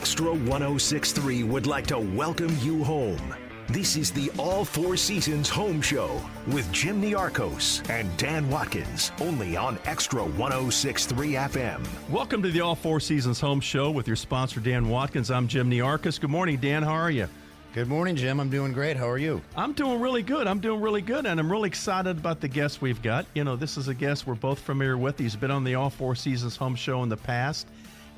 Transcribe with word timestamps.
Extra 0.00 0.32
1063 0.32 1.42
would 1.42 1.66
like 1.66 1.86
to 1.88 1.98
welcome 1.98 2.56
you 2.62 2.82
home. 2.82 3.34
This 3.68 3.96
is 3.96 4.10
the 4.10 4.30
All 4.38 4.64
Four 4.64 4.96
Seasons 4.96 5.50
Home 5.50 5.82
Show 5.82 6.22
with 6.46 6.72
Jim 6.72 7.02
Niarchos 7.02 7.86
and 7.90 8.08
Dan 8.16 8.48
Watkins, 8.48 9.12
only 9.20 9.58
on 9.58 9.78
Extra 9.84 10.24
1063 10.24 11.32
FM. 11.32 11.86
Welcome 12.08 12.42
to 12.42 12.50
the 12.50 12.62
All 12.62 12.74
Four 12.74 12.98
Seasons 12.98 13.40
Home 13.40 13.60
Show 13.60 13.90
with 13.90 14.06
your 14.06 14.16
sponsor, 14.16 14.58
Dan 14.58 14.88
Watkins. 14.88 15.30
I'm 15.30 15.46
Jim 15.46 15.70
Niarchos. 15.70 16.18
Good 16.18 16.30
morning, 16.30 16.56
Dan. 16.56 16.82
How 16.82 16.94
are 16.94 17.10
you? 17.10 17.28
Good 17.74 17.86
morning, 17.86 18.16
Jim. 18.16 18.40
I'm 18.40 18.48
doing 18.48 18.72
great. 18.72 18.96
How 18.96 19.06
are 19.06 19.18
you? 19.18 19.42
I'm 19.54 19.74
doing 19.74 20.00
really 20.00 20.22
good. 20.22 20.46
I'm 20.46 20.60
doing 20.60 20.80
really 20.80 21.02
good, 21.02 21.26
and 21.26 21.38
I'm 21.38 21.52
really 21.52 21.68
excited 21.68 22.16
about 22.16 22.40
the 22.40 22.48
guest 22.48 22.80
we've 22.80 23.02
got. 23.02 23.26
You 23.34 23.44
know, 23.44 23.54
this 23.54 23.76
is 23.76 23.88
a 23.88 23.94
guest 23.94 24.26
we're 24.26 24.34
both 24.34 24.60
familiar 24.60 24.96
with. 24.96 25.18
He's 25.18 25.36
been 25.36 25.50
on 25.50 25.62
the 25.62 25.74
All 25.74 25.90
Four 25.90 26.14
Seasons 26.16 26.56
Home 26.56 26.74
Show 26.74 27.02
in 27.02 27.10
the 27.10 27.18
past, 27.18 27.68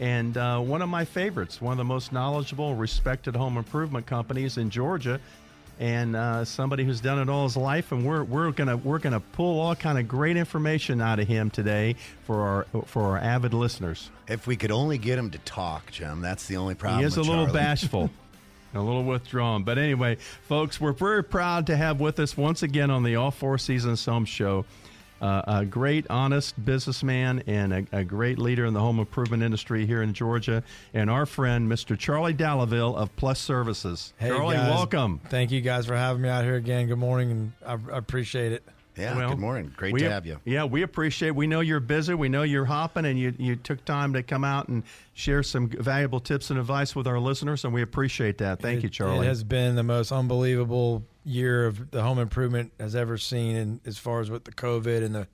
and 0.00 0.36
uh, 0.36 0.58
one 0.60 0.82
of 0.82 0.88
my 0.88 1.04
favorites, 1.04 1.60
one 1.60 1.72
of 1.72 1.78
the 1.78 1.84
most 1.84 2.12
knowledgeable, 2.12 2.74
respected 2.74 3.36
home 3.36 3.56
improvement 3.56 4.06
companies 4.06 4.56
in 4.58 4.70
Georgia, 4.70 5.20
and 5.78 6.14
uh, 6.14 6.44
somebody 6.44 6.84
who's 6.84 7.00
done 7.00 7.18
it 7.18 7.28
all 7.28 7.44
his 7.44 7.56
life. 7.56 7.92
And 7.92 8.04
we're 8.06 8.24
we're 8.24 8.50
gonna 8.52 8.76
we're 8.76 8.98
gonna 8.98 9.20
pull 9.20 9.60
all 9.60 9.74
kind 9.74 9.98
of 9.98 10.08
great 10.08 10.36
information 10.36 11.00
out 11.00 11.18
of 11.18 11.28
him 11.28 11.50
today 11.50 11.96
for 12.24 12.42
our 12.42 12.84
for 12.86 13.02
our 13.04 13.18
avid 13.18 13.54
listeners. 13.54 14.10
If 14.28 14.46
we 14.46 14.56
could 14.56 14.70
only 14.70 14.98
get 14.98 15.18
him 15.18 15.30
to 15.30 15.38
talk, 15.38 15.90
Jim, 15.90 16.20
that's 16.20 16.46
the 16.46 16.56
only 16.56 16.74
problem. 16.74 17.00
He 17.00 17.06
is 17.06 17.16
a 17.16 17.22
little 17.22 17.46
Charlie. 17.46 17.58
bashful. 17.58 18.10
A 18.74 18.80
little 18.80 19.04
withdrawn. 19.04 19.64
But 19.64 19.76
anyway, 19.76 20.16
folks, 20.48 20.80
we're 20.80 20.92
very 20.92 21.22
proud 21.22 21.66
to 21.66 21.76
have 21.76 22.00
with 22.00 22.18
us 22.18 22.38
once 22.38 22.62
again 22.62 22.90
on 22.90 23.02
the 23.02 23.16
All 23.16 23.30
Four 23.30 23.58
Seasons 23.58 24.02
Home 24.06 24.24
Show 24.24 24.64
uh, 25.22 25.42
a 25.46 25.64
great, 25.64 26.04
honest 26.10 26.62
businessman 26.62 27.44
and 27.46 27.72
a, 27.72 27.86
a 27.92 28.04
great 28.04 28.38
leader 28.38 28.66
in 28.66 28.74
the 28.74 28.80
home 28.80 28.98
improvement 28.98 29.42
industry 29.42 29.86
here 29.86 30.02
in 30.02 30.12
Georgia, 30.12 30.64
and 30.92 31.08
our 31.08 31.24
friend, 31.24 31.70
Mr. 31.70 31.96
Charlie 31.96 32.34
Dallaville 32.34 32.96
of 32.96 33.14
Plus 33.16 33.38
Services. 33.38 34.12
Hey, 34.18 34.28
Charlie, 34.28 34.56
guys. 34.56 34.68
welcome. 34.68 35.20
Thank 35.28 35.52
you 35.52 35.60
guys 35.60 35.86
for 35.86 35.96
having 35.96 36.22
me 36.22 36.28
out 36.28 36.44
here 36.44 36.56
again. 36.56 36.88
Good 36.88 36.98
morning, 36.98 37.30
and 37.30 37.52
I, 37.64 37.94
I 37.94 37.98
appreciate 37.98 38.52
it. 38.52 38.64
Yeah. 38.96 39.16
Well, 39.16 39.30
good 39.30 39.38
morning. 39.38 39.72
Great 39.76 39.94
we 39.94 40.00
to 40.00 40.10
have 40.10 40.26
you. 40.26 40.38
Yeah, 40.44 40.64
we 40.64 40.82
appreciate. 40.82 41.30
We 41.30 41.46
know 41.46 41.60
you're 41.60 41.80
busy. 41.80 42.12
We 42.12 42.28
know 42.28 42.42
you're 42.42 42.66
hopping, 42.66 43.06
and 43.06 43.18
you 43.18 43.34
you 43.38 43.56
took 43.56 43.84
time 43.86 44.12
to 44.12 44.22
come 44.22 44.44
out 44.44 44.68
and 44.68 44.82
share 45.14 45.42
some 45.42 45.68
valuable 45.68 46.20
tips 46.20 46.50
and 46.50 46.58
advice 46.58 46.94
with 46.94 47.06
our 47.06 47.18
listeners, 47.18 47.64
and 47.64 47.72
we 47.72 47.80
appreciate 47.82 48.38
that. 48.38 48.60
Thank 48.60 48.78
It- 48.78 48.82
you, 48.84 48.88
Charlie. 48.90 49.26
It 49.26 49.28
has 49.28 49.44
been 49.44 49.76
the 49.76 49.82
most 49.82 50.12
unbelievable 50.12 51.04
year 51.24 51.64
of 51.66 51.90
the 51.90 52.02
home 52.02 52.18
improvement 52.18 52.72
has 52.78 52.94
ever 52.94 53.16
seen, 53.16 53.56
and 53.56 53.80
as 53.86 53.96
far 53.96 54.20
as 54.20 54.30
with 54.30 54.44
the 54.44 54.52
COVID 54.52 55.02
and 55.04 55.14
the 55.14 55.26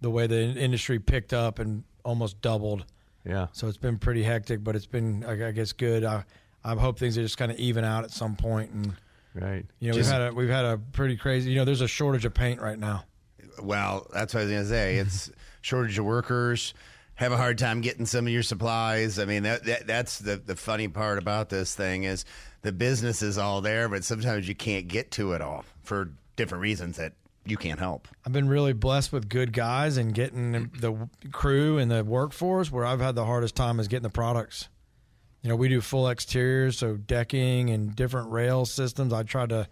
the 0.00 0.10
way 0.10 0.26
the 0.26 0.36
industry 0.36 0.98
picked 0.98 1.32
up 1.32 1.58
and 1.58 1.84
almost 2.04 2.40
doubled. 2.40 2.84
yeah. 3.24 3.46
So 3.52 3.66
it's 3.68 3.76
been 3.76 3.98
pretty 3.98 4.22
hectic, 4.22 4.62
but 4.64 4.74
it's 4.74 4.86
been 4.86 5.24
I 5.24 5.48
I 5.48 5.52
guess 5.52 5.72
good. 5.72 6.02
I 6.04 6.24
I 6.64 6.74
hope 6.74 6.98
things 6.98 7.16
are 7.16 7.22
just 7.22 7.38
kind 7.38 7.52
of 7.52 7.58
even 7.58 7.84
out 7.84 8.02
at 8.02 8.10
some 8.10 8.34
point, 8.34 8.70
and 8.72 8.94
Right. 9.40 9.64
you 9.78 9.88
know 9.88 9.94
Just- 9.96 10.10
we've 10.10 10.20
had 10.20 10.32
a 10.32 10.34
we've 10.34 10.48
had 10.48 10.64
a 10.64 10.78
pretty 10.78 11.16
crazy. 11.16 11.50
You 11.50 11.56
know, 11.58 11.64
there's 11.64 11.80
a 11.80 11.88
shortage 11.88 12.24
of 12.24 12.34
paint 12.34 12.60
right 12.60 12.78
now. 12.78 13.04
Well, 13.62 14.06
that's 14.12 14.34
what 14.34 14.40
I 14.40 14.44
was 14.44 14.52
going 14.52 14.62
to 14.64 14.68
say. 14.68 14.96
It's 14.98 15.30
shortage 15.62 15.98
of 15.98 16.04
workers. 16.04 16.74
Have 17.16 17.32
a 17.32 17.36
hard 17.36 17.58
time 17.58 17.80
getting 17.80 18.06
some 18.06 18.26
of 18.28 18.32
your 18.32 18.44
supplies. 18.44 19.18
I 19.18 19.24
mean, 19.24 19.42
that, 19.42 19.64
that 19.64 19.86
that's 19.86 20.18
the 20.20 20.36
the 20.36 20.54
funny 20.54 20.86
part 20.88 21.18
about 21.18 21.48
this 21.48 21.74
thing 21.74 22.04
is 22.04 22.24
the 22.62 22.70
business 22.72 23.22
is 23.22 23.38
all 23.38 23.60
there, 23.60 23.88
but 23.88 24.04
sometimes 24.04 24.46
you 24.48 24.54
can't 24.54 24.86
get 24.86 25.10
to 25.12 25.32
it 25.32 25.40
all 25.42 25.64
for 25.82 26.10
different 26.36 26.62
reasons 26.62 26.96
that 26.98 27.14
you 27.44 27.56
can't 27.56 27.80
help. 27.80 28.06
I've 28.24 28.32
been 28.32 28.48
really 28.48 28.72
blessed 28.72 29.12
with 29.12 29.28
good 29.28 29.52
guys 29.52 29.96
and 29.96 30.14
getting 30.14 30.52
the 30.78 31.08
crew 31.32 31.78
and 31.78 31.90
the 31.90 32.04
workforce. 32.04 32.70
Where 32.70 32.84
I've 32.84 33.00
had 33.00 33.16
the 33.16 33.24
hardest 33.24 33.56
time 33.56 33.80
is 33.80 33.88
getting 33.88 34.04
the 34.04 34.10
products. 34.10 34.68
You 35.42 35.50
know, 35.50 35.56
we 35.56 35.68
do 35.68 35.80
full 35.80 36.08
exteriors, 36.08 36.78
so 36.78 36.96
decking 36.96 37.70
and 37.70 37.94
different 37.94 38.30
rail 38.30 38.66
systems. 38.66 39.12
I 39.12 39.22
tried 39.22 39.50
to 39.50 39.68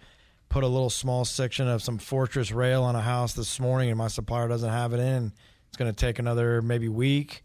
put 0.49 0.63
a 0.63 0.69
little 0.69 0.91
small 0.91 1.25
section 1.25 1.67
of 1.67 1.83
some 1.83 1.99
fortress 1.99 2.53
rail 2.53 2.85
on 2.85 2.95
a 2.95 3.01
house 3.01 3.35
this 3.35 3.59
morning, 3.59 3.89
and 3.89 3.99
my 3.99 4.09
supplier 4.09 4.47
doesn't 4.49 4.71
have 4.71 4.93
it 4.93 5.01
in. 5.01 5.33
It's 5.69 5.77
going 5.77 5.93
to 5.93 5.97
take 5.97 6.19
another 6.19 6.63
maybe 6.63 6.89
week. 6.89 7.43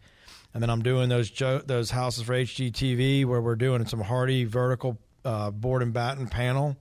And 0.54 0.62
then 0.62 0.70
I'm 0.70 0.82
doing 0.82 1.10
those 1.10 1.30
jo- 1.30 1.62
those 1.66 1.92
houses 1.92 2.24
for 2.24 2.34
HGTV 2.34 3.26
where 3.26 3.42
we're 3.42 3.56
doing 3.56 3.86
some 3.86 4.04
Hardie 4.04 4.46
vertical 4.46 5.00
uh, 5.24 5.50
board 5.50 5.82
and 5.82 5.94
batten 5.94 6.28
panel. 6.28 6.78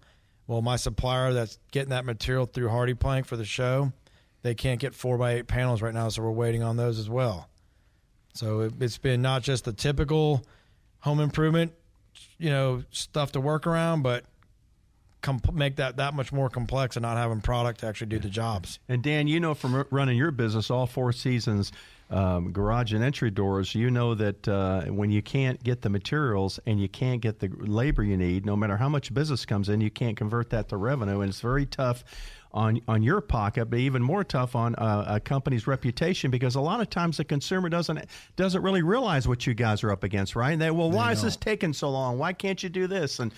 Well, 0.46 0.60
my 0.60 0.76
supplier 0.76 1.32
that's 1.32 1.58
getting 1.70 1.90
that 1.90 2.04
material 2.04 2.46
through 2.46 2.68
HardiePlank 2.68 3.26
for 3.26 3.36
the 3.36 3.44
show, 3.44 3.92
they 4.42 4.54
can't 4.54 4.80
get 4.80 4.94
four 4.94 5.16
by 5.16 5.34
eight 5.34 5.46
panels 5.46 5.80
right 5.80 5.94
now, 5.94 6.08
so 6.08 6.22
we're 6.22 6.32
waiting 6.32 6.62
on 6.62 6.76
those 6.76 6.98
as 6.98 7.08
well. 7.08 7.48
So 8.34 8.60
it, 8.60 8.74
it's 8.80 8.98
been 8.98 9.22
not 9.22 9.42
just 9.42 9.64
the 9.64 9.72
typical 9.72 10.44
home 11.00 11.20
improvement, 11.20 11.72
you 12.38 12.50
know, 12.50 12.84
stuff 12.90 13.32
to 13.32 13.40
work 13.40 13.66
around, 13.66 14.02
but 14.02 14.24
com- 15.22 15.40
make 15.52 15.76
that 15.76 15.96
that 15.96 16.14
much 16.14 16.32
more 16.32 16.48
complex 16.48 16.96
and 16.96 17.02
not 17.02 17.16
having 17.16 17.40
product 17.40 17.80
to 17.80 17.86
actually 17.86 18.08
do 18.08 18.18
the 18.18 18.28
jobs. 18.28 18.78
And 18.88 19.02
Dan, 19.02 19.28
you 19.28 19.40
know 19.40 19.54
from 19.54 19.84
running 19.90 20.16
your 20.16 20.30
business 20.30 20.70
all 20.70 20.86
four 20.86 21.12
seasons, 21.12 21.72
um, 22.10 22.52
garage 22.52 22.92
and 22.92 23.04
entry 23.04 23.30
doors, 23.30 23.74
you 23.74 23.90
know 23.90 24.14
that 24.14 24.48
uh, 24.48 24.82
when 24.86 25.10
you 25.10 25.22
can't 25.22 25.62
get 25.62 25.82
the 25.82 25.88
materials 25.88 26.58
and 26.66 26.80
you 26.80 26.88
can't 26.88 27.20
get 27.20 27.38
the 27.38 27.48
labor 27.58 28.02
you 28.02 28.16
need, 28.16 28.44
no 28.44 28.56
matter 28.56 28.76
how 28.76 28.88
much 28.88 29.14
business 29.14 29.44
comes 29.44 29.68
in, 29.68 29.80
you 29.80 29.90
can't 29.90 30.16
convert 30.16 30.50
that 30.50 30.68
to 30.70 30.76
revenue, 30.76 31.20
and 31.20 31.30
it's 31.30 31.40
very 31.40 31.66
tough. 31.66 32.04
On, 32.52 32.80
on 32.88 33.04
your 33.04 33.20
pocket, 33.20 33.66
but 33.66 33.78
even 33.78 34.02
more 34.02 34.24
tough 34.24 34.56
on 34.56 34.74
uh, 34.74 35.04
a 35.06 35.20
company's 35.20 35.68
reputation 35.68 36.32
because 36.32 36.56
a 36.56 36.60
lot 36.60 36.80
of 36.80 36.90
times 36.90 37.18
the 37.18 37.24
consumer 37.24 37.68
doesn't 37.68 38.04
doesn't 38.34 38.60
really 38.62 38.82
realize 38.82 39.28
what 39.28 39.46
you 39.46 39.54
guys 39.54 39.84
are 39.84 39.92
up 39.92 40.02
against, 40.02 40.34
right? 40.34 40.50
And 40.50 40.60
they 40.60 40.72
well, 40.72 40.90
why 40.90 41.12
is 41.12 41.22
this 41.22 41.36
taking 41.36 41.72
so 41.72 41.90
long? 41.90 42.18
Why 42.18 42.32
can't 42.32 42.60
you 42.60 42.68
do 42.68 42.88
this? 42.88 43.20
And 43.20 43.32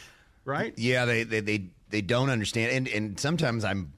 right? 0.46 0.72
Yeah, 0.78 1.04
they 1.04 1.24
they 1.24 1.40
they, 1.40 1.64
they 1.90 2.00
don't 2.00 2.30
understand, 2.30 2.72
and 2.72 2.88
and 2.88 3.20
sometimes 3.20 3.64
I'm 3.64 3.92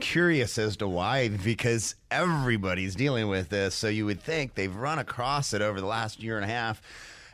curious 0.00 0.58
as 0.58 0.76
to 0.78 0.88
why 0.88 1.28
because 1.28 1.94
everybody's 2.10 2.94
dealing 2.94 3.28
with 3.28 3.48
this. 3.48 3.74
So 3.74 3.88
you 3.88 4.06
would 4.06 4.20
think 4.20 4.54
they've 4.54 4.74
run 4.74 4.98
across 4.98 5.52
it 5.52 5.62
over 5.62 5.80
the 5.80 5.86
last 5.86 6.22
year 6.22 6.36
and 6.36 6.44
a 6.44 6.48
half. 6.48 6.82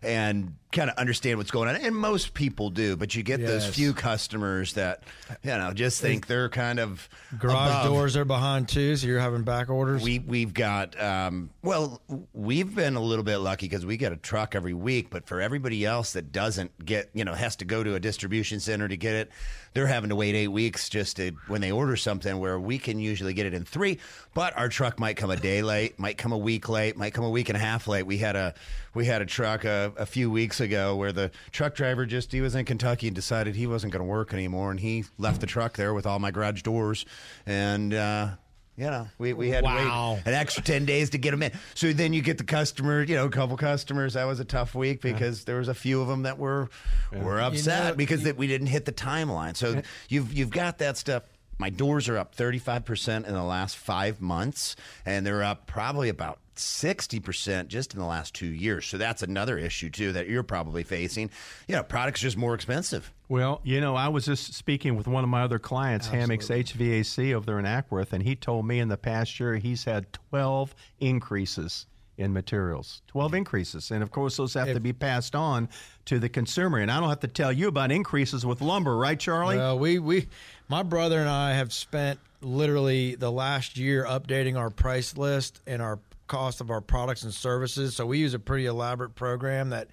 And 0.03 0.55
kind 0.73 0.89
of 0.89 0.97
understand 0.97 1.39
what's 1.39 1.51
going 1.51 1.69
on, 1.69 1.77
and 1.77 1.95
most 1.95 2.33
people 2.35 2.71
do. 2.71 2.97
But 2.97 3.15
you 3.15 3.23
get 3.23 3.45
those 3.45 3.67
few 3.67 3.93
customers 3.93 4.75
that 4.75 5.03
you 5.43 5.51
know 5.51 5.73
just 5.73 6.01
think 6.01 6.27
they're 6.27 6.49
kind 6.49 6.79
of 6.79 7.09
Garage 7.39 7.71
above. 7.71 7.87
doors 7.87 8.17
are 8.17 8.25
behind 8.25 8.69
too, 8.69 8.97
so 8.97 9.07
you're 9.07 9.21
having 9.21 9.43
back 9.43 9.71
orders. 9.71 10.03
We 10.03 10.21
we've 10.21 10.55
got 10.55 11.01
um, 11.01 11.51
well, 11.63 12.01
we've 12.33 12.73
been 12.75 12.97
a 12.97 13.01
little 13.01 13.25
bit 13.25 13.39
lucky 13.39 13.67
because 13.67 13.85
we 13.85 13.97
get 13.97 14.13
a 14.13 14.17
truck 14.17 14.55
every 14.55 14.75
week. 14.75 15.11
But 15.11 15.27
for 15.27 15.41
everybody 15.41 15.85
else 15.85 16.13
that 16.13 16.33
doesn't 16.33 16.85
get, 16.85 17.11
you 17.15 17.25
know, 17.25 17.35
has 17.35 17.57
to 17.57 17.65
go 17.65 17.83
to 17.83 17.95
a 17.95 18.01
distribution 18.01 18.61
center 18.61 18.87
to 18.87 18.97
get 18.97 19.15
it, 19.15 19.31
they're 19.75 19.87
having 19.87 20.11
to 20.11 20.17
wait 20.17 20.35
eight 20.35 20.49
weeks 20.49 20.89
just 20.89 21.17
to 21.17 21.33
when 21.49 21.61
they 21.61 21.73
order 21.73 21.97
something. 21.97 22.39
Where 22.39 22.59
we 22.59 22.79
can 22.79 23.01
usually 23.01 23.35
get 23.35 23.47
it 23.47 23.55
in 23.55 23.65
three, 23.65 23.99
but 24.35 24.57
our 24.57 24.69
truck 24.69 25.01
might 25.01 25.17
come 25.17 25.31
a 25.31 25.37
day 25.37 25.63
late, 25.63 25.99
might 25.99 26.17
come 26.17 26.33
a 26.33 26.39
week 26.39 26.69
late, 26.69 26.97
might 26.97 27.13
come 27.13 27.25
a 27.25 27.31
week 27.31 27.49
and 27.49 27.57
a 27.57 27.61
half 27.61 27.89
late. 27.89 28.05
We 28.05 28.19
had 28.19 28.37
a 28.37 28.55
we 28.95 29.07
had 29.07 29.23
a 29.23 29.27
truck 29.27 29.65
a, 29.65 29.93
a 29.97 30.07
few 30.07 30.31
weeks 30.31 30.60
ago 30.61 30.97
where 30.97 31.13
the 31.13 31.31
truck 31.51 31.75
driver 31.75 32.07
just 32.07 32.33
he 32.33 32.41
was 32.41 32.55
in 32.55 32.65
Kentucky 32.65 33.07
and 33.09 33.15
decided 33.17 33.57
he 33.57 33.67
wasn't 33.67 33.93
going 33.93 34.05
to 34.05 34.09
work 34.09 34.33
anymore, 34.35 34.71
and 34.71 34.81
he 34.81 35.05
left 35.19 35.41
the 35.41 35.47
truck 35.47 35.77
there 35.77 35.93
with 35.95 36.07
all 36.07 36.19
my 36.19 36.31
garage 36.31 36.63
doors 36.63 37.05
and. 37.47 37.93
uh 37.95 38.31
you 38.77 38.87
know, 38.87 39.09
we, 39.19 39.35
we 39.35 39.51
had 39.51 39.63
Wow. 39.63 39.77
to 39.77 40.15
wait 40.15 40.23
an 40.27 40.33
extra 40.33 40.63
10 40.63 40.87
days 40.87 41.11
to 41.11 41.19
get 41.19 41.33
them 41.33 41.43
in. 41.43 41.53
So 41.75 41.93
then 41.93 42.15
you 42.15 42.23
get 42.23 42.39
the 42.39 42.45
customer, 42.45 43.03
you 43.03 43.15
know, 43.15 43.27
a 43.27 43.31
couple 43.31 43.55
customers. 43.59 44.15
That 44.15 44.25
was 44.25 44.41
a 44.41 44.45
tough 44.45 44.75
week 44.75 45.03
because 45.03 45.45
there 45.45 45.59
was 45.59 45.69
a 45.69 45.75
few 45.75 46.01
of 46.01 46.09
them 46.09 46.23
that 46.23 46.39
were 46.39 46.71
were 47.13 47.43
upset 47.43 47.91
know, 47.91 47.95
because 47.97 48.23
that 48.23 48.39
we 48.39 48.47
didn't 48.47 48.69
hit 48.69 48.87
the 48.87 48.93
timeline. 48.93 49.55
So 49.55 49.83
you've 50.09 50.33
you've 50.33 50.49
got 50.49 50.79
that 50.79 50.97
stuff. 50.97 51.25
My 51.61 51.69
doors 51.69 52.09
are 52.09 52.17
up 52.17 52.35
35% 52.35 53.27
in 53.27 53.35
the 53.35 53.43
last 53.43 53.77
5 53.77 54.23
months 54.23 54.77
and 55.05 55.27
they're 55.27 55.45
up 55.45 55.67
probably 55.67 56.09
about 56.09 56.39
60% 56.57 57.69
just 57.69 57.93
in 57.93 58.01
the 58.01 58.07
last 58.07 58.35
2 58.35 58.47
years. 58.47 58.87
So 58.87 58.97
that's 58.97 59.23
another 59.23 59.59
issue 59.59 59.91
too 59.91 60.13
that 60.13 60.27
you're 60.27 60.43
probably 60.43 60.83
facing. 60.85 61.31
You 61.69 61.77
know, 61.77 61.83
products 61.83 62.21
just 62.21 62.39
more 62.39 62.55
expensive. 62.55 63.13
Well, 63.29 63.61
you 63.63 63.83
know, 63.83 63.95
I 63.95 64.09
was 64.09 64.25
just 64.25 64.55
speaking 64.55 64.97
with 64.97 65.07
one 65.07 65.23
of 65.23 65.29
my 65.29 65.43
other 65.43 65.59
clients, 65.59 66.09
Hammocks 66.09 66.49
HVAC 66.49 67.35
over 67.35 67.45
there 67.45 67.59
in 67.59 67.67
Acworth, 67.67 68.15
and 68.15 68.23
he 68.23 68.35
told 68.35 68.67
me 68.67 68.81
in 68.81 68.89
the 68.89 68.97
past 68.97 69.39
year 69.39 69.57
he's 69.57 69.85
had 69.85 70.11
12 70.31 70.75
increases 70.99 71.87
in 72.21 72.33
materials. 72.33 73.03
12 73.09 73.35
increases. 73.35 73.91
And 73.91 74.03
of 74.03 74.11
course, 74.11 74.37
those 74.37 74.55
have 74.55 74.73
to 74.73 74.81
be 74.81 74.93
passed 74.93 75.35
on 75.35 75.69
to 76.05 76.19
the 76.19 76.29
consumer. 76.29 76.79
And 76.79 76.91
I 76.91 77.01
don't 77.01 77.09
have 77.09 77.21
to 77.21 77.29
tell 77.29 77.51
you 77.51 77.69
about 77.69 77.91
increases 77.91 78.45
with 78.45 78.61
lumber, 78.61 78.97
right, 78.97 79.19
Charlie? 79.19 79.57
Well, 79.57 79.79
we, 79.79 79.99
we, 79.99 80.29
my 80.71 80.85
brother 80.85 81.19
and 81.19 81.29
I 81.29 81.55
have 81.55 81.73
spent 81.73 82.21
literally 82.41 83.17
the 83.17 83.31
last 83.31 83.77
year 83.77 84.05
updating 84.05 84.57
our 84.57 84.71
price 84.71 85.17
list 85.17 85.61
and 85.67 85.83
our 85.83 85.99
cost 86.29 86.61
of 86.61 86.71
our 86.71 86.81
products 86.81 87.25
and 87.25 87.35
services. 87.35 87.97
So 87.97 88.07
we 88.07 88.19
use 88.19 88.35
a 88.35 88.39
pretty 88.39 88.67
elaborate 88.67 89.17
program 89.17 89.71
that 89.71 89.89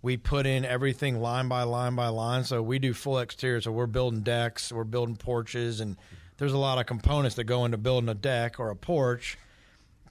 we 0.00 0.16
put 0.16 0.46
in 0.46 0.64
everything 0.64 1.20
line 1.20 1.48
by 1.48 1.64
line 1.64 1.94
by 1.94 2.08
line. 2.08 2.42
So 2.44 2.62
we 2.62 2.78
do 2.78 2.94
full 2.94 3.18
exterior. 3.18 3.60
So 3.60 3.70
we're 3.70 3.84
building 3.84 4.20
decks, 4.20 4.72
we're 4.72 4.84
building 4.84 5.16
porches, 5.16 5.80
and 5.80 5.98
there's 6.38 6.54
a 6.54 6.58
lot 6.58 6.78
of 6.78 6.86
components 6.86 7.36
that 7.36 7.44
go 7.44 7.66
into 7.66 7.76
building 7.76 8.08
a 8.08 8.14
deck 8.14 8.58
or 8.58 8.70
a 8.70 8.76
porch 8.76 9.36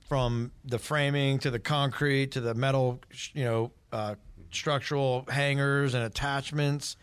from 0.07 0.51
the 0.63 0.77
framing 0.77 1.39
to 1.39 1.50
the 1.50 1.57
concrete 1.57 2.33
to 2.33 2.42
the 2.42 2.54
metal, 2.54 3.01
you 3.33 3.45
know, 3.45 3.71
uh, 3.92 4.13
structural 4.51 5.25
hangers 5.27 5.95
and 5.95 6.04
attachments. 6.04 6.98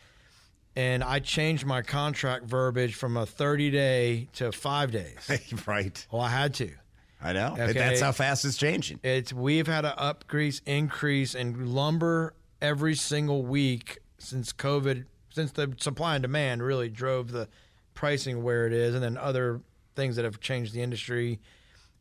And 0.81 1.05
I 1.05 1.19
changed 1.19 1.67
my 1.67 1.82
contract 1.82 2.47
verbiage 2.47 2.94
from 2.94 3.19
a 3.19 3.27
30 3.27 3.71
day 3.71 4.29
to 4.37 4.50
five 4.50 4.91
days. 4.91 5.31
right. 5.67 6.06
Well, 6.11 6.23
I 6.23 6.31
had 6.31 6.55
to. 6.55 6.71
I 7.23 7.35
know. 7.35 7.55
Okay. 7.59 7.75
That's 7.75 8.00
how 8.00 8.12
fast 8.12 8.47
it's 8.47 8.56
changing. 8.56 8.99
It's 9.03 9.31
we've 9.31 9.67
had 9.67 9.85
an 9.85 9.93
upcrease 9.99 10.62
increase 10.65 11.35
in 11.35 11.75
lumber 11.75 12.32
every 12.62 12.94
single 12.94 13.43
week 13.43 13.99
since 14.17 14.55
COVID, 14.55 15.05
since 15.29 15.53
the 15.53 15.75
supply 15.79 16.15
and 16.15 16.23
demand 16.23 16.62
really 16.62 16.88
drove 16.88 17.31
the 17.31 17.47
pricing 17.93 18.43
where 18.43 18.67
it 18.67 18.73
is, 18.73 18.94
and 18.94 19.05
then 19.05 19.19
other 19.19 19.61
things 19.97 20.17
that 20.17 20.25
have 20.25 20.41
changed 20.41 20.73
the 20.73 20.81
industry. 20.81 21.41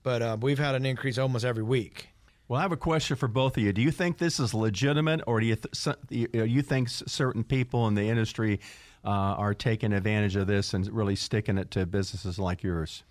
But 0.04 0.22
uh, 0.22 0.38
we've 0.40 0.58
had 0.58 0.76
an 0.76 0.86
increase 0.86 1.18
almost 1.18 1.44
every 1.44 1.64
week. 1.64 2.09
Well, 2.50 2.58
I 2.58 2.64
have 2.64 2.72
a 2.72 2.78
question 2.78 3.16
for 3.16 3.28
both 3.28 3.58
of 3.58 3.64
you. 3.64 3.72
Do 3.72 3.82
you 3.84 3.92
think 3.92 4.18
this 4.18 4.40
is 4.40 4.56
legitimate, 4.56 5.22
or 5.28 5.40
do 5.40 5.46
you 5.46 5.56
th- 5.56 5.96
you 6.10 6.28
you 6.34 6.64
think 6.64 6.90
certain 6.90 7.44
people 7.44 7.88
in 7.88 7.94
the 7.94 8.10
industry 8.10 8.60
uh, 9.06 9.10
are 9.10 9.54
taking 9.54 9.94
advantage 9.94 10.36
of 10.36 10.48
this 10.48 10.74
and 10.74 10.92
really 10.92 11.16
sticking 11.16 11.60
it 11.60 11.70
to 11.72 11.86
businesses 11.86 12.40
like 12.40 12.64
yours? 12.64 13.04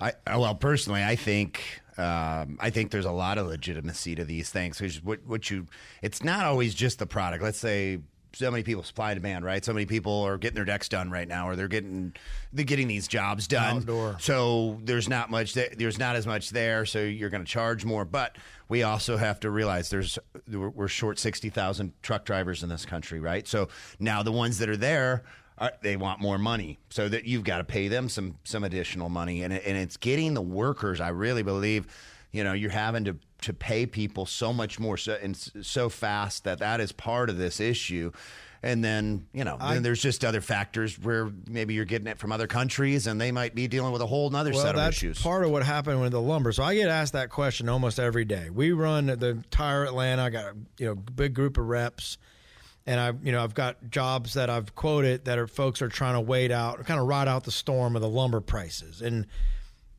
I 0.00 0.10
uh, 0.28 0.38
well, 0.38 0.54
personally, 0.54 1.02
I 1.02 1.16
think 1.16 1.82
um, 1.98 2.56
I 2.60 2.70
think 2.70 2.92
there's 2.92 3.04
a 3.04 3.10
lot 3.10 3.36
of 3.36 3.48
legitimacy 3.48 4.14
to 4.14 4.24
these 4.24 4.50
things. 4.50 4.78
Because 4.78 5.02
what 5.02 5.26
what 5.26 5.50
you, 5.50 5.66
it's 6.00 6.22
not 6.22 6.46
always 6.46 6.72
just 6.72 7.00
the 7.00 7.06
product. 7.06 7.42
Let's 7.42 7.58
say 7.58 7.98
so 8.34 8.50
many 8.50 8.62
people 8.62 8.82
supply 8.82 9.12
and 9.12 9.20
demand, 9.20 9.44
right? 9.44 9.64
So 9.64 9.72
many 9.72 9.86
people 9.86 10.22
are 10.22 10.38
getting 10.38 10.54
their 10.56 10.64
decks 10.64 10.88
done 10.88 11.10
right 11.10 11.28
now, 11.28 11.48
or 11.48 11.56
they're 11.56 11.68
getting 11.68 12.14
they're 12.52 12.64
getting 12.64 12.88
these 12.88 13.08
jobs 13.08 13.46
done. 13.46 13.78
Outdoor. 13.78 14.16
So 14.20 14.78
there's 14.84 15.08
not 15.08 15.30
much. 15.30 15.54
Th- 15.54 15.72
there's 15.76 15.98
not 15.98 16.16
as 16.16 16.26
much 16.26 16.50
there. 16.50 16.84
So 16.86 17.00
you're 17.00 17.30
going 17.30 17.44
to 17.44 17.50
charge 17.50 17.84
more. 17.84 18.04
But 18.04 18.36
we 18.68 18.82
also 18.82 19.16
have 19.16 19.40
to 19.40 19.50
realize 19.50 19.90
there's 19.90 20.18
we're, 20.50 20.68
we're 20.70 20.88
short 20.88 21.18
sixty 21.18 21.50
thousand 21.50 21.92
truck 22.02 22.24
drivers 22.24 22.62
in 22.62 22.68
this 22.68 22.84
country, 22.86 23.20
right? 23.20 23.46
So 23.46 23.68
now 23.98 24.22
the 24.22 24.32
ones 24.32 24.58
that 24.58 24.68
are 24.68 24.76
there. 24.76 25.22
Are, 25.58 25.70
they 25.82 25.96
want 25.98 26.18
more 26.18 26.38
money, 26.38 26.78
so 26.88 27.08
that 27.10 27.26
you've 27.26 27.44
got 27.44 27.58
to 27.58 27.64
pay 27.64 27.86
them 27.86 28.08
some 28.08 28.36
some 28.42 28.64
additional 28.64 29.10
money, 29.10 29.42
and 29.42 29.52
it- 29.52 29.62
and 29.66 29.76
it's 29.76 29.98
getting 29.98 30.32
the 30.32 30.40
workers. 30.42 30.98
I 30.98 31.10
really 31.10 31.42
believe, 31.42 31.86
you 32.32 32.42
know, 32.42 32.52
you're 32.54 32.70
having 32.70 33.04
to 33.04 33.16
to 33.42 33.52
pay 33.52 33.86
people 33.86 34.24
so 34.24 34.52
much 34.52 34.78
more 34.78 34.96
so 34.96 35.18
and 35.20 35.36
so 35.36 35.88
fast 35.88 36.44
that 36.44 36.58
that 36.60 36.80
is 36.80 36.92
part 36.92 37.28
of 37.30 37.38
this 37.38 37.60
issue. 37.60 38.10
And 38.64 38.84
then 38.84 39.26
you 39.34 39.42
know, 39.42 39.56
then 39.60 39.82
there's 39.82 40.00
just 40.00 40.24
other 40.24 40.40
factors 40.40 40.96
where 40.96 41.32
maybe 41.48 41.74
you're 41.74 41.84
getting 41.84 42.06
it 42.06 42.18
from 42.20 42.30
other 42.30 42.46
countries, 42.46 43.08
and 43.08 43.20
they 43.20 43.32
might 43.32 43.56
be 43.56 43.66
dealing 43.66 43.90
with 43.92 44.00
a 44.02 44.06
whole 44.06 44.34
other 44.36 44.52
Well, 44.52 44.60
set 44.62 44.76
of 44.76 44.76
that's 44.76 44.96
issues. 44.98 45.20
part 45.20 45.44
of 45.44 45.50
what 45.50 45.64
happened 45.64 46.00
with 46.00 46.12
the 46.12 46.20
lumber. 46.20 46.52
So 46.52 46.62
I 46.62 46.76
get 46.76 46.88
asked 46.88 47.12
that 47.14 47.28
question 47.28 47.68
almost 47.68 47.98
every 47.98 48.24
day. 48.24 48.50
We 48.50 48.70
run 48.70 49.06
the 49.06 49.28
entire 49.30 49.84
Atlanta. 49.84 50.22
I 50.22 50.30
got 50.30 50.44
a 50.44 50.54
you 50.78 50.86
know 50.86 50.94
big 50.94 51.34
group 51.34 51.58
of 51.58 51.66
reps, 51.66 52.18
and 52.86 53.00
I 53.00 53.12
you 53.24 53.32
know 53.32 53.42
I've 53.42 53.54
got 53.54 53.90
jobs 53.90 54.34
that 54.34 54.48
I've 54.48 54.76
quoted 54.76 55.24
that 55.24 55.40
are 55.40 55.48
folks 55.48 55.82
are 55.82 55.88
trying 55.88 56.14
to 56.14 56.20
wait 56.20 56.52
out, 56.52 56.84
kind 56.86 57.00
of 57.00 57.08
ride 57.08 57.26
out 57.26 57.42
the 57.42 57.50
storm 57.50 57.96
of 57.96 58.02
the 58.02 58.08
lumber 58.08 58.40
prices 58.40 59.02
and. 59.02 59.26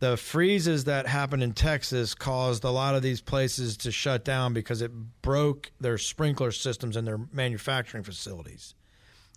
The 0.04 0.18
freezes 0.18 0.84
that 0.84 1.08
happened 1.08 1.44
in 1.44 1.54
Texas 1.54 2.14
caused 2.14 2.66
a 2.66 2.70
lot 2.70 2.94
of 2.94 3.02
these 3.02 3.22
places 3.22 3.78
to 3.78 3.92
shut 3.92 4.26
down 4.26 4.54
because 4.54 4.82
it 4.82 4.92
broke 5.22 5.72
their 5.80 5.98
sprinkler 5.98 6.52
systems 6.52 6.98
in 6.98 7.06
their 7.06 7.20
manufacturing 7.32 8.04
facilities 8.04 8.76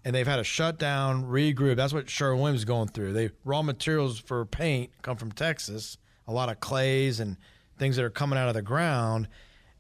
and 0.05 0.13
they've 0.13 0.27
had 0.27 0.41
a 0.41 0.45
shutdown, 0.45 1.25
regroup. 1.25 1.77
That's 1.77 1.93
what 1.93 2.11
Sherwin 2.11 2.41
Williams 2.41 2.61
is 2.61 2.65
going 2.65 2.89
through. 2.89 3.13
They 3.13 3.31
raw 3.45 3.63
materials 3.63 4.19
for 4.19 4.45
paint 4.45 4.91
come 5.03 5.17
from 5.17 5.31
Texas, 5.31 5.99
a 6.27 6.33
lot 6.33 6.49
of 6.49 6.59
clays 6.59 7.21
and 7.21 7.37
things 7.79 7.95
that 7.95 8.05
are 8.05 8.11
coming 8.11 8.37
out 8.37 8.49
of 8.49 8.55
the 8.55 8.63
ground. 8.63 9.29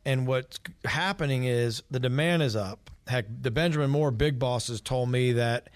And 0.04 0.24
what's 0.24 0.60
happening 0.84 1.46
is 1.46 1.82
the 1.90 1.98
demand 1.98 2.42
is 2.42 2.54
up. 2.54 2.90
Heck, 3.08 3.26
the 3.40 3.50
Benjamin 3.50 3.90
Moore 3.90 4.12
big 4.12 4.38
bosses 4.38 4.80
told 4.80 5.10
me 5.10 5.32
that 5.32 5.68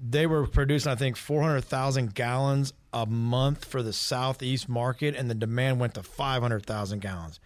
they 0.00 0.26
were 0.26 0.46
producing, 0.46 0.92
I 0.92 0.96
think, 0.96 1.16
400,000 1.16 2.14
gallons 2.14 2.72
a 2.92 3.06
month 3.06 3.64
for 3.64 3.82
the 3.82 3.92
Southeast 3.92 4.68
market, 4.68 5.14
and 5.14 5.30
the 5.30 5.34
demand 5.34 5.80
went 5.80 5.94
to 5.94 6.02
500,000 6.02 7.00
gallons. 7.00 7.40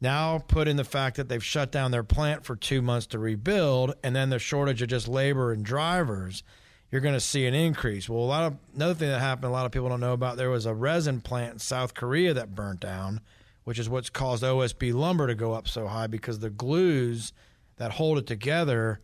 Now, 0.00 0.38
put 0.38 0.68
in 0.68 0.76
the 0.76 0.84
fact 0.84 1.16
that 1.16 1.28
they've 1.28 1.44
shut 1.44 1.70
down 1.70 1.90
their 1.90 2.02
plant 2.02 2.44
for 2.44 2.56
two 2.56 2.80
months 2.80 3.06
to 3.08 3.18
rebuild, 3.18 3.94
and 4.02 4.16
then 4.16 4.30
the 4.30 4.38
shortage 4.38 4.80
of 4.80 4.88
just 4.88 5.08
labor 5.08 5.52
and 5.52 5.64
drivers, 5.64 6.42
you're 6.90 7.02
going 7.02 7.14
to 7.14 7.20
see 7.20 7.46
an 7.46 7.54
increase. 7.54 8.08
Well, 8.08 8.20
a 8.20 8.24
lot 8.24 8.44
of 8.44 8.56
another 8.74 8.94
thing 8.94 9.10
that 9.10 9.20
happened, 9.20 9.46
a 9.46 9.50
lot 9.50 9.66
of 9.66 9.72
people 9.72 9.88
don't 9.88 10.00
know 10.00 10.14
about. 10.14 10.36
There 10.36 10.50
was 10.50 10.66
a 10.66 10.74
resin 10.74 11.20
plant 11.20 11.52
in 11.54 11.58
South 11.58 11.94
Korea 11.94 12.32
that 12.34 12.54
burnt 12.54 12.80
down, 12.80 13.20
which 13.64 13.78
is 13.78 13.88
what's 13.88 14.10
caused 14.10 14.42
OSB 14.42 14.94
lumber 14.94 15.26
to 15.26 15.34
go 15.34 15.52
up 15.52 15.68
so 15.68 15.86
high 15.86 16.06
because 16.06 16.38
the 16.38 16.50
glues 16.50 17.32
that 17.76 17.92
hold 17.92 18.18
it 18.18 18.26
together, 18.26 19.00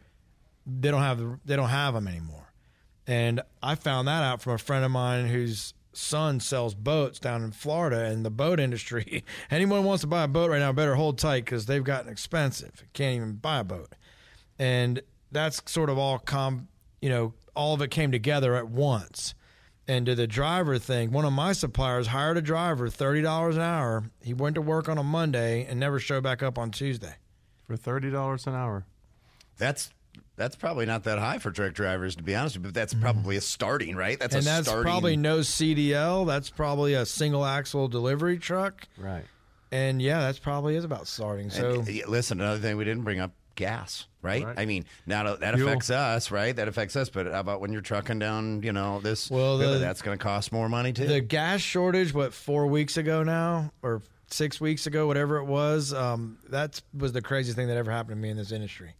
they 0.66 0.90
don't 0.90 1.02
have 1.02 1.22
they 1.44 1.56
don't 1.56 1.68
have 1.68 1.94
them 1.94 2.08
anymore. 2.08 2.45
And 3.06 3.40
I 3.62 3.74
found 3.74 4.08
that 4.08 4.22
out 4.22 4.42
from 4.42 4.54
a 4.54 4.58
friend 4.58 4.84
of 4.84 4.90
mine 4.90 5.26
whose 5.28 5.74
son 5.92 6.40
sells 6.40 6.74
boats 6.74 7.18
down 7.18 7.42
in 7.42 7.52
Florida 7.52 8.04
and 8.04 8.24
the 8.24 8.30
boat 8.30 8.60
industry. 8.60 9.24
Anyone 9.50 9.84
wants 9.84 10.02
to 10.02 10.06
buy 10.06 10.24
a 10.24 10.28
boat 10.28 10.50
right 10.50 10.58
now 10.58 10.72
better 10.72 10.94
hold 10.94 11.18
tight 11.18 11.44
because 11.44 11.66
they've 11.66 11.84
gotten 11.84 12.10
expensive. 12.10 12.84
Can't 12.92 13.16
even 13.16 13.34
buy 13.34 13.60
a 13.60 13.64
boat. 13.64 13.92
And 14.58 15.00
that's 15.32 15.62
sort 15.66 15.90
of 15.90 15.98
all 15.98 16.18
com 16.18 16.68
you 17.00 17.08
know, 17.08 17.34
all 17.54 17.74
of 17.74 17.82
it 17.82 17.90
came 17.90 18.10
together 18.10 18.54
at 18.54 18.68
once. 18.68 19.34
And 19.88 20.06
to 20.06 20.16
the 20.16 20.26
driver 20.26 20.78
thing, 20.78 21.12
one 21.12 21.24
of 21.24 21.32
my 21.32 21.52
suppliers 21.52 22.08
hired 22.08 22.36
a 22.36 22.42
driver, 22.42 22.88
thirty 22.88 23.22
dollars 23.22 23.56
an 23.56 23.62
hour. 23.62 24.10
He 24.22 24.34
went 24.34 24.56
to 24.56 24.62
work 24.62 24.88
on 24.88 24.98
a 24.98 25.04
Monday 25.04 25.64
and 25.64 25.78
never 25.78 26.00
showed 26.00 26.24
back 26.24 26.42
up 26.42 26.58
on 26.58 26.70
Tuesday. 26.72 27.14
For 27.66 27.76
$30 27.76 28.46
an 28.46 28.54
hour. 28.54 28.86
That's 29.58 29.90
that's 30.36 30.56
probably 30.56 30.86
not 30.86 31.04
that 31.04 31.18
high 31.18 31.38
for 31.38 31.50
truck 31.50 31.72
drivers, 31.74 32.16
to 32.16 32.22
be 32.22 32.34
honest 32.34 32.56
with 32.56 32.64
you. 32.64 32.68
But 32.68 32.74
that's 32.74 32.94
probably 32.94 33.36
a 33.36 33.40
starting, 33.40 33.96
right? 33.96 34.18
That's 34.18 34.34
and 34.34 34.42
a 34.42 34.44
that's 34.46 34.66
starting. 34.66 34.84
probably 34.84 35.16
no 35.16 35.38
CDL. 35.38 36.26
That's 36.26 36.50
probably 36.50 36.94
a 36.94 37.06
single 37.06 37.44
axle 37.44 37.88
delivery 37.88 38.38
truck. 38.38 38.86
Right. 38.98 39.24
And 39.72 40.00
yeah, 40.00 40.20
that's 40.20 40.38
probably 40.38 40.76
is 40.76 40.84
about 40.84 41.08
starting. 41.08 41.50
So 41.50 41.80
And, 41.80 42.06
listen, 42.06 42.40
another 42.40 42.60
thing 42.60 42.76
we 42.76 42.84
didn't 42.84 43.04
bring 43.04 43.18
up: 43.20 43.32
gas. 43.56 44.06
Right? 44.22 44.44
Right. 44.44 44.58
I 44.58 44.66
mean, 44.66 44.86
now 45.06 45.36
that 45.36 45.54
Fuel. 45.54 45.68
affects 45.68 45.88
us, 45.88 46.30
right? 46.32 46.54
That 46.54 46.66
affects 46.66 46.96
us. 46.96 47.08
But 47.08 47.26
how 47.26 47.38
about 47.40 47.60
when 47.60 47.72
you're 47.72 47.80
trucking 47.80 48.18
down, 48.18 48.62
you 48.62 48.72
know, 48.72 49.00
this? 49.00 49.30
Well, 49.30 49.58
really, 49.58 49.74
the- 49.74 49.78
that's 49.78 50.02
going 50.02 50.18
to 50.18 50.22
cost 50.22 50.50
more 50.52 50.68
money 50.68 50.92
too. 50.92 51.06
the 51.06 51.20
gas 51.20 51.60
shortage, 51.60 52.12
what 52.12 52.34
four 52.34 52.66
weeks 52.66 52.96
ago 52.96 53.22
now, 53.22 53.70
or 53.82 54.02
six 54.28 54.60
weeks 54.60 54.86
ago, 54.88 55.06
whatever 55.06 55.36
it 55.38 55.44
was, 55.44 55.94
um, 55.94 56.38
that 56.48 56.82
was 56.92 57.12
the 57.12 57.22
craziest 57.22 57.56
thing 57.56 57.68
that 57.68 57.76
ever 57.76 57.90
happened 57.92 58.16
to 58.16 58.20
me 58.20 58.28
in 58.28 58.36
this 58.36 58.50
industry. 58.50 58.94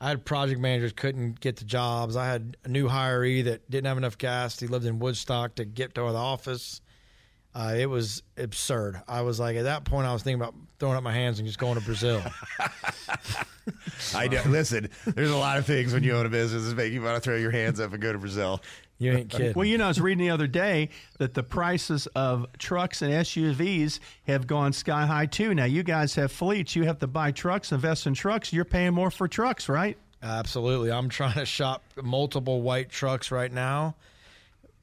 I 0.00 0.08
had 0.08 0.24
project 0.24 0.60
managers 0.60 0.92
couldn't 0.92 1.40
get 1.40 1.56
the 1.56 1.64
jobs. 1.64 2.16
I 2.16 2.26
had 2.26 2.56
a 2.64 2.68
new 2.68 2.88
hiree 2.88 3.44
that 3.44 3.70
didn't 3.70 3.86
have 3.86 3.96
enough 3.96 4.18
gas. 4.18 4.60
He 4.60 4.66
lived 4.66 4.84
in 4.84 4.98
Woodstock 4.98 5.54
to 5.56 5.64
get 5.64 5.94
to 5.94 6.02
the 6.02 6.14
office. 6.14 6.82
Uh, 7.54 7.74
it 7.74 7.86
was 7.86 8.22
absurd. 8.36 9.00
I 9.08 9.22
was 9.22 9.40
like, 9.40 9.56
at 9.56 9.62
that 9.62 9.84
point, 9.84 10.06
I 10.06 10.12
was 10.12 10.22
thinking 10.22 10.42
about 10.42 10.54
throwing 10.78 10.96
up 10.96 11.02
my 11.02 11.12
hands 11.14 11.38
and 11.38 11.48
just 11.48 11.58
going 11.58 11.78
to 11.78 11.84
Brazil. 11.84 12.22
I 14.14 14.28
do, 14.28 14.38
listen. 14.46 14.90
There's 15.06 15.30
a 15.30 15.36
lot 15.36 15.56
of 15.56 15.64
things 15.64 15.94
when 15.94 16.02
you 16.02 16.12
own 16.14 16.26
a 16.26 16.28
business 16.28 16.68
that 16.68 16.76
make 16.76 16.92
you 16.92 17.00
want 17.00 17.14
to 17.14 17.20
throw 17.20 17.36
your 17.36 17.50
hands 17.50 17.80
up 17.80 17.94
and 17.94 18.02
go 18.02 18.12
to 18.12 18.18
Brazil. 18.18 18.60
You 18.98 19.12
ain't 19.12 19.28
kidding. 19.28 19.52
Well, 19.54 19.66
you 19.66 19.76
know, 19.76 19.84
I 19.84 19.88
was 19.88 20.00
reading 20.00 20.24
the 20.24 20.30
other 20.30 20.46
day 20.46 20.88
that 21.18 21.34
the 21.34 21.42
prices 21.42 22.06
of 22.08 22.46
trucks 22.58 23.02
and 23.02 23.12
SUVs 23.12 23.98
have 24.26 24.46
gone 24.46 24.72
sky 24.72 25.04
high 25.04 25.26
too. 25.26 25.54
Now, 25.54 25.64
you 25.64 25.82
guys 25.82 26.14
have 26.14 26.32
fleets. 26.32 26.74
You 26.74 26.84
have 26.84 26.98
to 27.00 27.06
buy 27.06 27.30
trucks, 27.30 27.72
invest 27.72 28.06
in 28.06 28.14
trucks. 28.14 28.52
You're 28.52 28.64
paying 28.64 28.94
more 28.94 29.10
for 29.10 29.28
trucks, 29.28 29.68
right? 29.68 29.98
Absolutely. 30.22 30.90
I'm 30.90 31.10
trying 31.10 31.34
to 31.34 31.44
shop 31.44 31.84
multiple 32.02 32.62
white 32.62 32.88
trucks 32.88 33.30
right 33.30 33.52
now 33.52 33.96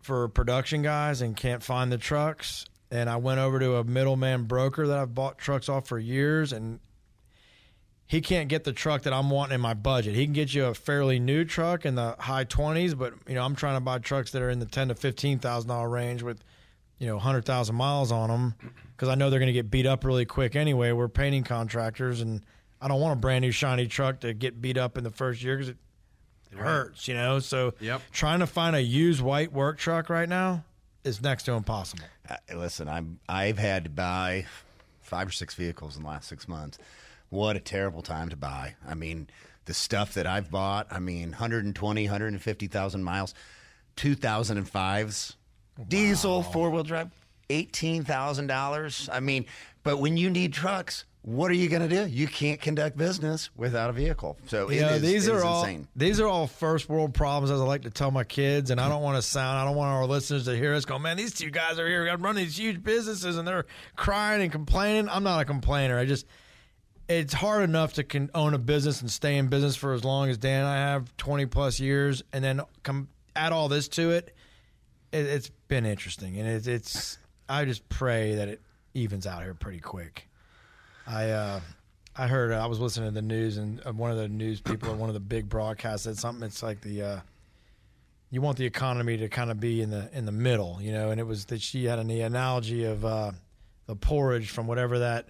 for 0.01 0.27
production 0.27 0.83
guys 0.83 1.21
and 1.21 1.35
can't 1.35 1.63
find 1.63 1.91
the 1.91 1.97
trucks. 1.97 2.65
And 2.91 3.09
I 3.09 3.15
went 3.15 3.39
over 3.39 3.57
to 3.59 3.77
a 3.77 3.83
middleman 3.83 4.43
broker 4.43 4.87
that 4.87 4.99
I've 4.99 5.15
bought 5.15 5.39
trucks 5.39 5.69
off 5.69 5.87
for 5.87 5.97
years 5.97 6.53
and 6.53 6.79
he 8.13 8.21
can't 8.21 8.47
get 8.47 8.63
the 8.63 8.71
truck 8.71 9.01
that 9.03 9.11
I'm 9.11 9.31
wanting 9.31 9.55
in 9.55 9.61
my 9.61 9.73
budget. 9.73 10.13
He 10.13 10.23
can 10.25 10.33
get 10.33 10.53
you 10.53 10.65
a 10.65 10.75
fairly 10.75 11.19
new 11.19 11.43
truck 11.45 11.83
in 11.83 11.95
the 11.95 12.15
high 12.19 12.45
20s, 12.45 12.95
but 12.95 13.13
you 13.27 13.33
know, 13.33 13.43
I'm 13.43 13.55
trying 13.55 13.75
to 13.75 13.81
buy 13.81 13.97
trucks 13.97 14.31
that 14.33 14.41
are 14.43 14.51
in 14.51 14.59
the 14.59 14.67
10 14.67 14.89
to 14.89 14.95
15,000 14.95 15.67
dollar 15.67 15.89
range 15.89 16.21
with 16.21 16.43
you 16.99 17.07
know, 17.07 17.15
100,000 17.15 17.75
miles 17.75 18.11
on 18.11 18.29
them 18.29 18.53
because 18.95 19.09
I 19.09 19.15
know 19.15 19.29
they're 19.29 19.39
going 19.39 19.47
to 19.47 19.53
get 19.53 19.71
beat 19.71 19.85
up 19.85 20.05
really 20.05 20.25
quick 20.25 20.55
anyway. 20.55 20.91
We're 20.91 21.07
painting 21.07 21.43
contractors, 21.43 22.21
and 22.21 22.41
I 22.79 22.87
don't 22.87 23.01
want 23.01 23.17
a 23.17 23.19
brand 23.19 23.41
new 23.41 23.51
shiny 23.51 23.87
truck 23.87 24.19
to 24.21 24.33
get 24.33 24.61
beat 24.61 24.77
up 24.77 24.97
in 24.97 25.03
the 25.03 25.09
first 25.09 25.43
year 25.43 25.57
because 25.57 25.69
it, 25.69 25.77
it 26.51 26.59
hurts, 26.59 27.07
you 27.07 27.15
know? 27.15 27.39
So 27.39 27.73
Yep. 27.79 28.01
trying 28.11 28.39
to 28.39 28.47
find 28.47 28.75
a 28.75 28.81
used 28.81 29.21
white 29.21 29.51
work 29.51 29.79
truck 29.79 30.09
right 30.09 30.29
now 30.29 30.63
is 31.03 31.19
next 31.21 31.43
to 31.43 31.53
impossible. 31.53 32.05
Uh, 32.29 32.35
listen, 32.55 32.87
I'm 32.87 33.19
I've 33.27 33.57
had 33.57 33.85
to 33.85 33.89
buy 33.89 34.45
five 35.01 35.27
or 35.27 35.31
six 35.31 35.55
vehicles 35.55 35.97
in 35.97 36.03
the 36.03 36.09
last 36.09 36.29
six 36.29 36.47
months. 36.47 36.77
What 37.33 37.55
a 37.55 37.59
terrible 37.59 38.03
time 38.03 38.29
to 38.29 38.35
buy. 38.37 38.75
I 38.87 38.93
mean, 38.93 39.27
the 39.65 39.73
stuff 39.73 40.13
that 40.13 40.27
I've 40.27 40.51
bought. 40.51 40.85
I 40.91 40.99
mean, 40.99 41.31
120, 41.31 42.03
150,000 42.05 43.03
miles, 43.03 43.33
2005s, 43.97 45.35
diesel 45.87 46.43
four 46.43 46.69
wheel 46.69 46.83
drive, 46.83 47.09
eighteen 47.49 48.03
thousand 48.03 48.47
dollars. 48.47 49.09
I 49.11 49.19
mean, 49.19 49.45
but 49.83 49.97
when 49.97 50.17
you 50.17 50.29
need 50.29 50.53
trucks. 50.53 51.05
What 51.25 51.49
are 51.51 51.53
you 51.53 51.69
going 51.69 51.87
to 51.87 52.03
do? 52.03 52.05
You 52.05 52.27
can't 52.27 52.59
conduct 52.59 52.97
business 52.97 53.49
without 53.55 53.89
a 53.89 53.93
vehicle. 53.93 54.37
So 54.47 54.67
it 54.67 54.75
You 54.75 54.81
know, 54.81 54.89
is- 54.95 55.01
these 55.01 55.29
are 55.29 55.41
all 55.41 55.63
insane. 55.63 55.87
these 55.95 56.19
are 56.19 56.27
all 56.27 56.47
first 56.47 56.89
world 56.89 57.13
problems, 57.13 57.49
as 57.49 57.61
I 57.61 57.63
like 57.63 57.83
to 57.83 57.89
tell 57.89 58.11
my 58.11 58.25
kids. 58.25 58.71
And 58.71 58.81
I 58.81 58.89
don't 58.89 59.01
want 59.01 59.15
to 59.15 59.21
sound, 59.21 59.57
I 59.57 59.63
don't 59.63 59.77
want 59.77 59.93
our 59.93 60.05
listeners 60.05 60.43
to 60.47 60.57
hear 60.57 60.73
us 60.73 60.83
go, 60.83 60.99
man, 60.99 61.15
these 61.15 61.33
two 61.33 61.49
guys 61.49 61.79
are 61.79 61.87
here, 61.87 62.03
running 62.17 62.43
these 62.43 62.59
huge 62.59 62.83
businesses, 62.83 63.37
and 63.37 63.47
they're 63.47 63.65
crying 63.95 64.41
and 64.41 64.51
complaining. 64.51 65.07
I'm 65.07 65.23
not 65.23 65.39
a 65.39 65.45
complainer. 65.45 65.97
I 65.97 66.03
just 66.03 66.25
it's 67.07 67.33
hard 67.33 67.63
enough 67.63 67.93
to 67.93 68.29
own 68.33 68.53
a 68.53 68.57
business 68.57 69.01
and 69.01 69.11
stay 69.11 69.37
in 69.37 69.47
business 69.47 69.75
for 69.75 69.93
as 69.93 70.03
long 70.03 70.29
as 70.29 70.37
Dan 70.37 70.61
and 70.61 70.67
I 70.67 70.77
have 70.77 71.15
20 71.17 71.45
plus 71.47 71.79
years, 71.79 72.23
and 72.31 72.43
then 72.43 72.61
come 72.83 73.09
add 73.35 73.51
all 73.51 73.67
this 73.67 73.87
to 73.89 74.11
it. 74.11 74.35
it 75.11 75.25
it's 75.25 75.49
been 75.67 75.85
interesting, 75.85 76.37
and 76.37 76.47
it's 76.47 76.67
it's. 76.67 77.17
I 77.49 77.65
just 77.65 77.87
pray 77.89 78.35
that 78.35 78.47
it 78.47 78.61
evens 78.93 79.27
out 79.27 79.43
here 79.43 79.53
pretty 79.53 79.79
quick. 79.79 80.29
I 81.05 81.29
uh, 81.31 81.59
I 82.15 82.27
heard 82.27 82.51
I 82.51 82.67
was 82.67 82.79
listening 82.79 83.09
to 83.09 83.13
the 83.13 83.21
news 83.21 83.57
and 83.57 83.81
uh, 83.85 83.91
one 83.91 84.11
of 84.11 84.17
the 84.17 84.27
news 84.27 84.61
people 84.61 84.89
at 84.91 84.97
one 84.97 85.09
of 85.09 85.13
the 85.13 85.19
big 85.19 85.49
broadcasts 85.49 86.03
said 86.03 86.17
something. 86.17 86.45
It's 86.45 86.63
like 86.63 86.81
the 86.81 87.01
uh, 87.01 87.19
you 88.29 88.41
want 88.41 88.57
the 88.57 88.65
economy 88.65 89.17
to 89.17 89.29
kind 89.29 89.51
of 89.51 89.59
be 89.59 89.81
in 89.81 89.89
the 89.89 90.09
in 90.13 90.25
the 90.25 90.31
middle, 90.31 90.79
you 90.81 90.91
know. 90.91 91.09
And 91.09 91.19
it 91.19 91.25
was 91.25 91.45
that 91.45 91.61
she 91.61 91.85
had 91.85 91.99
an, 91.99 92.09
analogy 92.09 92.85
of 92.85 93.03
uh, 93.03 93.31
the 93.87 93.95
porridge 93.95 94.49
from 94.49 94.67
whatever 94.67 94.99
that. 94.99 95.29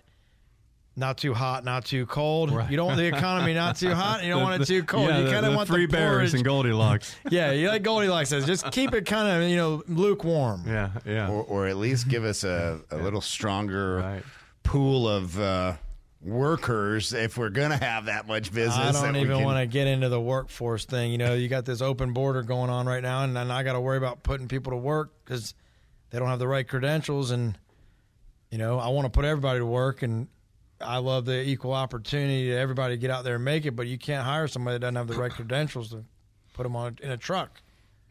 Not 0.96 1.18
too 1.18 1.34
hot, 1.34 1.66
not 1.66 1.86
too 1.86 2.06
cold. 2.06 2.52
You 2.70 2.78
don't 2.78 2.86
want 2.86 2.98
the 3.00 3.06
economy 3.18 3.56
not 3.56 3.78
too 3.78 3.94
hot. 3.96 4.20
and 4.20 4.28
You 4.28 4.34
don't 4.34 4.44
want 4.44 4.62
it 4.62 4.66
too 4.68 4.84
cold. 4.84 5.10
Yeah, 5.10 5.20
you 5.22 5.32
kind 5.32 5.44
of 5.46 5.56
want 5.56 5.68
three 5.68 5.88
the 5.88 5.92
bears 5.92 6.12
porridge. 6.18 6.34
and 6.36 6.44
Goldilocks. 6.44 7.16
yeah, 7.32 7.52
you 7.52 7.68
like 7.70 7.82
Goldilocks 7.82 8.30
says. 8.30 8.46
Just 8.46 8.70
keep 8.72 8.94
it 8.94 9.06
kind 9.08 9.44
of 9.44 9.50
you 9.50 9.56
know 9.56 9.82
lukewarm. 9.88 10.64
yeah, 10.68 10.92
yeah. 11.06 11.30
or, 11.30 11.44
or 11.44 11.68
at 11.68 11.78
least 11.78 12.08
give 12.10 12.24
us 12.24 12.44
a, 12.44 12.80
a 12.92 12.98
little 12.98 13.22
stronger 13.22 13.98
Right. 13.98 14.24
pool 14.62 15.08
of 15.10 15.40
uh, 15.40 15.74
workers 16.22 17.14
if 17.14 17.38
we're 17.38 17.50
going 17.50 17.72
to 17.72 17.78
have 17.84 18.06
that 18.06 18.28
much 18.28 18.54
business. 18.54 18.96
I 18.96 19.04
don't 19.04 19.16
even 19.16 19.38
can- 19.38 19.46
want 19.46 19.58
to 19.58 19.66
get 19.66 19.88
into 19.88 20.10
the 20.10 20.22
workforce 20.22 20.86
thing. 20.86 21.12
You 21.12 21.18
know, 21.18 21.34
you 21.34 21.48
got 21.48 21.66
this 21.66 21.82
open 21.82 22.14
border 22.14 22.44
going 22.44 22.70
on 22.70 22.86
right 22.86 23.02
now, 23.04 23.24
and, 23.24 23.38
and 23.38 23.52
I 23.52 23.64
got 23.64 23.74
to 23.74 23.82
worry 23.82 23.98
about 23.98 24.24
putting 24.24 24.48
people 24.48 24.72
to 24.72 24.78
work 24.78 25.12
because 25.26 25.54
they 26.12 26.20
don't 26.20 26.28
have 26.28 26.40
the 26.40 26.48
right 26.48 26.68
credentials. 26.68 27.32
And 27.32 27.58
you 28.52 28.58
know, 28.58 28.78
I 28.80 28.90
want 28.90 29.06
to 29.06 29.10
put 29.10 29.26
everybody 29.26 29.60
to 29.60 29.66
work, 29.66 30.04
and 30.04 30.28
I 30.86 30.98
love 30.98 31.26
the 31.26 31.42
equal 31.48 31.74
opportunity 31.74 32.48
to 32.48 32.56
everybody 32.58 32.98
get 32.98 33.10
out 33.12 33.24
there 33.24 33.36
and 33.36 33.46
make 33.46 33.66
it. 33.66 33.72
But 33.76 33.88
you 33.88 33.98
can't 33.98 34.24
hire 34.26 34.48
somebody 34.48 34.76
that 34.76 34.80
doesn't 34.82 34.96
have 34.96 35.08
the 35.08 35.16
right 35.16 35.32
credentials 35.32 35.90
to 35.92 36.04
put 36.54 36.64
them 36.64 36.76
on 36.76 36.98
in 37.02 37.12
a 37.12 37.18
truck. 37.18 37.62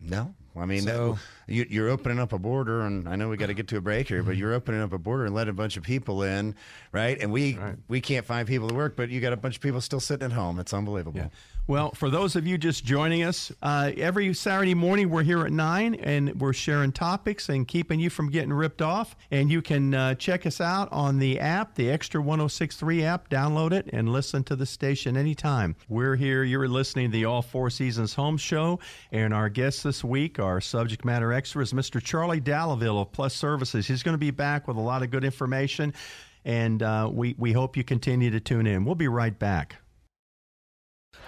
No, 0.00 0.34
I 0.56 0.64
mean 0.66 0.84
that- 0.84 0.94
So- 0.96 1.18
you, 1.46 1.66
you're 1.68 1.88
opening 1.88 2.18
up 2.18 2.32
a 2.32 2.38
border, 2.38 2.82
and 2.82 3.08
I 3.08 3.16
know 3.16 3.28
we 3.28 3.36
got 3.36 3.46
to 3.46 3.54
get 3.54 3.68
to 3.68 3.76
a 3.76 3.80
break 3.80 4.08
here, 4.08 4.22
but 4.22 4.36
you're 4.36 4.52
opening 4.52 4.80
up 4.80 4.92
a 4.92 4.98
border 4.98 5.26
and 5.26 5.34
letting 5.34 5.50
a 5.50 5.54
bunch 5.54 5.76
of 5.76 5.82
people 5.82 6.22
in, 6.22 6.54
right? 6.92 7.18
And 7.20 7.32
we 7.32 7.58
we 7.88 8.00
can't 8.00 8.24
find 8.26 8.46
people 8.46 8.68
to 8.68 8.74
work, 8.74 8.96
but 8.96 9.10
you 9.10 9.20
got 9.20 9.32
a 9.32 9.36
bunch 9.36 9.56
of 9.56 9.62
people 9.62 9.80
still 9.80 10.00
sitting 10.00 10.24
at 10.24 10.32
home. 10.32 10.58
It's 10.58 10.72
unbelievable. 10.72 11.20
Yeah. 11.20 11.28
Well, 11.68 11.92
for 11.92 12.10
those 12.10 12.34
of 12.34 12.44
you 12.44 12.58
just 12.58 12.84
joining 12.84 13.22
us, 13.22 13.52
uh, 13.62 13.92
every 13.96 14.34
Saturday 14.34 14.74
morning 14.74 15.10
we're 15.10 15.22
here 15.22 15.46
at 15.46 15.52
9 15.52 15.94
and 15.94 16.40
we're 16.40 16.52
sharing 16.52 16.90
topics 16.90 17.48
and 17.48 17.68
keeping 17.68 18.00
you 18.00 18.10
from 18.10 18.30
getting 18.30 18.52
ripped 18.52 18.82
off. 18.82 19.14
And 19.30 19.48
you 19.48 19.62
can 19.62 19.94
uh, 19.94 20.16
check 20.16 20.44
us 20.44 20.60
out 20.60 20.88
on 20.90 21.20
the 21.20 21.38
app, 21.38 21.76
the 21.76 21.88
Extra 21.88 22.20
1063 22.20 23.04
app. 23.04 23.28
Download 23.28 23.72
it 23.72 23.88
and 23.92 24.12
listen 24.12 24.42
to 24.44 24.56
the 24.56 24.66
station 24.66 25.16
anytime. 25.16 25.76
We're 25.88 26.16
here. 26.16 26.42
You're 26.42 26.66
listening 26.66 27.10
to 27.10 27.12
the 27.12 27.26
All 27.26 27.42
Four 27.42 27.70
Seasons 27.70 28.14
Home 28.14 28.38
Show. 28.38 28.80
And 29.12 29.32
our 29.32 29.48
guests 29.48 29.84
this 29.84 30.02
week, 30.02 30.40
are 30.40 30.60
subject 30.60 31.04
matter 31.04 31.31
expert, 31.32 31.62
is 31.62 31.72
Mr. 31.72 32.02
Charlie 32.02 32.40
Dallaville 32.40 33.00
of 33.00 33.12
Plus 33.12 33.34
Services. 33.34 33.86
He's 33.86 34.02
going 34.02 34.14
to 34.14 34.18
be 34.18 34.30
back 34.30 34.68
with 34.68 34.76
a 34.76 34.80
lot 34.80 35.02
of 35.02 35.10
good 35.10 35.24
information. 35.24 35.94
And 36.44 36.82
uh, 36.82 37.08
we, 37.12 37.34
we 37.38 37.52
hope 37.52 37.76
you 37.76 37.84
continue 37.84 38.30
to 38.30 38.40
tune 38.40 38.66
in. 38.66 38.84
We'll 38.84 38.94
be 38.94 39.08
right 39.08 39.36
back. 39.38 39.76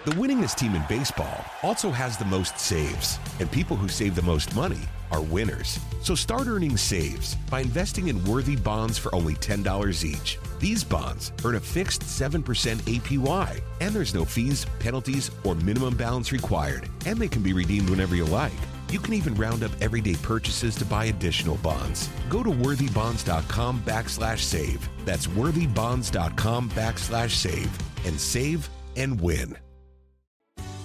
The 0.05 0.11
winningest 0.11 0.55
team 0.55 0.75
in 0.75 0.83
baseball 0.87 1.43
also 1.63 1.89
has 1.89 2.15
the 2.15 2.25
most 2.25 2.59
saves, 2.59 3.17
and 3.39 3.51
people 3.51 3.75
who 3.75 3.87
save 3.87 4.13
the 4.13 4.21
most 4.21 4.55
money 4.55 4.81
are 5.11 5.21
winners. 5.21 5.79
So 6.03 6.13
start 6.13 6.47
earning 6.47 6.77
saves 6.77 7.35
by 7.49 7.61
investing 7.61 8.07
in 8.07 8.23
worthy 8.25 8.55
bonds 8.55 8.99
for 8.99 9.13
only 9.15 9.33
$10 9.35 10.03
each. 10.03 10.37
These 10.59 10.83
bonds 10.83 11.31
earn 11.43 11.55
a 11.55 11.59
fixed 11.59 12.01
7% 12.01 12.43
APY, 12.43 13.61
and 13.81 13.95
there's 13.95 14.13
no 14.13 14.25
fees, 14.25 14.65
penalties, 14.79 15.31
or 15.43 15.55
minimum 15.55 15.95
balance 15.95 16.31
required, 16.31 16.87
and 17.05 17.17
they 17.17 17.27
can 17.27 17.41
be 17.41 17.53
redeemed 17.53 17.89
whenever 17.89 18.15
you 18.15 18.25
like. 18.25 18.53
You 18.89 18.99
can 18.99 19.13
even 19.13 19.35
round 19.35 19.63
up 19.63 19.71
everyday 19.81 20.15
purchases 20.15 20.75
to 20.75 20.85
buy 20.85 21.05
additional 21.05 21.57
bonds. 21.57 22.09
Go 22.29 22.43
to 22.43 22.49
worthybonds.com 22.49 23.81
backslash 23.81 24.39
save. 24.39 24.87
That's 25.05 25.27
worthybonds.com 25.27 26.69
backslash 26.69 27.31
save 27.31 27.71
and 28.05 28.19
save 28.19 28.69
and 28.95 29.19
win. 29.19 29.57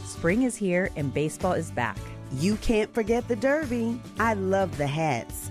Spring 0.05 0.43
is 0.43 0.57
here 0.57 0.91
and 0.97 1.13
baseball 1.15 1.53
is 1.53 1.71
back. 1.71 1.99
You 2.33 2.57
can't 2.57 2.93
forget 2.95 3.27
the 3.27 3.37
Derby. 3.37 4.01
I 4.19 4.35
love 4.35 4.77
the 4.77 4.87
hats. 4.87 5.51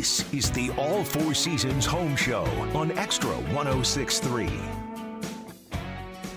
This 0.00 0.24
is 0.32 0.50
the 0.52 0.70
All 0.78 1.04
Four 1.04 1.34
Seasons 1.34 1.84
Home 1.84 2.16
Show 2.16 2.44
on 2.74 2.90
Extra 2.92 3.28
1063. 3.52 4.48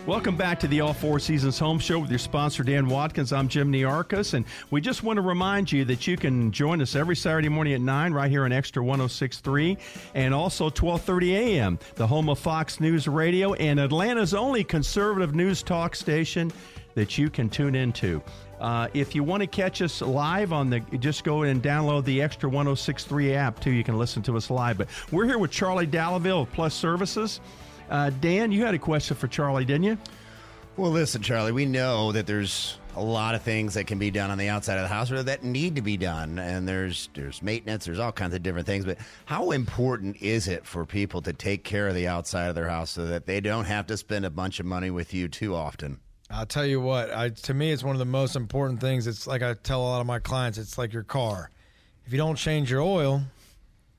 Welcome 0.06 0.36
back 0.36 0.60
to 0.60 0.68
the 0.68 0.82
All 0.82 0.94
Four 0.94 1.18
Seasons 1.20 1.58
Home 1.60 1.80
Show 1.80 2.00
with 2.00 2.10
your 2.10 2.20
sponsor, 2.20 2.64
Dan 2.64 2.88
Watkins. 2.88 3.32
I'm 3.32 3.48
Jim 3.48 3.72
Niarchos, 3.72 4.34
and 4.34 4.44
we 4.70 4.82
just 4.82 5.04
want 5.04 5.16
to 5.16 5.22
remind 5.22 5.72
you 5.72 5.86
that 5.86 6.06
you 6.06 6.18
can 6.18 6.52
join 6.52 6.82
us 6.82 6.94
every 6.94 7.16
Saturday 7.16 7.48
morning 7.48 7.72
at 7.72 7.80
9 7.80 8.12
right 8.12 8.30
here 8.30 8.44
on 8.44 8.52
Extra 8.52 8.84
1063 8.84 9.78
and 10.14 10.34
also 10.34 10.66
1230 10.66 11.34
a.m., 11.34 11.80
the 11.96 12.06
home 12.06 12.28
of 12.28 12.40
Fox 12.40 12.82
News 12.82 13.08
Radio 13.08 13.54
and 13.54 13.80
Atlanta's 13.80 14.34
only 14.34 14.66
conservative 14.66 15.36
news 15.36 15.64
talk 15.64 15.96
station 15.96 16.52
that 16.96 17.18
you 17.18 17.30
can 17.30 17.50
tune 17.50 17.76
into. 17.76 18.22
Uh, 18.64 18.88
if 18.94 19.14
you 19.14 19.26
want 19.26 19.42
to 19.42 19.48
catch 19.48 19.82
us 19.82 20.02
live 20.02 20.54
on 20.54 20.70
the, 20.70 20.80
just 21.00 21.26
go 21.26 21.42
and 21.42 21.62
download 21.62 22.06
the 22.06 22.22
Extra 22.22 22.48
1063 22.48 23.34
app 23.34 23.60
too. 23.60 23.72
You 23.72 23.84
can 23.84 23.98
listen 23.98 24.24
to 24.24 24.38
us 24.38 24.50
live. 24.50 24.78
But 24.78 24.88
we're 25.12 25.26
here 25.26 25.38
with 25.38 25.52
Charlie 25.52 25.86
Dallaville 25.86 26.44
of 26.44 26.52
Plus 26.54 26.74
Services. 26.74 27.42
Uh, 27.90 28.10
Dan, 28.22 28.54
you 28.54 28.64
had 28.64 28.74
a 28.74 28.80
question 28.80 29.18
for 29.18 29.28
Charlie, 29.28 29.66
didn't 29.66 29.84
you? 29.84 29.98
Well, 30.78 30.92
listen, 30.92 31.22
Charlie, 31.22 31.52
we 31.52 31.66
know 31.66 32.14
that 32.14 32.26
there's 32.26 32.78
a 32.96 33.04
lot 33.04 33.36
of 33.36 33.42
things 33.42 33.74
that 33.74 33.86
can 33.86 34.00
be 34.00 34.10
done 34.10 34.32
on 34.32 34.38
the 34.38 34.48
outside 34.48 34.78
of 34.78 34.84
the 34.84 34.88
house 34.88 35.12
or 35.12 35.22
that 35.24 35.44
need 35.44 35.76
to 35.76 35.82
be 35.82 35.98
done 35.98 36.40
and 36.40 36.66
there's 36.66 37.10
there's 37.16 37.42
maintenance, 37.42 37.86
there's 37.86 38.00
all 38.00 38.14
kinds 38.14 38.34
of 38.34 38.44
different 38.44 38.66
things, 38.66 38.86
but 38.86 38.98
how 39.26 39.52
important 39.52 40.16
is 40.22 40.48
it 40.48 40.66
for 40.66 40.86
people 40.86 41.22
to 41.24 41.34
take 41.34 41.66
care 41.66 41.90
of 41.90 41.96
the 41.96 42.08
outside 42.08 42.48
of 42.48 42.56
their 42.56 42.70
house 42.70 42.92
so 42.92 43.06
that 43.08 43.26
they 43.26 43.42
don't 43.42 43.66
have 43.66 43.88
to 43.88 43.98
spend 43.98 44.26
a 44.26 44.30
bunch 44.30 44.62
of 44.62 44.66
money 44.66 44.90
with 44.90 45.14
you 45.14 45.28
too 45.28 45.54
often? 45.54 46.00
I'll 46.34 46.48
tell 46.48 46.66
you 46.66 46.82
what, 46.82 47.12
I, 47.12 47.30
to 47.30 47.54
me, 47.54 47.72
it's 47.72 47.84
one 47.84 47.96
of 47.96 48.00
the 48.00 48.06
most 48.06 48.36
important 48.36 48.82
things. 48.82 49.06
It's 49.06 49.28
like 49.28 49.44
I 49.44 49.54
tell 49.54 49.82
a 49.82 49.84
lot 49.84 50.02
of 50.02 50.08
my 50.08 50.18
clients, 50.18 50.58
it's 50.58 50.80
like 50.80 50.92
your 50.92 51.04
car. 51.04 51.52
If 52.08 52.12
you 52.12 52.18
don't 52.18 52.36
change 52.36 52.72
your 52.72 52.82
oil, 52.82 53.22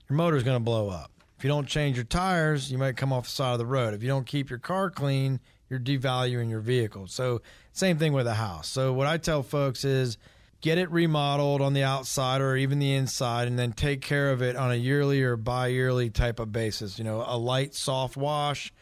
your 0.08 0.16
motor's 0.16 0.42
going 0.42 0.56
to 0.56 0.64
blow 0.64 0.88
up. 0.88 1.12
If 1.38 1.44
you 1.44 1.48
don't 1.48 1.68
change 1.68 1.96
your 1.96 2.04
tires, 2.04 2.72
you 2.72 2.78
might 2.78 2.96
come 2.96 3.12
off 3.12 3.24
the 3.24 3.30
side 3.30 3.52
of 3.52 3.58
the 3.58 3.66
road. 3.66 3.94
If 3.94 4.02
you 4.02 4.08
don't 4.08 4.26
keep 4.26 4.50
your 4.50 4.58
car 4.58 4.90
clean, 4.90 5.38
you're 5.70 5.78
devaluing 5.78 6.50
your 6.50 6.60
vehicle. 6.60 7.06
So, 7.06 7.40
same 7.72 7.98
thing 7.98 8.12
with 8.12 8.26
a 8.26 8.34
house. 8.34 8.68
So, 8.68 8.92
what 8.92 9.06
I 9.06 9.16
tell 9.16 9.42
folks 9.42 9.84
is 9.84 10.18
get 10.60 10.76
it 10.76 10.90
remodeled 10.90 11.60
on 11.60 11.72
the 11.72 11.84
outside 11.84 12.40
or 12.40 12.56
even 12.56 12.78
the 12.80 12.94
inside, 12.94 13.46
and 13.46 13.58
then 13.58 13.72
take 13.72 14.00
care 14.00 14.32
of 14.32 14.42
it 14.42 14.56
on 14.56 14.72
a 14.72 14.76
yearly 14.76 15.22
or 15.22 15.36
bi 15.36 15.68
yearly 15.68 16.10
type 16.10 16.40
of 16.40 16.52
basis. 16.52 16.98
You 16.98 17.04
know, 17.04 17.24
a 17.26 17.38
light, 17.38 17.74
soft 17.74 18.16
wash. 18.16 18.72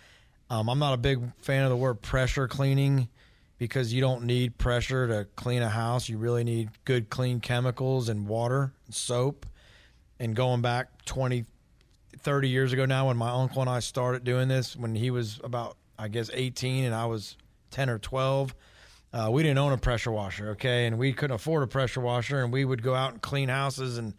Um, 0.48 0.68
I'm 0.68 0.78
not 0.78 0.94
a 0.94 0.98
big 0.98 1.20
fan 1.38 1.64
of 1.64 1.70
the 1.70 1.76
word 1.76 2.02
pressure 2.02 2.48
cleaning 2.48 3.08
because 3.62 3.94
you 3.94 4.00
don't 4.00 4.24
need 4.24 4.58
pressure 4.58 5.06
to 5.06 5.24
clean 5.36 5.62
a 5.62 5.68
house. 5.68 6.08
You 6.08 6.18
really 6.18 6.42
need 6.42 6.70
good, 6.84 7.08
clean 7.10 7.38
chemicals 7.38 8.08
and 8.08 8.26
water 8.26 8.72
and 8.86 8.92
soap. 8.92 9.46
And 10.18 10.34
going 10.34 10.62
back 10.62 11.04
20, 11.04 11.44
30 12.18 12.48
years 12.48 12.72
ago 12.72 12.86
now, 12.86 13.06
when 13.06 13.16
my 13.16 13.30
uncle 13.30 13.60
and 13.60 13.70
I 13.70 13.78
started 13.78 14.24
doing 14.24 14.48
this, 14.48 14.74
when 14.74 14.96
he 14.96 15.12
was 15.12 15.40
about, 15.44 15.76
I 15.96 16.08
guess, 16.08 16.28
18 16.34 16.82
and 16.82 16.92
I 16.92 17.06
was 17.06 17.36
10 17.70 17.88
or 17.88 18.00
12, 18.00 18.52
uh, 19.12 19.28
we 19.30 19.44
didn't 19.44 19.58
own 19.58 19.72
a 19.72 19.78
pressure 19.78 20.10
washer, 20.10 20.50
okay? 20.50 20.86
And 20.86 20.98
we 20.98 21.12
couldn't 21.12 21.36
afford 21.36 21.62
a 21.62 21.68
pressure 21.68 22.00
washer. 22.00 22.42
And 22.42 22.52
we 22.52 22.64
would 22.64 22.82
go 22.82 22.96
out 22.96 23.12
and 23.12 23.22
clean 23.22 23.48
houses 23.48 23.96
and 23.96 24.14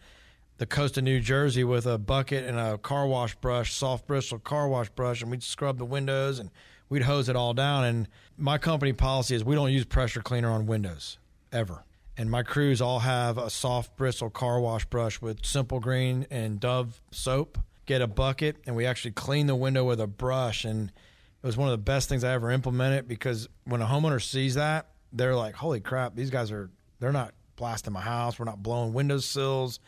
the 0.57 0.65
coast 0.65 0.97
of 0.97 1.03
New 1.03 1.19
Jersey 1.19 1.65
with 1.65 1.85
a 1.85 1.97
bucket 1.97 2.45
and 2.45 2.57
a 2.57 2.77
car 2.77 3.07
wash 3.07 3.35
brush, 3.35 3.73
soft 3.73 4.07
bristle 4.07 4.39
car 4.39 4.69
wash 4.69 4.89
brush, 4.91 5.21
and 5.21 5.29
we'd 5.29 5.43
scrub 5.43 5.79
the 5.79 5.85
windows 5.85 6.39
and 6.39 6.49
we'd 6.93 7.01
hose 7.01 7.27
it 7.27 7.35
all 7.35 7.55
down. 7.55 7.83
And 7.83 8.07
my 8.37 8.59
company 8.59 8.93
policy 8.93 9.33
is 9.33 9.43
we 9.43 9.55
don't 9.55 9.71
use 9.71 9.83
pressure 9.83 10.21
cleaner 10.21 10.51
on 10.51 10.67
windows 10.67 11.17
ever. 11.51 11.83
And 12.15 12.29
my 12.29 12.43
crews 12.43 12.81
all 12.81 12.99
have 12.99 13.39
a 13.39 13.49
soft 13.49 13.97
bristle 13.97 14.29
car 14.29 14.59
wash 14.59 14.85
brush 14.85 15.19
with 15.19 15.43
simple 15.43 15.79
green 15.79 16.27
and 16.29 16.59
Dove 16.59 17.01
soap. 17.09 17.57
Get 17.87 18.03
a 18.03 18.07
bucket 18.07 18.57
and 18.67 18.75
we 18.75 18.85
actually 18.85 19.11
clean 19.11 19.47
the 19.47 19.55
window 19.55 19.83
with 19.83 19.99
a 19.99 20.05
brush. 20.05 20.65
And 20.65 20.89
it 20.89 21.47
was 21.47 21.57
one 21.57 21.67
of 21.67 21.71
the 21.71 21.83
best 21.83 22.09
things 22.09 22.23
I 22.23 22.33
ever 22.33 22.51
implemented 22.51 23.07
because 23.07 23.49
when 23.65 23.81
a 23.81 23.87
homeowner 23.87 24.21
sees 24.21 24.53
that, 24.53 24.91
they're 25.11 25.35
like, 25.35 25.55
"Holy 25.55 25.79
crap! 25.79 26.15
These 26.15 26.29
guys 26.29 26.51
are 26.51 26.69
they're 26.99 27.11
not 27.11 27.33
blasting 27.55 27.93
my 27.93 28.01
house. 28.01 28.37
We're 28.37 28.45
not 28.45 28.61
blowing 28.61 28.93
window 28.93 29.17
sills." 29.17 29.79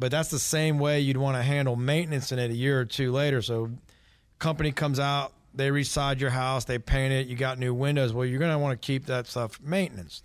But 0.00 0.10
that's 0.10 0.30
the 0.30 0.38
same 0.38 0.78
way 0.78 1.00
you'd 1.00 1.16
want 1.16 1.36
to 1.36 1.42
handle 1.42 1.76
maintenance 1.76 2.32
in 2.32 2.38
it 2.38 2.50
a 2.50 2.54
year 2.54 2.80
or 2.80 2.84
two 2.84 3.12
later. 3.12 3.40
So, 3.40 3.70
company 4.38 4.72
comes 4.72 4.98
out, 4.98 5.32
they 5.54 5.70
reside 5.70 6.20
your 6.20 6.30
house, 6.30 6.64
they 6.64 6.78
paint 6.78 7.12
it, 7.12 7.26
you 7.26 7.36
got 7.36 7.58
new 7.58 7.74
windows. 7.74 8.12
Well, 8.12 8.24
you're 8.24 8.38
going 8.38 8.52
to 8.52 8.58
want 8.58 8.80
to 8.80 8.86
keep 8.86 9.06
that 9.06 9.26
stuff 9.26 9.60
maintenance. 9.60 10.22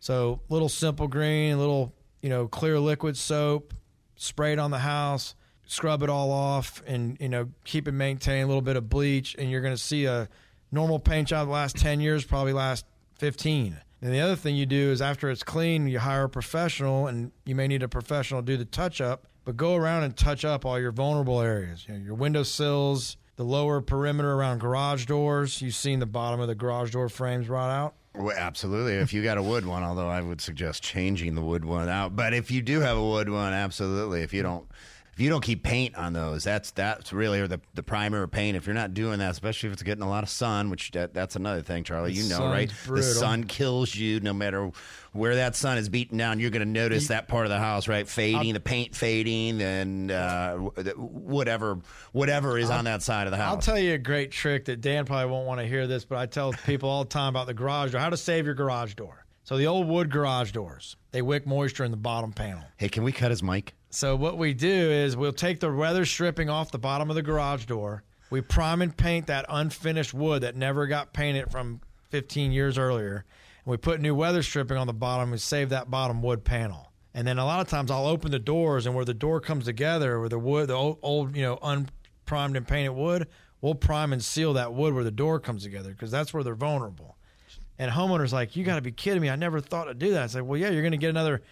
So, 0.00 0.40
little 0.48 0.68
simple 0.68 1.08
green, 1.08 1.58
little 1.58 1.94
you 2.22 2.28
know 2.28 2.48
clear 2.48 2.78
liquid 2.78 3.16
soap, 3.16 3.74
spray 4.16 4.52
it 4.52 4.58
on 4.58 4.70
the 4.70 4.78
house, 4.78 5.34
scrub 5.66 6.02
it 6.02 6.10
all 6.10 6.30
off, 6.30 6.82
and 6.86 7.16
you 7.20 7.28
know 7.28 7.48
keep 7.64 7.88
it 7.88 7.92
maintained. 7.92 8.44
A 8.44 8.46
little 8.46 8.62
bit 8.62 8.76
of 8.76 8.88
bleach, 8.88 9.34
and 9.38 9.50
you're 9.50 9.60
going 9.60 9.74
to 9.74 9.82
see 9.82 10.06
a 10.06 10.28
normal 10.70 10.98
paint 10.98 11.28
job 11.28 11.48
last 11.48 11.76
ten 11.76 12.00
years 12.00 12.24
probably 12.24 12.52
last 12.52 12.84
fifteen. 13.16 13.76
And 14.00 14.14
the 14.14 14.20
other 14.20 14.36
thing 14.36 14.54
you 14.54 14.66
do 14.66 14.92
is 14.92 15.02
after 15.02 15.28
it's 15.28 15.42
clean, 15.42 15.88
you 15.88 15.98
hire 15.98 16.24
a 16.24 16.28
professional, 16.28 17.08
and 17.08 17.32
you 17.44 17.56
may 17.56 17.66
need 17.66 17.82
a 17.82 17.88
professional 17.88 18.40
to 18.42 18.46
do 18.46 18.56
the 18.56 18.64
touch 18.64 19.00
up. 19.00 19.26
But 19.44 19.56
go 19.56 19.74
around 19.74 20.04
and 20.04 20.14
touch 20.16 20.44
up 20.44 20.66
all 20.66 20.78
your 20.78 20.92
vulnerable 20.92 21.40
areas, 21.40 21.86
you 21.88 21.94
know, 21.94 22.00
your 22.04 22.14
window 22.14 22.42
sills, 22.42 23.16
the 23.38 23.44
lower 23.44 23.80
perimeter 23.80 24.32
around 24.32 24.58
garage 24.58 25.06
doors. 25.06 25.62
You've 25.62 25.76
seen 25.76 26.00
the 26.00 26.06
bottom 26.06 26.40
of 26.40 26.48
the 26.48 26.56
garage 26.56 26.90
door 26.90 27.08
frames 27.08 27.48
rot 27.48 27.70
out. 27.70 27.94
Well, 28.16 28.36
absolutely. 28.36 28.94
If 28.94 29.12
you 29.12 29.22
got 29.22 29.38
a 29.38 29.42
wood 29.42 29.64
one, 29.64 29.84
although 29.84 30.08
I 30.08 30.20
would 30.20 30.40
suggest 30.40 30.82
changing 30.82 31.36
the 31.36 31.40
wood 31.40 31.64
one 31.64 31.88
out. 31.88 32.16
But 32.16 32.34
if 32.34 32.50
you 32.50 32.62
do 32.62 32.80
have 32.80 32.98
a 32.98 33.02
wood 33.02 33.30
one, 33.30 33.52
absolutely. 33.52 34.22
If 34.22 34.34
you 34.34 34.42
don't, 34.42 34.68
if 35.18 35.22
you 35.22 35.30
don't 35.30 35.42
keep 35.42 35.64
paint 35.64 35.96
on 35.96 36.12
those, 36.12 36.44
that's 36.44 36.70
that's 36.70 37.12
really 37.12 37.44
the 37.48 37.60
the 37.74 37.82
primer 37.82 38.28
paint. 38.28 38.56
If 38.56 38.66
you're 38.66 38.74
not 38.74 38.94
doing 38.94 39.18
that, 39.18 39.32
especially 39.32 39.66
if 39.66 39.72
it's 39.72 39.82
getting 39.82 40.04
a 40.04 40.08
lot 40.08 40.22
of 40.22 40.30
sun, 40.30 40.70
which 40.70 40.92
that, 40.92 41.12
that's 41.12 41.34
another 41.34 41.60
thing, 41.60 41.82
Charlie. 41.82 42.12
The 42.12 42.20
you 42.20 42.28
know, 42.28 42.46
right? 42.46 42.72
brutal. 42.86 43.04
The 43.04 43.14
sun 43.14 43.42
kills 43.42 43.92
you, 43.92 44.20
no 44.20 44.32
matter 44.32 44.70
where 45.10 45.34
that 45.34 45.56
sun 45.56 45.76
is 45.76 45.88
beating 45.88 46.18
down. 46.18 46.38
You're 46.38 46.50
going 46.50 46.64
to 46.64 46.72
notice 46.72 47.08
that 47.08 47.26
part 47.26 47.46
of 47.46 47.50
the 47.50 47.58
house, 47.58 47.88
right? 47.88 48.06
Fading, 48.06 48.54
the 48.54 48.60
paint 48.60 48.94
fading, 48.94 49.60
and 49.60 50.12
uh, 50.12 50.54
whatever 50.54 51.80
whatever 52.12 52.56
is 52.56 52.70
on 52.70 52.84
that 52.84 53.02
side 53.02 53.26
of 53.26 53.32
the 53.32 53.38
house. 53.38 53.50
I'll 53.56 53.60
tell 53.60 53.78
you 53.78 53.94
a 53.94 53.98
great 53.98 54.30
trick 54.30 54.66
that 54.66 54.80
Dan 54.80 55.04
probably 55.04 55.32
won't 55.32 55.48
want 55.48 55.58
to 55.58 55.66
hear 55.66 55.88
this, 55.88 56.04
but 56.04 56.18
I 56.18 56.26
tell 56.26 56.52
people 56.64 56.88
all 56.88 57.02
the 57.02 57.10
time 57.10 57.30
about 57.30 57.48
the 57.48 57.54
garage 57.54 57.90
door, 57.90 58.00
how 58.00 58.10
to 58.10 58.16
save 58.16 58.46
your 58.46 58.54
garage 58.54 58.94
door. 58.94 59.24
So 59.42 59.56
the 59.56 59.66
old 59.66 59.88
wood 59.88 60.12
garage 60.12 60.52
doors, 60.52 60.94
they 61.10 61.22
wick 61.22 61.44
moisture 61.44 61.82
in 61.82 61.90
the 61.90 61.96
bottom 61.96 62.32
panel. 62.32 62.62
hey, 62.76 62.88
can 62.88 63.02
we 63.02 63.10
cut 63.10 63.32
his 63.32 63.42
mic? 63.42 63.74
So 63.90 64.16
what 64.16 64.36
we 64.36 64.52
do 64.52 64.68
is 64.68 65.16
we'll 65.16 65.32
take 65.32 65.60
the 65.60 65.72
weather 65.72 66.04
stripping 66.04 66.50
off 66.50 66.70
the 66.70 66.78
bottom 66.78 67.08
of 67.08 67.16
the 67.16 67.22
garage 67.22 67.64
door. 67.64 68.02
We 68.30 68.42
prime 68.42 68.82
and 68.82 68.94
paint 68.94 69.26
that 69.28 69.46
unfinished 69.48 70.12
wood 70.12 70.42
that 70.42 70.56
never 70.56 70.86
got 70.86 71.14
painted 71.14 71.50
from 71.50 71.80
15 72.10 72.52
years 72.52 72.76
earlier. 72.76 73.24
And 73.64 73.70
we 73.70 73.78
put 73.78 74.00
new 74.00 74.14
weather 74.14 74.42
stripping 74.42 74.76
on 74.76 74.86
the 74.86 74.92
bottom 74.92 75.32
and 75.32 75.40
save 75.40 75.70
that 75.70 75.90
bottom 75.90 76.22
wood 76.22 76.44
panel. 76.44 76.92
And 77.14 77.26
then 77.26 77.38
a 77.38 77.46
lot 77.46 77.60
of 77.60 77.68
times 77.68 77.90
I'll 77.90 78.06
open 78.06 78.30
the 78.30 78.38
doors 78.38 78.84
and 78.84 78.94
where 78.94 79.06
the 79.06 79.14
door 79.14 79.40
comes 79.40 79.64
together 79.64 80.20
with 80.20 80.30
the 80.30 80.38
wood, 80.38 80.68
the 80.68 80.74
old, 80.74 80.98
old 81.02 81.34
you 81.34 81.42
know, 81.42 81.58
unprimed 81.62 82.56
and 82.56 82.68
painted 82.68 82.92
wood, 82.92 83.26
we'll 83.62 83.74
prime 83.74 84.12
and 84.12 84.22
seal 84.22 84.52
that 84.52 84.74
wood 84.74 84.94
where 84.94 85.04
the 85.04 85.10
door 85.10 85.40
comes 85.40 85.62
together 85.62 85.90
because 85.90 86.10
that's 86.10 86.34
where 86.34 86.44
they're 86.44 86.54
vulnerable. 86.54 87.16
And 87.78 87.90
homeowners 87.90 88.32
like, 88.32 88.56
you 88.56 88.64
got 88.64 88.76
to 88.76 88.82
be 88.82 88.92
kidding 88.92 89.22
me! 89.22 89.30
I 89.30 89.36
never 89.36 89.60
thought 89.60 89.84
to 89.84 89.94
do 89.94 90.10
that. 90.12 90.26
It's 90.26 90.34
like, 90.34 90.44
well, 90.44 90.58
yeah, 90.58 90.68
you're 90.68 90.82
going 90.82 90.92
to 90.92 90.98
get 90.98 91.10
another 91.10 91.42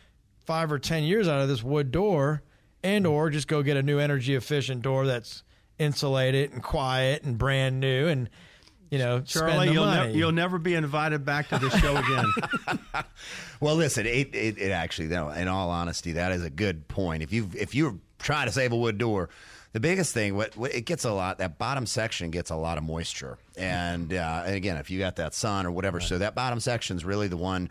five 0.47 0.73
or 0.73 0.79
ten 0.79 1.03
years 1.05 1.29
out 1.29 1.41
of 1.41 1.49
this 1.49 1.63
wood 1.63 1.91
door, 1.91 2.43
and 2.83 3.07
or 3.07 3.31
just 3.31 3.49
go 3.49 3.63
get 3.63 3.77
a 3.77 3.83
new 3.83 3.99
energy 3.99 4.35
efficient 4.35 4.83
door 4.83 5.07
that's 5.07 5.43
insulated 5.79 6.53
and 6.53 6.63
quiet 6.63 7.25
and 7.25 7.37
brand 7.37 7.81
new, 7.81 8.07
and 8.07 8.31
you 8.91 8.99
know, 8.99 9.21
Charlie, 9.21 9.53
spend 9.53 9.69
the 9.69 9.75
you'll, 9.75 9.85
money. 9.85 10.07
nev- 10.07 10.17
you'll 10.17 10.33
never 10.33 10.59
be 10.59 10.75
invited 10.75 11.25
back 11.25 11.49
to 11.49 11.59
the 11.59 11.71
show 11.71 11.97
again. 11.97 13.05
Well, 13.59 13.75
listen, 13.77 14.05
it, 14.05 14.35
it, 14.35 14.59
it 14.59 14.71
actually, 14.71 15.09
no, 15.09 15.31
in 15.31 15.49
all 15.49 15.71
honesty, 15.71 16.13
that 16.13 16.31
is 16.33 16.45
a 16.45 16.51
good 16.51 16.89
point. 16.89 17.23
If 17.23 17.33
you 17.33 17.49
if 17.57 17.75
you're 17.75 17.97
trying 18.19 18.49
to 18.49 18.53
save 18.53 18.71
a 18.73 18.77
wood 18.77 18.99
door, 18.99 19.31
the 19.73 19.81
biggest 19.81 20.13
thing, 20.13 20.37
what, 20.37 20.55
what 20.59 20.75
it 20.75 20.83
gets 20.83 21.07
a 21.07 21.13
lot, 21.13 21.39
that 21.39 21.57
bottom 21.57 21.87
section 21.87 22.31
gets 22.31 22.51
a 22.51 22.55
lot 22.55 22.77
of 22.77 22.85
moisture, 22.85 23.39
and 23.57 24.13
uh, 24.13 24.43
and 24.45 24.55
again, 24.55 24.77
if 24.77 24.91
you 24.91 24.99
got 24.99 25.17
that 25.17 25.33
sun 25.33 25.65
or 25.65 25.71
whatever, 25.71 26.01
so 26.01 26.19
that 26.19 26.35
bottom 26.35 26.61
section 26.61 26.99
is 26.99 27.05
really 27.05 27.29
the 27.29 27.37
one 27.39 27.71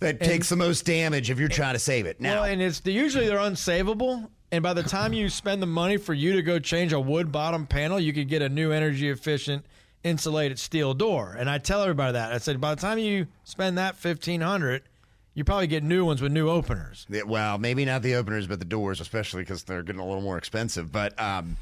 that 0.00 0.20
takes 0.20 0.48
the 0.48 0.56
most 0.56 0.84
damage 0.84 1.30
if 1.30 1.38
you're 1.38 1.48
trying 1.48 1.74
to 1.74 1.78
save 1.78 2.06
it. 2.06 2.20
Now, 2.20 2.42
Well, 2.42 2.44
and 2.44 2.62
it's 2.62 2.80
usually 2.84 3.26
they're 3.26 3.38
unsavable. 3.38 4.28
And 4.50 4.62
by 4.62 4.72
the 4.72 4.82
time 4.82 5.12
you 5.12 5.28
spend 5.28 5.60
the 5.60 5.66
money 5.66 5.98
for 5.98 6.14
you 6.14 6.32
to 6.34 6.42
go 6.42 6.58
change 6.58 6.92
a 6.92 7.00
wood 7.00 7.30
bottom 7.30 7.66
panel, 7.66 8.00
you 8.00 8.12
could 8.12 8.28
get 8.28 8.40
a 8.40 8.48
new 8.48 8.72
energy 8.72 9.10
efficient 9.10 9.66
insulated 10.04 10.58
steel 10.58 10.94
door. 10.94 11.36
And 11.38 11.50
I 11.50 11.58
tell 11.58 11.82
everybody 11.82 12.12
that 12.12 12.32
I 12.32 12.38
said 12.38 12.60
by 12.60 12.74
the 12.74 12.80
time 12.80 12.98
you 12.98 13.26
spend 13.44 13.76
that 13.78 13.96
fifteen 13.96 14.40
hundred, 14.40 14.82
you 15.34 15.44
probably 15.44 15.66
get 15.66 15.82
new 15.82 16.04
ones 16.04 16.22
with 16.22 16.32
new 16.32 16.48
openers. 16.48 17.06
Yeah, 17.10 17.22
well, 17.24 17.58
maybe 17.58 17.84
not 17.84 18.02
the 18.02 18.14
openers, 18.14 18.46
but 18.46 18.58
the 18.58 18.64
doors, 18.64 19.00
especially 19.00 19.42
because 19.42 19.64
they're 19.64 19.82
getting 19.82 20.00
a 20.00 20.06
little 20.06 20.22
more 20.22 20.38
expensive. 20.38 20.90
But 20.90 21.20
um, 21.20 21.56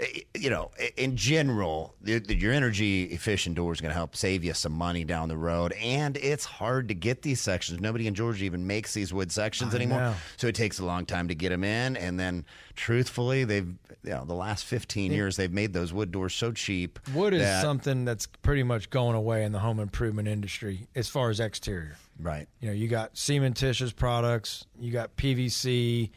Eh, 0.00 0.20
you 0.34 0.48
know, 0.50 0.70
eh, 0.78 0.88
in 0.96 1.16
general, 1.16 1.94
your 2.02 2.52
energy 2.52 3.04
efficient 3.04 3.56
door 3.56 3.72
is 3.72 3.80
going 3.80 3.90
to 3.90 3.94
help 3.94 4.16
save 4.16 4.42
you 4.42 4.54
some 4.54 4.72
money 4.72 5.04
down 5.04 5.28
the 5.28 5.36
road. 5.36 5.72
And 5.74 6.16
it's 6.16 6.44
hard 6.44 6.88
to 6.88 6.94
get 6.94 7.22
these 7.22 7.40
sections. 7.40 7.80
Nobody 7.80 8.06
in 8.06 8.14
Georgia 8.14 8.44
even 8.44 8.66
makes 8.66 8.94
these 8.94 9.12
wood 9.12 9.30
sections 9.30 9.74
I 9.74 9.76
anymore, 9.76 10.00
know. 10.00 10.14
so 10.36 10.46
it 10.46 10.54
takes 10.54 10.78
a 10.78 10.84
long 10.84 11.04
time 11.06 11.28
to 11.28 11.34
get 11.34 11.50
them 11.50 11.62
in. 11.64 11.96
And 11.96 12.18
then, 12.18 12.44
truthfully, 12.74 13.44
they've 13.44 13.68
you 14.04 14.10
know 14.10 14.24
the 14.24 14.34
last 14.34 14.64
fifteen 14.64 15.12
years 15.12 15.36
they've 15.36 15.52
made 15.52 15.72
those 15.72 15.92
wood 15.92 16.10
doors 16.10 16.34
so 16.34 16.50
cheap. 16.52 16.98
Wood 17.14 17.34
is 17.34 17.42
that- 17.42 17.62
something 17.62 18.04
that's 18.04 18.26
pretty 18.26 18.62
much 18.64 18.90
going 18.90 19.14
away 19.14 19.44
in 19.44 19.52
the 19.52 19.60
home 19.60 19.78
improvement 19.78 20.26
industry 20.26 20.88
as 20.96 21.08
far 21.08 21.30
as 21.30 21.38
exterior. 21.38 21.96
right. 22.18 22.48
You 22.60 22.68
know, 22.68 22.74
you 22.74 22.88
got 22.88 23.14
cementitious 23.14 23.94
products, 23.94 24.64
you 24.80 24.90
got 24.90 25.16
PVC, 25.16 26.10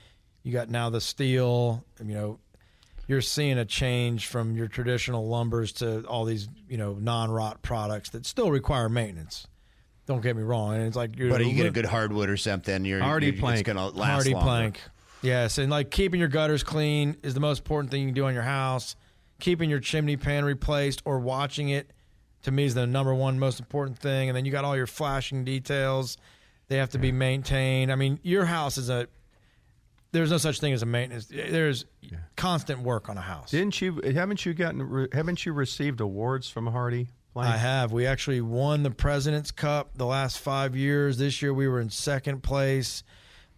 you 0.44 0.52
got 0.52 0.70
now 0.70 0.90
the 0.90 1.02
steel. 1.02 1.84
You 2.04 2.14
know, 2.16 2.40
you're 3.08 3.22
seeing 3.22 3.58
a 3.58 3.66
change 3.66 4.28
from 4.28 4.56
your 4.56 4.68
traditional 4.68 5.28
lumbers 5.28 5.74
to 5.74 6.06
all 6.08 6.26
these 6.26 6.48
you 6.68 6.78
know 6.78 6.94
non-rot 6.94 7.62
products 7.62 8.10
that 8.12 8.26
still 8.26 8.52
require 8.52 8.90
maintenance. 8.90 9.48
Don't 10.08 10.22
get 10.22 10.36
me 10.36 10.44
wrong, 10.44 10.76
and 10.76 10.84
it's 10.84 10.96
like 10.96 11.18
you're 11.18 11.30
But 11.30 11.46
you 11.46 11.54
get 11.54 11.66
a 11.66 11.72
good 11.72 11.86
hardwood 11.86 12.30
or 12.30 12.38
something, 12.38 12.86
you're 12.86 13.02
Hardy 13.02 13.28
you're, 13.28 13.36
plank. 13.36 13.60
It's 13.60 13.66
going 13.66 13.78
to 13.78 13.98
last 13.98 14.12
hardy 14.12 14.34
longer. 14.34 14.46
plank. 14.46 14.82
Yes, 15.22 15.58
and 15.58 15.72
like 15.72 15.90
keeping 15.90 16.20
your 16.20 16.30
gutters 16.30 16.64
clean 16.64 17.18
is 17.24 17.34
the 17.34 17.40
most 17.40 17.60
important 17.60 17.90
thing 17.92 18.02
you 18.02 18.08
can 18.08 18.16
do 18.16 18.26
on 18.26 18.34
your 18.34 18.44
house. 18.44 18.96
Keeping 19.40 19.70
your 19.70 19.80
chimney 19.80 20.16
pan 20.16 20.46
replaced 20.46 21.02
or 21.06 21.20
watching 21.20 21.70
it 21.70 21.92
to 22.44 22.52
me 22.52 22.66
is 22.66 22.76
the 22.76 22.86
number 22.86 23.14
one 23.14 23.40
most 23.40 23.60
important 23.60 23.98
thing. 23.98 24.30
And 24.30 24.38
then 24.38 24.46
you 24.46 24.52
got 24.52 24.64
all 24.64 24.78
your 24.78 24.88
flashing 24.88 25.44
details; 25.44 26.18
they 26.68 26.78
have 26.78 26.92
to 26.92 27.00
be 27.00 27.12
maintained. 27.12 27.92
I 27.92 27.96
mean, 27.96 28.20
your 28.22 28.46
house 28.46 28.78
is 28.78 28.90
a 28.90 29.08
there's 30.16 30.32
no 30.32 30.38
such 30.38 30.60
thing 30.60 30.74
as 30.74 30.82
a 30.82 30.86
maintenance. 30.86 31.26
There's 31.28 31.86
constant 32.36 32.82
work 32.82 33.10
on 33.10 33.18
a 33.18 33.22
house. 33.22 33.52
Didn't 33.52 33.82
you? 33.82 34.02
Haven't 34.14 34.46
you 34.46 34.54
gotten? 34.54 35.08
Haven't 35.12 35.46
you 35.46 35.54
received 35.54 36.02
awards 36.02 36.50
from 36.50 36.68
Hardy? 36.68 37.10
Plank? 37.34 37.54
I 37.54 37.58
have. 37.58 37.92
We 37.92 38.06
actually 38.06 38.42
won 38.42 38.84
the 38.84 38.92
President's 38.92 39.52
Cup 39.52 39.92
the 39.98 40.06
last 40.06 40.40
five 40.40 40.76
years. 40.76 41.18
This 41.18 41.42
year 41.42 41.54
we 41.54 41.68
were 41.68 41.82
in 41.82 41.90
second 41.90 42.44
place, 42.44 43.04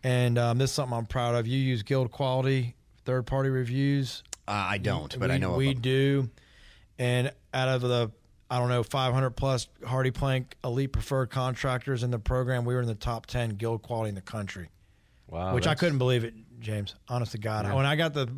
and 0.04 0.38
um, 0.38 0.58
this 0.58 0.72
is 0.72 0.76
something 0.76 0.98
I'm 0.98 1.06
proud 1.06 1.36
of. 1.36 1.46
You 1.46 1.60
use 1.60 1.84
GuildQuality 1.84 2.74
third 3.06 3.26
party 3.26 3.50
reviews. 3.50 4.24
Uh, 4.48 4.52
I 4.52 4.78
don't, 4.80 5.18
but 5.20 5.30
we, 5.30 5.36
I 5.36 5.38
know 5.38 5.54
we 5.56 5.74
them. 5.74 5.82
do. 5.82 6.30
And 7.00 7.32
out 7.54 7.70
of 7.70 7.82
the 7.82 8.12
I 8.50 8.60
don't 8.60 8.70
know, 8.70 8.84
500 8.84 9.32
plus 9.32 9.68
HardiePlank 9.82 10.46
elite 10.64 10.94
preferred 10.94 11.30
contractors 11.30 12.04
in 12.04 12.12
the 12.12 12.20
program. 12.20 12.64
We 12.66 12.76
were 12.76 12.82
in 12.82 12.88
the 12.88 12.96
top 12.96 13.26
10 13.26 13.58
GuildQuality 13.58 14.10
in 14.10 14.16
the 14.16 14.22
country, 14.22 14.70
Wow, 15.28 15.54
which 15.54 15.68
I 15.68 15.76
couldn't 15.76 15.98
believe 15.98 16.24
it, 16.24 16.34
James. 16.60 16.96
Honest 17.08 17.34
to 17.34 17.38
God. 17.38 17.72
When 17.74 17.86
I 17.86 17.96
got 17.96 18.14
the 18.14 18.30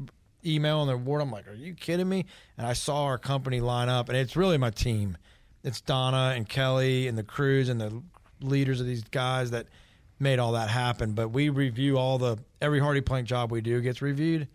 email 0.45 0.81
and 0.81 0.89
the 0.89 0.93
award, 0.93 1.21
I'm 1.21 1.31
like, 1.31 1.47
are 1.47 1.53
you 1.53 1.73
kidding 1.73 2.07
me? 2.07 2.25
And 2.57 2.65
I 2.65 2.73
saw 2.73 3.03
our 3.05 3.17
company 3.17 3.59
line 3.59 3.89
up, 3.89 4.09
and 4.09 4.17
it's 4.17 4.35
really 4.35 4.57
my 4.57 4.69
team. 4.69 5.17
It's 5.63 5.81
Donna 5.81 6.33
and 6.35 6.47
Kelly 6.47 7.07
and 7.07 7.17
the 7.17 7.23
crews 7.23 7.69
and 7.69 7.79
the 7.79 8.01
leaders 8.41 8.79
of 8.79 8.87
these 8.87 9.03
guys 9.03 9.51
that 9.51 9.67
made 10.19 10.39
all 10.39 10.53
that 10.53 10.69
happen. 10.69 11.11
But 11.13 11.29
we 11.29 11.49
review 11.49 11.97
all 11.97 12.17
the 12.17 12.37
every 12.61 12.79
HardiePlank 12.79 13.25
job 13.25 13.51
we 13.51 13.61
do 13.61 13.81
gets 13.81 14.01
reviewed, 14.01 14.47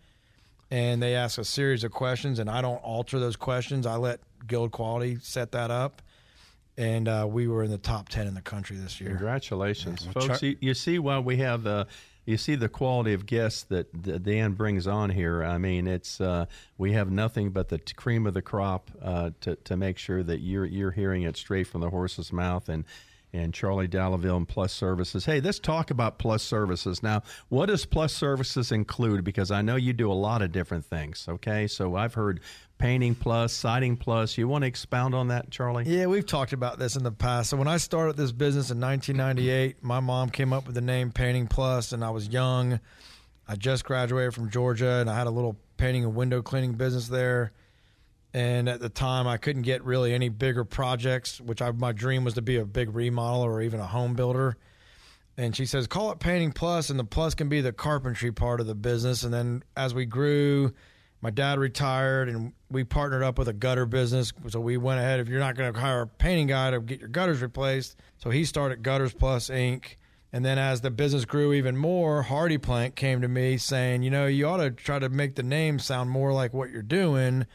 and 0.71 1.01
they 1.01 1.15
ask 1.15 1.37
a 1.37 1.45
series 1.45 1.83
of 1.83 1.91
questions, 1.91 2.39
and 2.39 2.49
I 2.49 2.61
don't 2.61 2.77
alter 2.77 3.19
those 3.19 3.35
questions. 3.35 3.85
I 3.85 3.95
let 3.95 4.19
GuildQuality 4.47 5.21
set 5.23 5.51
that 5.51 5.69
up, 5.69 6.01
and 6.77 7.07
uh, 7.07 7.27
we 7.29 7.47
were 7.47 7.63
in 7.63 7.69
the 7.69 7.77
top 7.77 8.09
ten 8.09 8.25
in 8.25 8.33
the 8.33 8.41
country 8.41 8.77
this 8.77 8.99
year. 8.99 9.09
Congratulations, 9.09 10.05
well, 10.05 10.25
folks! 10.25 10.39
Char- 10.39 10.49
you, 10.49 10.57
you 10.59 10.73
see 10.73 10.97
why 10.99 11.19
we 11.19 11.37
have 11.37 11.63
the. 11.63 11.87
You 12.25 12.37
see 12.37 12.55
the 12.55 12.69
quality 12.69 13.13
of 13.13 13.25
guests 13.25 13.63
that 13.63 14.23
Dan 14.23 14.53
brings 14.53 14.87
on 14.87 15.11
here. 15.11 15.43
I 15.43 15.57
mean, 15.57 15.87
it's 15.87 16.19
uh, 16.19 16.45
we 16.77 16.93
have 16.93 17.11
nothing 17.11 17.51
but 17.51 17.69
the 17.69 17.79
cream 17.95 18.25
of 18.25 18.33
the 18.33 18.41
crop 18.41 18.89
uh, 19.01 19.31
to 19.41 19.55
to 19.55 19.77
make 19.77 19.97
sure 19.97 20.23
that 20.23 20.39
you're 20.39 20.65
you're 20.65 20.91
hearing 20.91 21.23
it 21.23 21.37
straight 21.37 21.67
from 21.67 21.81
the 21.81 21.89
horse's 21.89 22.33
mouth. 22.33 22.67
And 22.67 22.85
and 23.35 23.53
Charlie 23.53 23.87
Dallaville 23.87 24.37
and 24.37 24.47
Plus 24.47 24.73
Services. 24.73 25.25
Hey, 25.25 25.41
let's 25.41 25.59
talk 25.59 25.91
about 25.91 26.17
Plus 26.19 26.41
Services 26.41 27.03
now. 27.03 27.21
What 27.49 27.67
does 27.67 27.85
Plus 27.85 28.13
Services 28.13 28.71
include? 28.71 29.23
Because 29.23 29.51
I 29.51 29.61
know 29.61 29.75
you 29.75 29.93
do 29.93 30.11
a 30.11 30.13
lot 30.13 30.41
of 30.41 30.51
different 30.51 30.85
things. 30.85 31.25
Okay, 31.27 31.67
so 31.67 31.95
I've 31.95 32.13
heard 32.13 32.39
painting 32.77 33.15
plus, 33.15 33.53
siding 33.53 33.97
plus. 33.97 34.37
You 34.37 34.47
want 34.47 34.63
to 34.63 34.67
expound 34.67 35.15
on 35.15 35.29
that, 35.29 35.49
Charlie? 35.49 35.85
Yeah, 35.85 36.07
we've 36.07 36.25
talked 36.25 36.53
about 36.53 36.79
this 36.79 36.95
in 36.95 37.03
the 37.03 37.11
past. 37.11 37.49
So 37.49 37.57
when 37.57 37.67
I 37.67 37.77
started 37.77 38.17
this 38.17 38.31
business 38.31 38.71
in 38.71 38.79
1998, 38.79 39.83
my 39.83 39.99
mom 39.99 40.29
came 40.29 40.53
up 40.53 40.65
with 40.65 40.75
the 40.75 40.81
name 40.81 41.11
Painting 41.11 41.47
Plus, 41.47 41.91
and 41.91 42.03
I 42.03 42.09
was 42.09 42.27
young. 42.27 42.79
I 43.47 43.55
just 43.55 43.85
graduated 43.85 44.33
from 44.33 44.49
Georgia, 44.49 44.95
and 44.99 45.09
I 45.09 45.15
had 45.15 45.27
a 45.27 45.31
little 45.31 45.55
painting 45.77 46.03
and 46.03 46.15
window 46.15 46.41
cleaning 46.41 46.73
business 46.73 47.07
there. 47.07 47.51
And 48.33 48.67
at 48.67 48.81
the 48.81 48.89
time, 48.89 49.27
I 49.27 49.37
couldn't 49.37 49.61
get 49.61 49.83
really 49.85 50.13
any 50.13 50.27
bigger 50.27 50.65
projects, 50.65 51.39
which 51.39 51.61
I, 51.61 51.71
my 51.71 51.93
dream 51.93 52.25
was 52.25 52.33
to 52.33 52.41
be 52.41 52.57
a 52.57 52.65
big 52.65 52.91
remodeler 52.91 53.45
or 53.45 53.61
even 53.61 53.79
a 53.79 53.85
home 53.85 54.13
builder. 54.13 54.57
And 55.37 55.55
she 55.55 55.65
says, 55.65 55.87
call 55.87 56.11
it 56.11 56.19
Painting 56.19 56.51
Plus, 56.51 56.89
and 56.89 56.99
the 56.99 57.03
plus 57.03 57.35
can 57.35 57.49
be 57.49 57.61
the 57.61 57.71
carpentry 57.71 58.31
part 58.31 58.59
of 58.59 58.67
the 58.67 58.75
business. 58.75 59.23
And 59.23 59.33
then 59.33 59.63
as 59.77 59.93
we 59.93 60.05
grew, 60.05 60.73
my 61.25 61.31
dad 61.31 61.57
retired, 61.57 62.29
and 62.29 62.53
we 62.69 62.83
partnered 62.83 63.23
up 63.23 63.39
with 63.39 63.47
a 63.47 63.53
gutter 63.53 63.87
business. 63.87 64.31
So 64.49 64.59
we 64.59 64.77
went 64.77 64.99
ahead. 64.99 65.19
If 65.19 65.27
you're 65.27 65.39
not 65.39 65.55
going 65.55 65.73
to 65.73 65.79
hire 65.79 66.01
a 66.01 66.07
painting 66.07 66.45
guy 66.45 66.69
to 66.69 66.79
get 66.79 66.99
your 66.99 67.09
gutters 67.09 67.41
replaced, 67.41 67.95
so 68.17 68.29
he 68.29 68.45
started 68.45 68.83
Gutters 68.83 69.11
Plus 69.11 69.49
Inc. 69.49 69.95
And 70.31 70.45
then 70.45 70.59
as 70.59 70.81
the 70.81 70.91
business 70.91 71.25
grew 71.25 71.51
even 71.53 71.77
more, 71.77 72.23
HardiePlank 72.23 72.93
came 72.93 73.21
to 73.21 73.27
me 73.27 73.57
saying, 73.57 74.03
you 74.03 74.11
know, 74.11 74.27
you 74.27 74.45
ought 74.45 74.57
to 74.57 74.69
try 74.69 74.99
to 74.99 75.09
make 75.09 75.33
the 75.33 75.41
name 75.41 75.79
sound 75.79 76.11
more 76.11 76.31
like 76.31 76.53
what 76.53 76.69
you're 76.69 76.83
doing. 76.83 77.47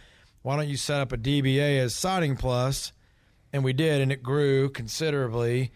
Why 0.42 0.56
don't 0.56 0.68
you 0.68 0.76
set 0.76 1.00
up 1.00 1.12
a 1.12 1.16
DBA 1.16 1.78
as 1.78 1.94
Siding 1.94 2.36
Plus? 2.36 2.92
And 3.52 3.62
we 3.62 3.72
did, 3.72 4.00
and 4.00 4.10
it 4.10 4.24
grew 4.24 4.68
considerably. 4.68 5.70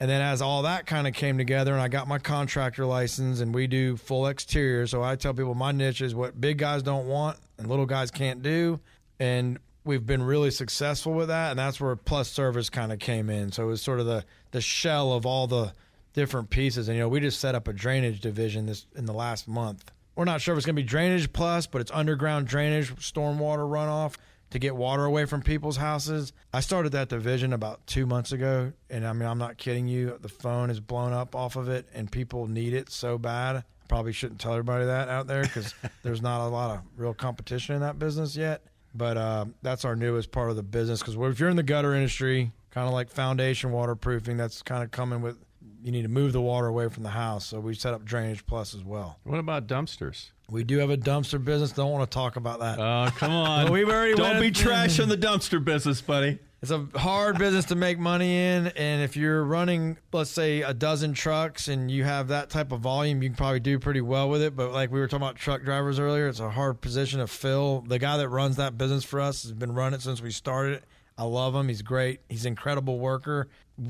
And 0.00 0.10
then 0.10 0.20
as 0.20 0.42
all 0.42 0.62
that 0.62 0.86
kind 0.86 1.06
of 1.06 1.14
came 1.14 1.38
together, 1.38 1.72
and 1.72 1.80
I 1.80 1.88
got 1.88 2.08
my 2.08 2.18
contractor 2.18 2.84
license, 2.84 3.40
and 3.40 3.54
we 3.54 3.66
do 3.66 3.96
full 3.96 4.26
exterior. 4.26 4.86
So 4.86 5.02
I 5.02 5.16
tell 5.16 5.34
people 5.34 5.54
my 5.54 5.72
niche 5.72 6.00
is 6.00 6.14
what 6.14 6.40
big 6.40 6.58
guys 6.58 6.82
don't 6.82 7.06
want 7.06 7.38
and 7.58 7.68
little 7.68 7.86
guys 7.86 8.10
can't 8.10 8.42
do. 8.42 8.80
And 9.20 9.58
we've 9.84 10.04
been 10.04 10.22
really 10.22 10.50
successful 10.50 11.12
with 11.12 11.28
that, 11.28 11.50
and 11.50 11.58
that's 11.58 11.80
where 11.80 11.94
Plus 11.94 12.28
Service 12.28 12.70
kind 12.70 12.92
of 12.92 12.98
came 12.98 13.30
in. 13.30 13.52
So 13.52 13.64
it 13.64 13.66
was 13.66 13.82
sort 13.82 14.00
of 14.00 14.06
the 14.06 14.24
the 14.50 14.60
shell 14.60 15.12
of 15.12 15.26
all 15.26 15.46
the 15.46 15.72
different 16.12 16.50
pieces. 16.50 16.88
And 16.88 16.96
you 16.96 17.02
know, 17.02 17.08
we 17.08 17.20
just 17.20 17.40
set 17.40 17.54
up 17.54 17.68
a 17.68 17.72
drainage 17.72 18.20
division 18.20 18.66
this 18.66 18.86
in 18.96 19.06
the 19.06 19.12
last 19.12 19.46
month. 19.46 19.90
We're 20.16 20.24
not 20.24 20.40
sure 20.40 20.54
if 20.54 20.58
it's 20.58 20.66
going 20.66 20.76
to 20.76 20.82
be 20.82 20.86
drainage 20.86 21.32
plus, 21.32 21.66
but 21.66 21.80
it's 21.80 21.90
underground 21.90 22.46
drainage, 22.46 22.94
stormwater 22.96 23.68
runoff 23.68 24.14
to 24.54 24.60
get 24.60 24.76
water 24.76 25.04
away 25.04 25.24
from 25.24 25.42
people's 25.42 25.78
houses. 25.78 26.32
I 26.52 26.60
started 26.60 26.92
that 26.92 27.08
division 27.08 27.52
about 27.52 27.84
two 27.88 28.06
months 28.06 28.30
ago, 28.30 28.72
and 28.88 29.04
I 29.04 29.12
mean, 29.12 29.28
I'm 29.28 29.36
not 29.36 29.56
kidding 29.56 29.88
you. 29.88 30.16
The 30.22 30.28
phone 30.28 30.70
is 30.70 30.78
blown 30.78 31.12
up 31.12 31.34
off 31.34 31.56
of 31.56 31.68
it, 31.68 31.88
and 31.92 32.08
people 32.08 32.46
need 32.46 32.72
it 32.72 32.88
so 32.88 33.18
bad. 33.18 33.64
Probably 33.88 34.12
shouldn't 34.12 34.40
tell 34.40 34.52
everybody 34.52 34.84
that 34.84 35.08
out 35.08 35.26
there 35.26 35.42
because 35.42 35.74
there's 36.04 36.22
not 36.22 36.46
a 36.46 36.46
lot 36.46 36.70
of 36.70 36.82
real 36.96 37.14
competition 37.14 37.74
in 37.74 37.80
that 37.80 37.98
business 37.98 38.36
yet. 38.36 38.62
But 38.94 39.16
uh, 39.16 39.46
that's 39.62 39.84
our 39.84 39.96
newest 39.96 40.30
part 40.30 40.50
of 40.50 40.56
the 40.56 40.62
business 40.62 41.00
because 41.00 41.16
if 41.16 41.40
you're 41.40 41.48
in 41.48 41.56
the 41.56 41.64
gutter 41.64 41.92
industry, 41.92 42.52
kind 42.70 42.86
of 42.86 42.94
like 42.94 43.10
foundation 43.10 43.72
waterproofing, 43.72 44.36
that's 44.36 44.62
kind 44.62 44.84
of 44.84 44.92
coming 44.92 45.20
with 45.20 45.36
you 45.82 45.90
need 45.90 46.02
to 46.02 46.08
move 46.08 46.32
the 46.32 46.40
water 46.40 46.68
away 46.68 46.88
from 46.88 47.02
the 47.02 47.10
house. 47.10 47.46
So 47.46 47.58
we 47.58 47.74
set 47.74 47.92
up 47.92 48.04
Drainage 48.04 48.46
Plus 48.46 48.72
as 48.72 48.84
well. 48.84 49.18
What 49.24 49.40
about 49.40 49.66
dumpsters? 49.66 50.30
We 50.50 50.62
do 50.64 50.78
have 50.78 50.90
a 50.90 50.96
dumpster 50.96 51.42
business. 51.42 51.72
Don't 51.72 51.90
want 51.90 52.10
to 52.10 52.14
talk 52.14 52.36
about 52.36 52.60
that. 52.60 52.78
Oh, 52.78 53.10
come 53.16 53.32
on. 53.34 53.72
We've 53.72 53.88
already 53.88 54.14
Don't 54.14 54.40
be 54.40 54.50
trashing 54.50 55.08
the 55.08 55.16
dumpster 55.16 55.62
business, 55.64 56.00
buddy. 56.00 56.38
It's 56.62 56.70
a 56.70 56.86
hard 56.94 57.36
business 57.38 57.66
to 57.66 57.74
make 57.74 57.98
money 57.98 58.38
in, 58.38 58.68
and 58.68 59.02
if 59.02 59.18
you're 59.18 59.44
running, 59.44 59.98
let's 60.14 60.30
say, 60.30 60.62
a 60.62 60.72
dozen 60.72 61.12
trucks 61.12 61.68
and 61.68 61.90
you 61.90 62.04
have 62.04 62.28
that 62.28 62.48
type 62.48 62.72
of 62.72 62.80
volume, 62.80 63.22
you 63.22 63.28
can 63.28 63.36
probably 63.36 63.60
do 63.60 63.78
pretty 63.78 64.00
well 64.00 64.30
with 64.30 64.40
it. 64.40 64.56
But 64.56 64.72
like 64.72 64.90
we 64.90 64.98
were 64.98 65.06
talking 65.06 65.24
about 65.26 65.36
truck 65.36 65.62
drivers 65.62 65.98
earlier, 65.98 66.26
it's 66.26 66.40
a 66.40 66.48
hard 66.48 66.80
position 66.80 67.20
to 67.20 67.26
fill. 67.26 67.82
The 67.82 67.98
guy 67.98 68.16
that 68.16 68.30
runs 68.30 68.56
that 68.56 68.78
business 68.78 69.04
for 69.04 69.20
us 69.20 69.42
has 69.42 69.52
been 69.52 69.74
running 69.74 69.98
it 69.98 70.02
since 70.02 70.22
we 70.22 70.30
started 70.30 70.76
it. 70.76 70.84
I 71.18 71.24
love 71.24 71.54
him. 71.54 71.68
He's 71.68 71.82
great. 71.82 72.20
He's 72.30 72.46
an 72.46 72.52
incredible 72.52 72.98
worker, 72.98 73.48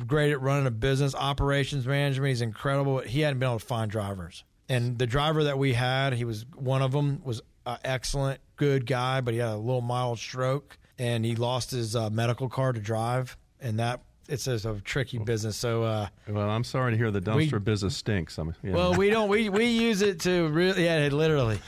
great 0.09 0.33
at 0.33 0.40
running 0.40 0.67
a 0.67 0.73
business, 0.73 1.14
operations 1.14 1.87
management. 1.87 2.29
He's 2.31 2.43
incredible. 2.43 2.99
He 2.99 3.21
hadn't 3.21 3.38
been 3.38 3.49
able 3.51 3.61
to 3.61 3.64
find 3.64 3.88
drivers, 3.88 4.43
and 4.68 4.98
the 4.98 5.07
driver 5.07 5.44
that 5.44 5.59
we 5.59 5.74
had, 5.74 6.14
he 6.14 6.24
was 6.24 6.46
one 6.55 6.83
of 6.83 6.92
them, 6.92 7.20
was 7.24 7.42
an 7.66 7.79
excellent, 7.85 8.40
good 8.57 8.87
guy, 8.87 9.20
but 9.20 9.35
he 9.35 9.40
had 9.40 9.50
a 9.50 9.57
little 9.57 9.81
mild 9.81 10.18
stroke 10.18 10.79
and 10.98 11.24
he 11.24 11.35
lost 11.37 11.70
his 11.70 11.96
uh, 11.96 12.11
medical 12.11 12.48
card 12.48 12.77
to 12.77 12.81
drive, 12.81 13.37
and 13.61 13.79
that 13.79 14.00
it's 14.29 14.44
just 14.44 14.64
a 14.64 14.81
tricky 14.85 15.18
business. 15.18 15.57
So, 15.57 15.83
uh, 15.83 16.09
Well, 16.29 16.48
I'm 16.48 16.64
sorry 16.64 16.92
to 16.92 16.96
hear 16.96 17.11
the 17.11 17.20
dumpster 17.20 17.62
business 17.62 17.96
stinks. 17.96 18.38
I'm, 18.38 18.55
know. 18.62 18.72
well, 18.72 18.94
we 18.94 19.11
don't 19.11 19.29
we 19.29 19.48
we 19.48 19.66
use 19.66 20.03
it 20.03 20.20
to 20.20 20.48
really 20.48 20.85
yeah, 20.85 21.09
literally. 21.11 21.59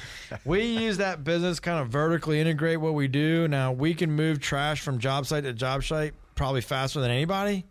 We 0.44 0.62
use 0.64 0.98
that 0.98 1.24
business 1.24 1.60
kind 1.60 1.80
of 1.80 1.88
vertically 1.88 2.40
integrate 2.40 2.80
what 2.80 2.94
we 2.94 3.08
do. 3.08 3.48
Now 3.48 3.72
we 3.72 3.94
can 3.94 4.12
move 4.12 4.40
trash 4.40 4.80
from 4.80 4.98
job 4.98 5.26
site 5.26 5.44
to 5.44 5.52
job 5.52 5.84
site 5.84 6.14
probably 6.34 6.60
faster 6.60 7.00
than 7.00 7.10
anybody, 7.10 7.66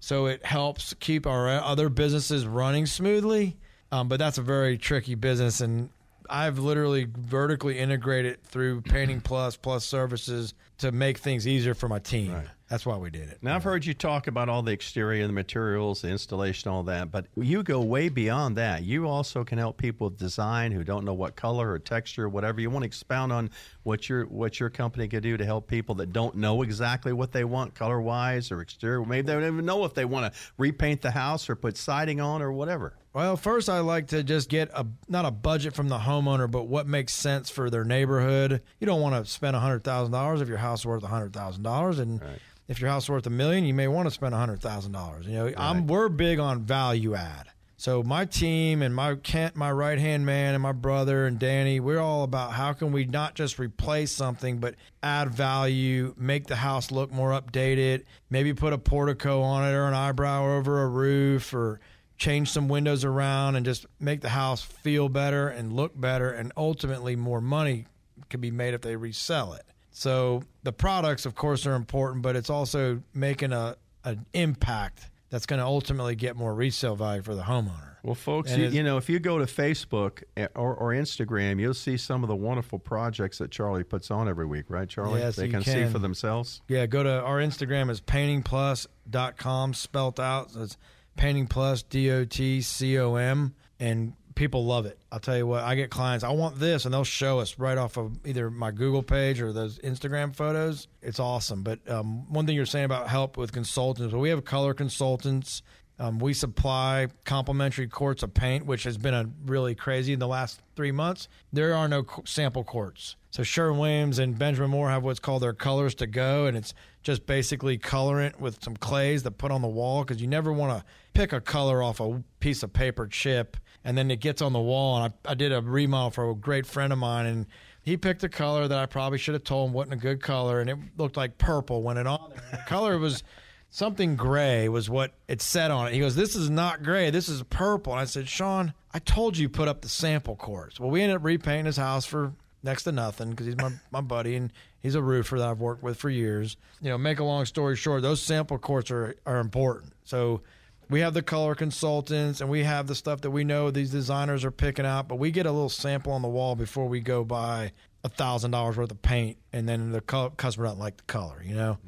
so 0.00 0.26
it 0.26 0.44
helps 0.44 0.94
keep 0.94 1.26
our 1.26 1.48
other 1.48 1.88
businesses 1.88 2.46
running 2.46 2.86
smoothly. 2.86 3.56
Um, 3.90 4.08
but 4.08 4.18
that's 4.18 4.38
a 4.38 4.42
very 4.42 4.76
tricky 4.76 5.14
business, 5.14 5.60
and 5.60 5.88
I've 6.28 6.58
literally 6.58 7.08
vertically 7.10 7.78
integrated 7.78 8.42
through 8.42 8.82
Painting 8.82 9.20
Plus 9.20 9.56
Plus 9.56 9.84
Services 9.84 10.52
to 10.78 10.92
make 10.92 11.18
things 11.18 11.48
easier 11.48 11.74
for 11.74 11.88
my 11.88 11.98
team. 11.98 12.36
That's 12.68 12.84
why 12.84 12.98
we 12.98 13.08
did 13.08 13.30
it. 13.30 13.38
Now 13.40 13.56
I've 13.56 13.64
heard 13.64 13.86
you 13.86 13.94
talk 13.94 14.26
about 14.26 14.50
all 14.50 14.60
the 14.60 14.72
exterior, 14.72 15.26
the 15.26 15.32
materials, 15.32 16.02
the 16.02 16.10
installation, 16.10 16.70
all 16.70 16.82
that, 16.82 17.10
but 17.10 17.24
you 17.34 17.62
go 17.62 17.80
way 17.80 18.10
beyond 18.10 18.56
that. 18.56 18.84
You 18.84 19.08
also 19.08 19.42
can 19.42 19.56
help 19.56 19.78
people 19.78 20.10
with 20.10 20.18
design 20.18 20.70
who 20.70 20.84
don't 20.84 21.06
know 21.06 21.14
what 21.14 21.34
color 21.34 21.72
or 21.72 21.78
texture, 21.78 22.24
or 22.24 22.28
whatever. 22.28 22.60
You 22.60 22.68
want 22.68 22.82
to 22.82 22.86
expound 22.86 23.32
on 23.32 23.48
what 23.88 24.06
your 24.06 24.26
what 24.26 24.60
your 24.60 24.68
company 24.68 25.08
could 25.08 25.22
do 25.22 25.38
to 25.38 25.44
help 25.46 25.66
people 25.66 25.94
that 25.94 26.12
don't 26.12 26.34
know 26.34 26.60
exactly 26.60 27.10
what 27.10 27.32
they 27.32 27.42
want 27.42 27.74
color 27.74 27.98
wise 28.02 28.52
or 28.52 28.60
exterior. 28.60 29.02
Maybe 29.02 29.26
they 29.26 29.32
don't 29.32 29.44
even 29.44 29.64
know 29.64 29.86
if 29.86 29.94
they 29.94 30.04
want 30.04 30.30
to 30.30 30.38
repaint 30.58 31.00
the 31.00 31.10
house 31.10 31.48
or 31.48 31.56
put 31.56 31.78
siding 31.78 32.20
on 32.20 32.42
or 32.42 32.52
whatever. 32.52 32.92
Well, 33.14 33.38
first 33.38 33.70
I 33.70 33.80
like 33.80 34.08
to 34.08 34.22
just 34.22 34.50
get 34.50 34.68
a 34.74 34.86
not 35.08 35.24
a 35.24 35.30
budget 35.30 35.74
from 35.74 35.88
the 35.88 35.96
homeowner, 35.98 36.50
but 36.50 36.64
what 36.64 36.86
makes 36.86 37.14
sense 37.14 37.48
for 37.48 37.70
their 37.70 37.82
neighborhood. 37.82 38.60
You 38.78 38.86
don't 38.86 39.00
want 39.00 39.24
to 39.24 39.28
spend 39.30 39.56
hundred 39.56 39.84
thousand 39.84 40.12
dollars 40.12 40.42
if 40.42 40.48
your 40.48 40.58
house 40.58 40.80
is 40.80 40.86
worth 40.86 41.02
hundred 41.02 41.32
thousand 41.32 41.62
dollars, 41.62 41.98
and 41.98 42.20
if 42.68 42.82
your 42.82 42.90
house 42.90 43.04
is 43.04 43.08
worth 43.10 43.26
a 43.26 43.30
million, 43.30 43.64
you 43.64 43.72
may 43.72 43.88
want 43.88 44.06
to 44.06 44.10
spend 44.10 44.34
hundred 44.34 44.60
thousand 44.60 44.92
dollars. 44.92 45.26
You 45.26 45.32
know, 45.32 45.52
I'm 45.56 45.86
we're 45.86 46.10
big 46.10 46.38
on 46.38 46.60
value 46.62 47.14
add. 47.14 47.48
So 47.80 48.02
my 48.02 48.24
team 48.24 48.82
and 48.82 48.92
my 48.92 49.14
Kent, 49.14 49.54
my 49.54 49.70
right 49.70 50.00
hand 50.00 50.26
man, 50.26 50.54
and 50.54 50.60
my 50.60 50.72
brother 50.72 51.26
and 51.26 51.38
Danny, 51.38 51.78
we're 51.78 52.00
all 52.00 52.24
about 52.24 52.50
how 52.50 52.72
can 52.72 52.90
we 52.90 53.04
not 53.04 53.36
just 53.36 53.56
replace 53.60 54.10
something, 54.10 54.58
but 54.58 54.74
add 55.00 55.30
value, 55.30 56.12
make 56.18 56.48
the 56.48 56.56
house 56.56 56.90
look 56.90 57.12
more 57.12 57.30
updated, 57.30 58.02
maybe 58.30 58.52
put 58.52 58.72
a 58.72 58.78
portico 58.78 59.42
on 59.42 59.64
it 59.64 59.76
or 59.76 59.86
an 59.86 59.94
eyebrow 59.94 60.56
over 60.56 60.82
a 60.82 60.88
roof 60.88 61.54
or 61.54 61.78
change 62.16 62.50
some 62.50 62.66
windows 62.66 63.04
around 63.04 63.54
and 63.54 63.64
just 63.64 63.86
make 64.00 64.22
the 64.22 64.30
house 64.30 64.60
feel 64.60 65.08
better 65.08 65.46
and 65.46 65.72
look 65.72 65.98
better 65.98 66.32
and 66.32 66.50
ultimately 66.56 67.14
more 67.14 67.40
money 67.40 67.86
can 68.28 68.40
be 68.40 68.50
made 68.50 68.74
if 68.74 68.80
they 68.80 68.96
resell 68.96 69.52
it. 69.52 69.64
So 69.92 70.42
the 70.64 70.72
products 70.72 71.26
of 71.26 71.36
course 71.36 71.64
are 71.64 71.76
important, 71.76 72.22
but 72.22 72.34
it's 72.34 72.50
also 72.50 73.02
making 73.14 73.52
a 73.52 73.76
an 74.04 74.26
impact 74.32 75.10
that's 75.30 75.46
going 75.46 75.58
to 75.58 75.66
ultimately 75.66 76.14
get 76.14 76.36
more 76.36 76.54
resale 76.54 76.96
value 76.96 77.22
for 77.22 77.34
the 77.34 77.42
homeowner. 77.42 77.96
Well, 78.02 78.14
folks, 78.14 78.56
you, 78.56 78.68
you 78.68 78.82
know, 78.82 78.96
if 78.96 79.08
you 79.08 79.18
go 79.18 79.38
to 79.38 79.44
Facebook 79.44 80.22
eh, 80.36 80.46
or, 80.54 80.74
or 80.74 80.92
Instagram, 80.92 81.60
you'll 81.60 81.74
see 81.74 81.96
some 81.96 82.22
of 82.22 82.28
the 82.28 82.36
wonderful 82.36 82.78
projects 82.78 83.38
that 83.38 83.50
Charlie 83.50 83.84
puts 83.84 84.10
on 84.10 84.28
every 84.28 84.46
week, 84.46 84.66
right, 84.68 84.88
Charlie? 84.88 85.20
Yes, 85.20 85.36
they 85.36 85.46
you 85.46 85.52
can, 85.52 85.62
see 85.62 85.86
for 85.86 85.98
themselves. 85.98 86.62
Yeah, 86.68 86.86
go 86.86 87.02
to 87.02 87.20
our 87.20 87.38
Instagram 87.38 87.90
is 87.90 88.00
paintingplus.com 88.00 89.74
spelt 89.74 90.20
out. 90.20 90.52
So 90.52 90.62
it's 90.62 90.76
paintingplus 91.18 91.84
D 91.88 92.10
O 92.12 92.24
T 92.24 92.62
C 92.62 92.98
O 92.98 93.16
M 93.16 93.54
and 93.80 94.14
people 94.38 94.64
love 94.64 94.86
it. 94.86 94.96
I'll 95.10 95.18
tell 95.18 95.36
you 95.36 95.48
what, 95.48 95.64
I 95.64 95.74
get 95.74 95.90
clients, 95.90 96.22
I 96.22 96.30
want 96.30 96.60
this 96.60 96.84
and 96.84 96.94
they'll 96.94 97.02
show 97.02 97.40
us 97.40 97.58
right 97.58 97.76
off 97.76 97.96
of 97.96 98.24
either 98.24 98.50
my 98.50 98.70
Google 98.70 99.02
page 99.02 99.40
or 99.40 99.52
those 99.52 99.80
Instagram 99.80 100.34
photos. 100.34 100.86
It's 101.02 101.18
awesome. 101.18 101.64
But 101.64 101.80
um, 101.90 102.32
one 102.32 102.46
thing 102.46 102.54
you're 102.54 102.64
saying 102.64 102.84
about 102.84 103.08
help 103.08 103.36
with 103.36 103.50
consultants, 103.50 104.12
well, 104.12 104.22
we 104.22 104.28
have 104.28 104.44
color 104.44 104.74
consultants. 104.74 105.62
Um, 105.98 106.20
we 106.20 106.32
supply 106.34 107.08
complimentary 107.24 107.88
quarts 107.88 108.22
of 108.22 108.32
paint, 108.32 108.64
which 108.64 108.84
has 108.84 108.96
been 108.96 109.12
a 109.12 109.28
really 109.44 109.74
crazy 109.74 110.12
in 110.12 110.20
the 110.20 110.28
last 110.28 110.60
three 110.76 110.92
months. 110.92 111.26
There 111.52 111.74
are 111.74 111.88
no 111.88 112.06
sample 112.24 112.62
quarts. 112.62 113.16
So 113.32 113.42
Sherwin 113.42 113.80
Williams 113.80 114.20
and 114.20 114.38
Benjamin 114.38 114.70
Moore 114.70 114.88
have 114.88 115.02
what's 115.02 115.18
called 115.18 115.42
their 115.42 115.52
colors 115.52 115.96
to 115.96 116.06
go, 116.06 116.46
and 116.46 116.56
it's 116.56 116.72
just 117.02 117.26
basically 117.26 117.76
colorant 117.76 118.38
with 118.38 118.62
some 118.62 118.76
clays 118.76 119.24
that 119.24 119.32
put 119.32 119.50
on 119.50 119.62
the 119.62 119.68
wall 119.68 120.04
because 120.04 120.22
you 120.22 120.28
never 120.28 120.52
want 120.52 120.78
to 120.78 120.84
pick 121.14 121.32
a 121.32 121.40
color 121.40 121.82
off 121.82 121.98
a 121.98 122.22
piece 122.38 122.62
of 122.62 122.72
paper 122.72 123.08
chip 123.08 123.56
and 123.88 123.96
then 123.96 124.10
it 124.10 124.20
gets 124.20 124.42
on 124.42 124.52
the 124.52 124.60
wall. 124.60 125.02
And 125.02 125.14
I, 125.24 125.30
I 125.30 125.34
did 125.34 125.50
a 125.50 125.62
remodel 125.62 126.10
for 126.10 126.30
a 126.30 126.34
great 126.34 126.66
friend 126.66 126.92
of 126.92 126.98
mine, 126.98 127.24
and 127.24 127.46
he 127.80 127.96
picked 127.96 128.22
a 128.22 128.28
color 128.28 128.68
that 128.68 128.78
I 128.78 128.84
probably 128.84 129.16
should 129.16 129.32
have 129.32 129.44
told 129.44 129.70
him 129.70 129.72
wasn't 129.72 129.94
a 129.94 129.96
good 129.96 130.22
color, 130.22 130.60
and 130.60 130.68
it 130.68 130.76
looked 130.98 131.16
like 131.16 131.38
purple 131.38 131.82
when 131.82 131.96
it 131.96 132.06
on 132.06 132.30
there. 132.34 132.42
The 132.50 132.68
color 132.68 132.98
was 132.98 133.22
something 133.70 134.14
gray 134.14 134.68
was 134.68 134.90
what 134.90 135.14
it 135.26 135.40
said 135.40 135.70
on 135.70 135.86
it. 135.86 135.94
He 135.94 136.00
goes, 136.00 136.14
"This 136.14 136.36
is 136.36 136.50
not 136.50 136.82
gray. 136.82 137.08
This 137.08 137.30
is 137.30 137.42
purple." 137.44 137.94
And 137.94 138.00
I 138.00 138.04
said, 138.04 138.28
"Sean, 138.28 138.74
I 138.92 138.98
told 138.98 139.38
you 139.38 139.48
put 139.48 139.68
up 139.68 139.80
the 139.80 139.88
sample 139.88 140.36
quarts." 140.36 140.78
Well, 140.78 140.90
we 140.90 141.00
ended 141.00 141.16
up 141.16 141.24
repainting 141.24 141.64
his 141.64 141.78
house 141.78 142.04
for 142.04 142.34
next 142.62 142.82
to 142.82 142.92
nothing 142.92 143.30
because 143.30 143.46
he's 143.46 143.56
my, 143.56 143.72
my 143.90 144.02
buddy 144.02 144.36
and 144.36 144.52
he's 144.80 144.96
a 144.96 145.02
roofer 145.02 145.38
that 145.38 145.48
I've 145.48 145.60
worked 145.60 145.82
with 145.82 145.96
for 145.96 146.10
years. 146.10 146.58
You 146.82 146.90
know, 146.90 146.98
make 146.98 147.20
a 147.20 147.24
long 147.24 147.46
story 147.46 147.74
short, 147.74 148.02
those 148.02 148.20
sample 148.20 148.58
quarts 148.58 148.90
are 148.90 149.16
are 149.24 149.38
important. 149.38 149.94
So 150.04 150.42
we 150.90 151.00
have 151.00 151.14
the 151.14 151.22
color 151.22 151.54
consultants 151.54 152.40
and 152.40 152.48
we 152.48 152.64
have 152.64 152.86
the 152.86 152.94
stuff 152.94 153.20
that 153.22 153.30
we 153.30 153.44
know 153.44 153.70
these 153.70 153.90
designers 153.90 154.44
are 154.44 154.50
picking 154.50 154.86
out, 154.86 155.08
but 155.08 155.16
we 155.16 155.30
get 155.30 155.46
a 155.46 155.52
little 155.52 155.68
sample 155.68 156.12
on 156.12 156.22
the 156.22 156.28
wall 156.28 156.54
before 156.56 156.86
we 156.86 157.00
go 157.00 157.24
buy 157.24 157.72
a 158.04 158.08
thousand 158.08 158.52
dollars 158.52 158.76
worth 158.76 158.90
of 158.90 159.02
paint, 159.02 159.36
and 159.52 159.68
then 159.68 159.90
the 159.92 160.00
co- 160.00 160.30
customer 160.30 160.66
doesn't 160.66 160.78
like 160.78 160.96
the 160.96 161.02
color, 161.04 161.42
you 161.44 161.54
know, 161.54 161.78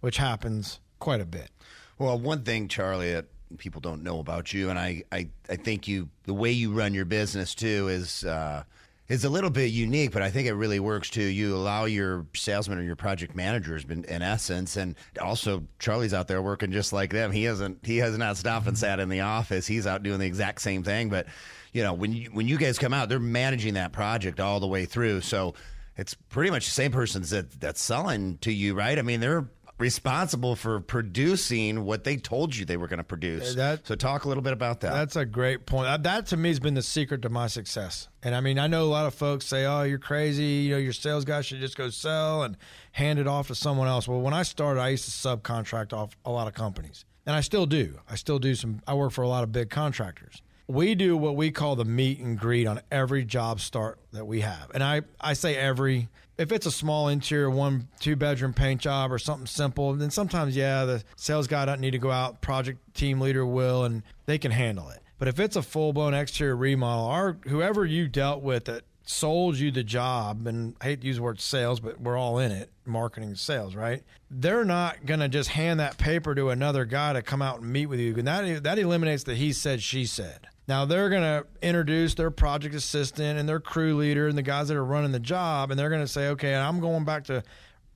which 0.00 0.16
happens 0.16 0.80
quite 0.98 1.20
a 1.20 1.26
bit. 1.26 1.50
Well, 1.98 2.18
one 2.18 2.42
thing, 2.44 2.66
Charlie, 2.68 3.12
that 3.12 3.26
people 3.58 3.80
don't 3.80 4.02
know 4.02 4.20
about 4.20 4.54
you, 4.54 4.70
and 4.70 4.78
I, 4.78 5.02
I, 5.12 5.28
I 5.50 5.56
think 5.56 5.86
you, 5.86 6.08
the 6.24 6.32
way 6.34 6.50
you 6.50 6.72
run 6.72 6.94
your 6.94 7.04
business 7.04 7.54
too, 7.54 7.88
is 7.88 8.24
uh, 8.24 8.64
is 9.10 9.24
a 9.24 9.28
little 9.28 9.50
bit 9.50 9.72
unique, 9.72 10.12
but 10.12 10.22
I 10.22 10.30
think 10.30 10.46
it 10.46 10.54
really 10.54 10.78
works 10.78 11.10
too. 11.10 11.24
You 11.24 11.56
allow 11.56 11.84
your 11.84 12.26
salesmen 12.32 12.78
or 12.78 12.82
your 12.82 12.94
project 12.94 13.34
managers, 13.34 13.84
in, 13.84 14.04
in 14.04 14.22
essence, 14.22 14.76
and 14.76 14.94
also 15.20 15.64
Charlie's 15.80 16.14
out 16.14 16.28
there 16.28 16.40
working 16.40 16.70
just 16.70 16.92
like 16.92 17.10
them. 17.10 17.32
He 17.32 17.42
hasn't, 17.42 17.84
he 17.84 17.98
has 17.98 18.16
not 18.16 18.36
stopped 18.36 18.68
and 18.68 18.76
mm-hmm. 18.76 18.80
sat 18.80 19.00
in 19.00 19.08
the 19.08 19.20
office. 19.20 19.66
He's 19.66 19.84
out 19.84 20.04
doing 20.04 20.20
the 20.20 20.26
exact 20.26 20.62
same 20.62 20.84
thing, 20.84 21.10
but 21.10 21.26
you 21.72 21.82
know, 21.82 21.92
when 21.92 22.12
you 22.12 22.30
when 22.30 22.48
you 22.48 22.56
guys 22.56 22.78
come 22.78 22.94
out, 22.94 23.08
they're 23.08 23.18
managing 23.18 23.74
that 23.74 23.92
project 23.92 24.40
all 24.40 24.60
the 24.60 24.66
way 24.66 24.86
through. 24.86 25.20
So 25.22 25.54
it's 25.96 26.14
pretty 26.14 26.50
much 26.50 26.66
the 26.66 26.72
same 26.72 26.92
persons 26.92 27.30
that 27.30 27.60
that's 27.60 27.80
selling 27.80 28.38
to 28.38 28.52
you, 28.52 28.74
right? 28.74 28.98
I 28.98 29.02
mean, 29.02 29.20
they're 29.20 29.48
responsible 29.80 30.54
for 30.54 30.78
producing 30.80 31.84
what 31.84 32.04
they 32.04 32.16
told 32.16 32.54
you 32.54 32.64
they 32.64 32.76
were 32.76 32.86
going 32.86 32.98
to 32.98 33.04
produce. 33.04 33.54
That- 33.54 33.86
so 33.86 33.94
talk 33.94 34.24
a 34.24 34.28
little 34.28 34.42
bit 34.42 34.52
about 34.52 34.80
that. 34.80 34.92
That's 34.92 35.16
a 35.16 35.24
great 35.24 35.66
point. 35.66 35.88
Uh, 35.88 35.96
That 35.96 36.26
to 36.26 36.36
me 36.36 36.50
has 36.50 36.60
been 36.60 36.74
the 36.74 36.82
secret 36.82 37.22
to 37.22 37.28
my 37.28 37.46
success. 37.46 38.08
And 38.22 38.34
I 38.34 38.40
mean, 38.40 38.58
I 38.58 38.66
know 38.66 38.84
a 38.84 38.86
lot 38.92 39.06
of 39.06 39.14
folks 39.14 39.46
say, 39.46 39.64
"Oh, 39.64 39.82
you're 39.82 39.98
crazy. 39.98 40.44
You 40.44 40.72
know, 40.72 40.78
your 40.78 40.92
sales 40.92 41.24
guy 41.24 41.40
should 41.40 41.60
just 41.60 41.76
go 41.76 41.88
sell 41.90 42.42
and 42.42 42.56
hand 42.92 43.18
it 43.18 43.26
off 43.26 43.48
to 43.48 43.54
someone 43.54 43.88
else." 43.88 44.06
Well, 44.06 44.20
when 44.20 44.34
I 44.34 44.42
started, 44.42 44.80
I 44.80 44.90
used 44.90 45.06
to 45.06 45.10
subcontract 45.10 45.92
off 45.92 46.16
a 46.24 46.30
lot 46.30 46.46
of 46.46 46.54
companies, 46.54 47.04
and 47.26 47.34
I 47.34 47.40
still 47.40 47.64
do. 47.66 47.98
I 48.08 48.16
still 48.16 48.38
do 48.38 48.54
some. 48.54 48.82
I 48.86 48.94
work 48.94 49.12
for 49.12 49.22
a 49.22 49.28
lot 49.28 49.42
of 49.44 49.52
big 49.52 49.70
contractors. 49.70 50.42
We 50.70 50.94
do 50.94 51.16
what 51.16 51.34
we 51.34 51.50
call 51.50 51.74
the 51.74 51.84
meet 51.84 52.20
and 52.20 52.38
greet 52.38 52.68
on 52.68 52.80
every 52.92 53.24
job 53.24 53.60
start 53.60 53.98
that 54.12 54.24
we 54.24 54.42
have, 54.42 54.70
and 54.72 54.84
I 54.84 55.02
I 55.20 55.32
say 55.32 55.56
every. 55.56 56.08
If 56.38 56.52
it's 56.52 56.64
a 56.64 56.70
small 56.70 57.08
interior 57.08 57.50
one 57.50 57.88
two 57.98 58.14
bedroom 58.14 58.52
paint 58.52 58.80
job 58.80 59.10
or 59.10 59.18
something 59.18 59.48
simple, 59.48 59.92
then 59.94 60.10
sometimes 60.10 60.54
yeah, 60.54 60.84
the 60.84 61.02
sales 61.16 61.48
guy 61.48 61.64
doesn't 61.64 61.80
need 61.80 61.90
to 61.90 61.98
go 61.98 62.12
out. 62.12 62.40
Project 62.40 62.94
team 62.94 63.20
leader 63.20 63.44
will, 63.44 63.84
and 63.84 64.04
they 64.26 64.38
can 64.38 64.52
handle 64.52 64.88
it. 64.90 65.00
But 65.18 65.26
if 65.26 65.40
it's 65.40 65.56
a 65.56 65.62
full 65.62 65.92
blown 65.92 66.14
exterior 66.14 66.56
remodel, 66.56 67.06
our 67.06 67.36
whoever 67.48 67.84
you 67.84 68.06
dealt 68.06 68.40
with 68.40 68.66
that 68.66 68.84
sold 69.04 69.58
you 69.58 69.72
the 69.72 69.82
job, 69.82 70.46
and 70.46 70.76
I 70.80 70.84
hate 70.84 71.00
to 71.00 71.06
use 71.08 71.16
the 71.16 71.22
word 71.22 71.40
sales, 71.40 71.80
but 71.80 72.00
we're 72.00 72.16
all 72.16 72.38
in 72.38 72.52
it, 72.52 72.70
marketing 72.86 73.34
sales, 73.34 73.74
right? 73.74 74.04
They're 74.30 74.64
not 74.64 75.04
gonna 75.04 75.28
just 75.28 75.50
hand 75.50 75.80
that 75.80 75.98
paper 75.98 76.34
to 76.36 76.50
another 76.50 76.84
guy 76.84 77.12
to 77.12 77.22
come 77.22 77.42
out 77.42 77.60
and 77.60 77.72
meet 77.72 77.86
with 77.86 77.98
you, 77.98 78.14
and 78.16 78.28
that 78.28 78.62
that 78.62 78.78
eliminates 78.78 79.24
the 79.24 79.34
he 79.34 79.52
said 79.52 79.82
she 79.82 80.06
said. 80.06 80.46
Now 80.70 80.84
they're 80.84 81.10
gonna 81.10 81.42
introduce 81.62 82.14
their 82.14 82.30
project 82.30 82.76
assistant 82.76 83.40
and 83.40 83.48
their 83.48 83.58
crew 83.58 83.96
leader 83.96 84.28
and 84.28 84.38
the 84.38 84.42
guys 84.42 84.68
that 84.68 84.76
are 84.76 84.84
running 84.84 85.10
the 85.10 85.18
job, 85.18 85.72
and 85.72 85.80
they're 85.80 85.90
gonna 85.90 86.06
say, 86.06 86.28
okay, 86.28 86.54
I'm 86.54 86.78
going 86.78 87.04
back 87.04 87.24
to 87.24 87.42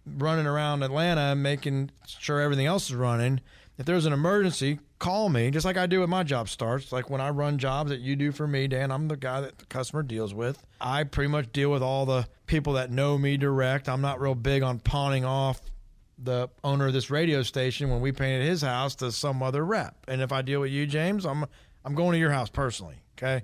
running 0.04 0.44
around 0.44 0.82
Atlanta 0.82 1.20
and 1.20 1.40
making 1.40 1.92
sure 2.04 2.40
everything 2.40 2.66
else 2.66 2.90
is 2.90 2.96
running. 2.96 3.40
If 3.78 3.86
there's 3.86 4.06
an 4.06 4.12
emergency, 4.12 4.80
call 4.98 5.28
me, 5.28 5.52
just 5.52 5.64
like 5.64 5.76
I 5.76 5.86
do 5.86 6.02
at 6.02 6.08
my 6.08 6.24
job 6.24 6.48
starts. 6.48 6.90
Like 6.90 7.08
when 7.08 7.20
I 7.20 7.30
run 7.30 7.58
jobs 7.58 7.90
that 7.90 8.00
you 8.00 8.16
do 8.16 8.32
for 8.32 8.48
me, 8.48 8.66
Dan, 8.66 8.90
I'm 8.90 9.06
the 9.06 9.16
guy 9.16 9.40
that 9.40 9.58
the 9.58 9.66
customer 9.66 10.02
deals 10.02 10.34
with. 10.34 10.66
I 10.80 11.04
pretty 11.04 11.28
much 11.28 11.52
deal 11.52 11.70
with 11.70 11.82
all 11.82 12.06
the 12.06 12.26
people 12.46 12.72
that 12.72 12.90
know 12.90 13.16
me 13.16 13.36
direct. 13.36 13.88
I'm 13.88 14.00
not 14.00 14.20
real 14.20 14.34
big 14.34 14.64
on 14.64 14.80
pawning 14.80 15.24
off 15.24 15.60
the 16.18 16.48
owner 16.62 16.86
of 16.86 16.92
this 16.92 17.10
radio 17.10 17.42
station 17.42 17.90
when 17.90 18.00
we 18.00 18.12
painted 18.12 18.46
his 18.46 18.62
house 18.62 18.94
to 18.96 19.10
some 19.12 19.42
other 19.42 19.64
rep. 19.64 19.96
And 20.08 20.20
if 20.20 20.32
I 20.32 20.42
deal 20.42 20.60
with 20.60 20.70
you, 20.70 20.86
James, 20.86 21.24
I'm 21.24 21.44
I'm 21.84 21.94
going 21.94 22.12
to 22.12 22.18
your 22.18 22.30
house 22.30 22.50
personally. 22.50 22.96
Okay. 23.18 23.42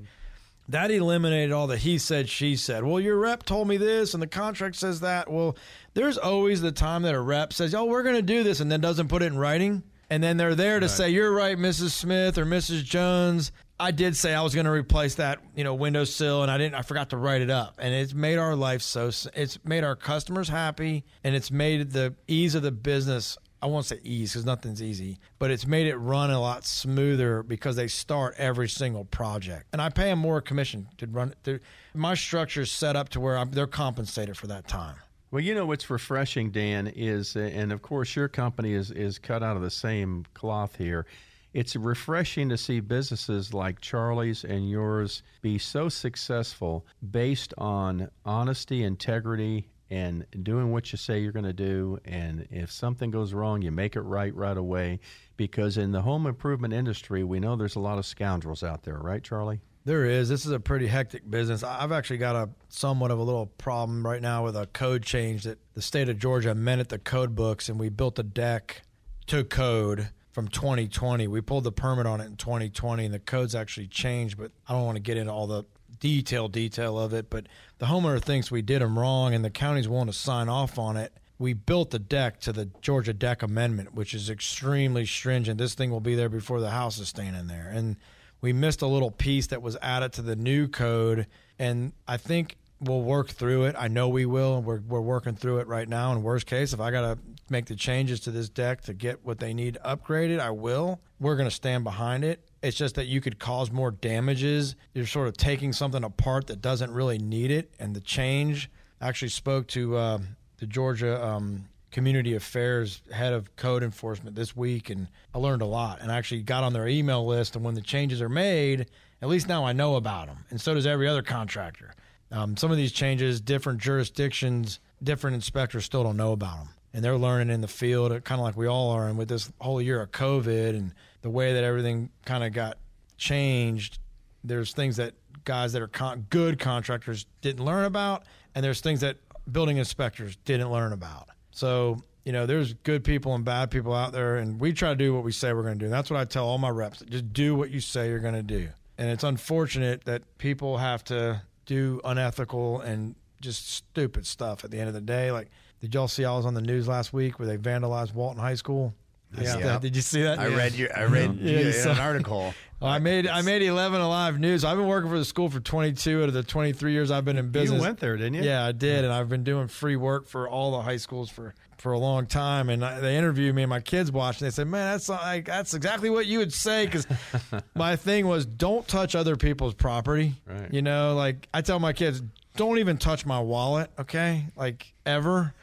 That 0.68 0.90
eliminated 0.90 1.52
all 1.52 1.66
the 1.66 1.76
he 1.76 1.98
said, 1.98 2.28
she 2.28 2.54
said. 2.54 2.84
Well, 2.84 3.00
your 3.00 3.18
rep 3.18 3.42
told 3.42 3.66
me 3.66 3.76
this 3.76 4.14
and 4.14 4.22
the 4.22 4.28
contract 4.28 4.76
says 4.76 5.00
that. 5.00 5.30
Well, 5.30 5.56
there's 5.94 6.16
always 6.16 6.60
the 6.60 6.72
time 6.72 7.02
that 7.02 7.14
a 7.14 7.20
rep 7.20 7.52
says, 7.52 7.74
Oh, 7.74 7.86
we're 7.86 8.04
going 8.04 8.16
to 8.16 8.22
do 8.22 8.42
this, 8.44 8.60
and 8.60 8.70
then 8.70 8.80
doesn't 8.80 9.08
put 9.08 9.22
it 9.22 9.26
in 9.26 9.38
writing. 9.38 9.82
And 10.08 10.22
then 10.22 10.36
they're 10.36 10.54
there 10.54 10.80
to 10.80 10.88
say, 10.88 11.10
You're 11.10 11.32
right, 11.32 11.58
Mrs. 11.58 11.90
Smith 11.90 12.38
or 12.38 12.44
Mrs. 12.44 12.84
Jones. 12.84 13.52
I 13.80 13.92
did 13.92 14.14
say 14.14 14.34
I 14.34 14.42
was 14.42 14.54
going 14.54 14.66
to 14.66 14.70
replace 14.70 15.14
that, 15.14 15.38
you 15.56 15.64
know, 15.64 15.74
windowsill, 15.74 16.42
and 16.42 16.50
I 16.50 16.58
didn't. 16.58 16.74
I 16.74 16.82
forgot 16.82 17.10
to 17.10 17.16
write 17.16 17.40
it 17.40 17.50
up, 17.50 17.76
and 17.78 17.94
it's 17.94 18.12
made 18.12 18.36
our 18.36 18.54
life 18.54 18.82
so. 18.82 19.10
It's 19.34 19.58
made 19.64 19.84
our 19.84 19.96
customers 19.96 20.50
happy, 20.50 21.04
and 21.24 21.34
it's 21.34 21.50
made 21.50 21.92
the 21.92 22.14
ease 22.28 22.54
of 22.54 22.62
the 22.62 22.72
business. 22.72 23.38
I 23.62 23.66
won't 23.66 23.84
say 23.84 24.00
ease 24.02 24.32
because 24.32 24.46
nothing's 24.46 24.82
easy, 24.82 25.18
but 25.38 25.50
it's 25.50 25.66
made 25.66 25.86
it 25.86 25.96
run 25.96 26.30
a 26.30 26.40
lot 26.40 26.64
smoother 26.64 27.42
because 27.42 27.76
they 27.76 27.88
start 27.88 28.34
every 28.38 28.68
single 28.68 29.04
project, 29.04 29.66
and 29.72 29.82
I 29.82 29.90
pay 29.90 30.04
them 30.04 30.18
more 30.18 30.40
commission 30.40 30.88
to 30.98 31.06
run. 31.06 31.30
It 31.30 31.44
to, 31.44 31.60
my 31.94 32.14
structure 32.14 32.62
is 32.62 32.70
set 32.70 32.96
up 32.96 33.10
to 33.10 33.20
where 33.20 33.36
I'm, 33.36 33.50
they're 33.50 33.66
compensated 33.66 34.36
for 34.36 34.46
that 34.46 34.66
time. 34.66 34.96
Well, 35.30 35.42
you 35.42 35.54
know 35.54 35.66
what's 35.66 35.88
refreshing, 35.88 36.50
Dan, 36.50 36.88
is, 36.88 37.36
uh, 37.36 37.40
and 37.40 37.70
of 37.70 37.82
course 37.82 38.16
your 38.16 38.28
company 38.28 38.72
is, 38.72 38.90
is 38.90 39.18
cut 39.18 39.42
out 39.42 39.56
of 39.56 39.62
the 39.62 39.70
same 39.70 40.24
cloth 40.34 40.74
here. 40.76 41.06
It's 41.52 41.76
refreshing 41.76 42.48
to 42.48 42.56
see 42.56 42.80
businesses 42.80 43.52
like 43.52 43.80
Charlie's 43.80 44.44
and 44.44 44.70
yours 44.70 45.22
be 45.42 45.58
so 45.58 45.88
successful 45.88 46.86
based 47.10 47.52
on 47.58 48.10
honesty, 48.24 48.84
integrity, 48.84 49.68
and 49.90 50.24
doing 50.42 50.70
what 50.70 50.92
you 50.92 50.98
say 50.98 51.18
you're 51.18 51.32
going 51.32 51.44
to 51.44 51.52
do. 51.52 51.98
And 52.04 52.46
if 52.50 52.70
something 52.70 53.10
goes 53.10 53.34
wrong, 53.34 53.60
you 53.60 53.72
make 53.72 53.96
it 53.96 54.02
right 54.02 54.34
right 54.34 54.56
away. 54.56 55.00
Because 55.36 55.76
in 55.76 55.92
the 55.92 56.02
home 56.02 56.26
improvement 56.26 56.72
industry, 56.72 57.24
we 57.24 57.40
know 57.40 57.56
there's 57.56 57.76
a 57.76 57.80
lot 57.80 57.98
of 57.98 58.06
scoundrels 58.06 58.62
out 58.62 58.84
there, 58.84 58.98
right, 58.98 59.22
Charlie? 59.22 59.60
There 59.84 60.04
is. 60.04 60.28
This 60.28 60.44
is 60.44 60.52
a 60.52 60.60
pretty 60.60 60.86
hectic 60.86 61.28
business. 61.28 61.62
I've 61.62 61.90
actually 61.90 62.18
got 62.18 62.36
a 62.36 62.50
somewhat 62.68 63.10
of 63.10 63.18
a 63.18 63.22
little 63.22 63.46
problem 63.46 64.06
right 64.06 64.20
now 64.20 64.44
with 64.44 64.54
a 64.54 64.66
code 64.66 65.02
change 65.02 65.44
that 65.44 65.58
the 65.74 65.82
state 65.82 66.08
of 66.08 66.18
Georgia 66.18 66.50
amended 66.50 66.90
the 66.90 66.98
code 66.98 67.34
books, 67.34 67.68
and 67.68 67.80
we 67.80 67.88
built 67.88 68.18
a 68.18 68.22
deck 68.22 68.82
to 69.28 69.42
code 69.42 70.10
from 70.32 70.48
2020. 70.48 71.26
We 71.28 71.40
pulled 71.40 71.64
the 71.64 71.72
permit 71.72 72.06
on 72.06 72.20
it 72.20 72.26
in 72.26 72.36
2020, 72.36 73.06
and 73.06 73.14
the 73.14 73.18
code's 73.18 73.54
actually 73.54 73.86
changed. 73.86 74.36
But 74.36 74.52
I 74.68 74.74
don't 74.74 74.84
want 74.84 74.96
to 74.96 75.02
get 75.02 75.16
into 75.16 75.32
all 75.32 75.46
the 75.46 75.64
detail 75.98 76.48
detail 76.48 76.98
of 76.98 77.12
it. 77.12 77.30
But 77.30 77.46
the 77.78 77.86
homeowner 77.86 78.22
thinks 78.22 78.50
we 78.50 78.62
did 78.62 78.82
them 78.82 78.98
wrong, 78.98 79.34
and 79.34 79.44
the 79.44 79.50
county's 79.50 79.88
willing 79.88 80.06
to 80.06 80.12
sign 80.12 80.48
off 80.48 80.78
on 80.78 80.96
it. 80.96 81.12
We 81.38 81.54
built 81.54 81.90
the 81.90 81.98
deck 81.98 82.40
to 82.40 82.52
the 82.52 82.66
Georgia 82.82 83.14
Deck 83.14 83.42
Amendment, 83.42 83.94
which 83.94 84.12
is 84.12 84.28
extremely 84.28 85.06
stringent. 85.06 85.58
This 85.58 85.74
thing 85.74 85.90
will 85.90 86.00
be 86.00 86.14
there 86.14 86.28
before 86.28 86.60
the 86.60 86.70
house 86.70 86.98
is 86.98 87.08
standing 87.08 87.46
there, 87.46 87.70
and 87.72 87.96
we 88.40 88.52
missed 88.52 88.82
a 88.82 88.86
little 88.86 89.10
piece 89.10 89.48
that 89.48 89.62
was 89.62 89.76
added 89.82 90.12
to 90.14 90.22
the 90.22 90.36
new 90.36 90.68
code 90.68 91.26
and 91.58 91.92
i 92.08 92.16
think 92.16 92.56
we'll 92.80 93.02
work 93.02 93.28
through 93.28 93.64
it 93.64 93.74
i 93.78 93.88
know 93.88 94.08
we 94.08 94.26
will 94.26 94.56
and 94.56 94.64
we're, 94.64 94.80
we're 94.80 95.00
working 95.00 95.34
through 95.34 95.58
it 95.58 95.66
right 95.66 95.88
now 95.88 96.12
in 96.12 96.22
worst 96.22 96.46
case 96.46 96.72
if 96.72 96.80
i 96.80 96.90
got 96.90 97.02
to 97.02 97.18
make 97.48 97.66
the 97.66 97.76
changes 97.76 98.20
to 98.20 98.30
this 98.30 98.48
deck 98.48 98.80
to 98.80 98.94
get 98.94 99.24
what 99.24 99.38
they 99.38 99.52
need 99.52 99.78
upgraded 99.84 100.40
i 100.40 100.50
will 100.50 101.00
we're 101.18 101.36
going 101.36 101.48
to 101.48 101.54
stand 101.54 101.84
behind 101.84 102.24
it 102.24 102.44
It's 102.62 102.76
just 102.76 102.94
that 102.96 103.06
you 103.06 103.20
could 103.20 103.38
cause 103.38 103.70
more 103.70 103.90
damages. 103.90 104.76
You're 104.92 105.06
sort 105.06 105.28
of 105.28 105.36
taking 105.36 105.72
something 105.72 106.04
apart 106.04 106.46
that 106.48 106.60
doesn't 106.60 106.90
really 106.90 107.18
need 107.18 107.50
it. 107.50 107.72
And 107.78 107.96
the 107.96 108.00
change 108.00 108.70
I 109.00 109.08
actually 109.08 109.28
spoke 109.28 109.66
to 109.68 109.96
uh, 109.96 110.18
the 110.58 110.66
Georgia 110.66 111.24
um, 111.24 111.64
Community 111.90 112.34
Affairs 112.34 113.00
head 113.10 113.32
of 113.32 113.56
code 113.56 113.82
enforcement 113.82 114.36
this 114.36 114.54
week, 114.54 114.90
and 114.90 115.08
I 115.34 115.38
learned 115.38 115.62
a 115.62 115.66
lot. 115.66 116.00
And 116.00 116.12
I 116.12 116.18
actually 116.18 116.42
got 116.42 116.62
on 116.62 116.72
their 116.72 116.86
email 116.86 117.26
list. 117.26 117.56
And 117.56 117.64
when 117.64 117.74
the 117.74 117.80
changes 117.80 118.20
are 118.20 118.28
made, 118.28 118.86
at 119.22 119.28
least 119.28 119.48
now 119.48 119.64
I 119.64 119.72
know 119.72 119.96
about 119.96 120.26
them. 120.26 120.44
And 120.50 120.60
so 120.60 120.74
does 120.74 120.86
every 120.86 121.08
other 121.08 121.22
contractor. 121.22 121.94
Um, 122.30 122.56
some 122.56 122.70
of 122.70 122.76
these 122.76 122.92
changes, 122.92 123.40
different 123.40 123.80
jurisdictions, 123.80 124.80
different 125.02 125.34
inspectors 125.34 125.84
still 125.84 126.04
don't 126.04 126.16
know 126.16 126.32
about 126.32 126.58
them. 126.58 126.68
And 126.92 127.04
they're 127.04 127.16
learning 127.16 127.50
in 127.50 127.60
the 127.60 127.68
field, 127.68 128.10
kind 128.24 128.40
of 128.40 128.44
like 128.44 128.56
we 128.56 128.66
all 128.66 128.90
are. 128.90 129.08
And 129.08 129.16
with 129.16 129.28
this 129.28 129.50
whole 129.60 129.80
year 129.80 130.00
of 130.00 130.10
COVID 130.10 130.70
and 130.70 130.92
the 131.22 131.30
way 131.30 131.54
that 131.54 131.64
everything 131.64 132.10
kind 132.24 132.44
of 132.44 132.52
got 132.52 132.78
changed, 133.16 133.98
there's 134.44 134.72
things 134.72 134.96
that 134.96 135.14
guys 135.44 135.72
that 135.72 135.82
are 135.82 135.88
con- 135.88 136.26
good 136.30 136.58
contractors 136.58 137.26
didn't 137.40 137.64
learn 137.64 137.84
about, 137.84 138.24
and 138.54 138.64
there's 138.64 138.80
things 138.80 139.00
that 139.00 139.16
building 139.50 139.76
inspectors 139.76 140.36
didn't 140.44 140.70
learn 140.70 140.92
about. 140.92 141.28
So, 141.50 141.98
you 142.24 142.32
know, 142.32 142.46
there's 142.46 142.74
good 142.74 143.04
people 143.04 143.34
and 143.34 143.44
bad 143.44 143.70
people 143.70 143.94
out 143.94 144.12
there, 144.12 144.36
and 144.36 144.60
we 144.60 144.72
try 144.72 144.90
to 144.90 144.96
do 144.96 145.14
what 145.14 145.24
we 145.24 145.32
say 145.32 145.52
we're 145.52 145.62
going 145.62 145.78
to 145.78 145.78
do. 145.78 145.86
And 145.86 145.94
that's 145.94 146.10
what 146.10 146.18
I 146.18 146.24
tell 146.24 146.46
all 146.46 146.58
my 146.58 146.70
reps 146.70 147.00
just 147.08 147.32
do 147.32 147.54
what 147.54 147.70
you 147.70 147.80
say 147.80 148.08
you're 148.08 148.18
going 148.18 148.34
to 148.34 148.42
do. 148.42 148.68
And 148.98 149.08
it's 149.08 149.24
unfortunate 149.24 150.04
that 150.04 150.38
people 150.38 150.78
have 150.78 151.02
to 151.04 151.42
do 151.66 152.00
unethical 152.04 152.80
and 152.80 153.14
just 153.40 153.70
stupid 153.70 154.26
stuff 154.26 154.64
at 154.64 154.70
the 154.70 154.78
end 154.78 154.88
of 154.88 154.94
the 154.94 155.00
day. 155.00 155.32
Like, 155.32 155.48
did 155.80 155.94
y'all 155.94 156.08
see 156.08 156.24
I 156.24 156.36
was 156.36 156.44
on 156.44 156.52
the 156.52 156.60
news 156.60 156.86
last 156.86 157.12
week 157.12 157.38
where 157.38 157.48
they 157.48 157.56
vandalized 157.56 158.12
Walton 158.12 158.40
High 158.40 158.54
School? 158.54 158.94
Yeah. 159.38 159.58
Yeah. 159.58 159.78
Did 159.78 159.94
you 159.96 160.02
see 160.02 160.22
that? 160.22 160.38
I 160.38 160.48
Yeah. 160.48 160.56
read 160.56 160.74
your 160.74 160.98
I 160.98 161.04
read 161.04 161.38
Yeah, 161.40 161.50
you- 161.60 161.66
you 161.66 161.72
saw- 161.72 161.92
an 161.92 161.98
article. 161.98 162.54
Well, 162.80 162.90
I 162.96 162.98
made 162.98 163.26
I 163.26 163.42
made 163.42 163.62
Eleven 163.62 164.00
Alive 164.00 164.38
News. 164.40 164.64
I've 164.64 164.76
been 164.76 164.86
working 164.88 165.10
for 165.10 165.18
the 165.18 165.24
school 165.24 165.50
for 165.50 165.60
22 165.60 166.22
out 166.22 166.28
of 166.28 166.34
the 166.34 166.42
23 166.42 166.92
years 166.92 167.10
I've 167.10 167.24
been 167.24 167.36
in 167.38 167.50
business. 167.50 167.76
You 167.78 167.82
went 167.82 168.00
there, 168.00 168.16
didn't 168.16 168.34
you? 168.34 168.42
Yeah, 168.42 168.64
I 168.64 168.72
did, 168.72 169.04
and 169.04 169.12
I've 169.12 169.28
been 169.28 169.44
doing 169.44 169.68
free 169.68 169.96
work 169.96 170.26
for 170.26 170.48
all 170.48 170.72
the 170.72 170.82
high 170.82 170.96
schools 170.96 171.30
for 171.30 171.54
for 171.78 171.92
a 171.92 171.98
long 171.98 172.26
time. 172.26 172.68
And 172.68 172.84
I, 172.84 173.00
they 173.00 173.16
interviewed 173.16 173.54
me, 173.54 173.62
and 173.62 173.70
my 173.70 173.80
kids 173.80 174.10
watched. 174.12 174.42
And 174.42 174.46
they 174.50 174.54
said, 174.54 174.66
"Man, 174.66 174.92
that's 174.92 175.08
like 175.08 175.44
that's 175.46 175.74
exactly 175.74 176.10
what 176.10 176.26
you 176.26 176.38
would 176.38 176.52
say." 176.52 176.86
Because 176.86 177.06
my 177.74 177.96
thing 177.96 178.26
was, 178.26 178.44
don't 178.46 178.86
touch 178.88 179.14
other 179.14 179.36
people's 179.36 179.74
property. 179.74 180.34
Right. 180.46 180.72
You 180.72 180.82
know, 180.82 181.14
like 181.14 181.48
I 181.54 181.60
tell 181.62 181.78
my 181.78 181.92
kids, 181.92 182.22
don't 182.56 182.78
even 182.78 182.98
touch 182.98 183.24
my 183.26 183.40
wallet. 183.40 183.90
Okay, 183.98 184.46
like 184.56 184.92
ever. 185.06 185.54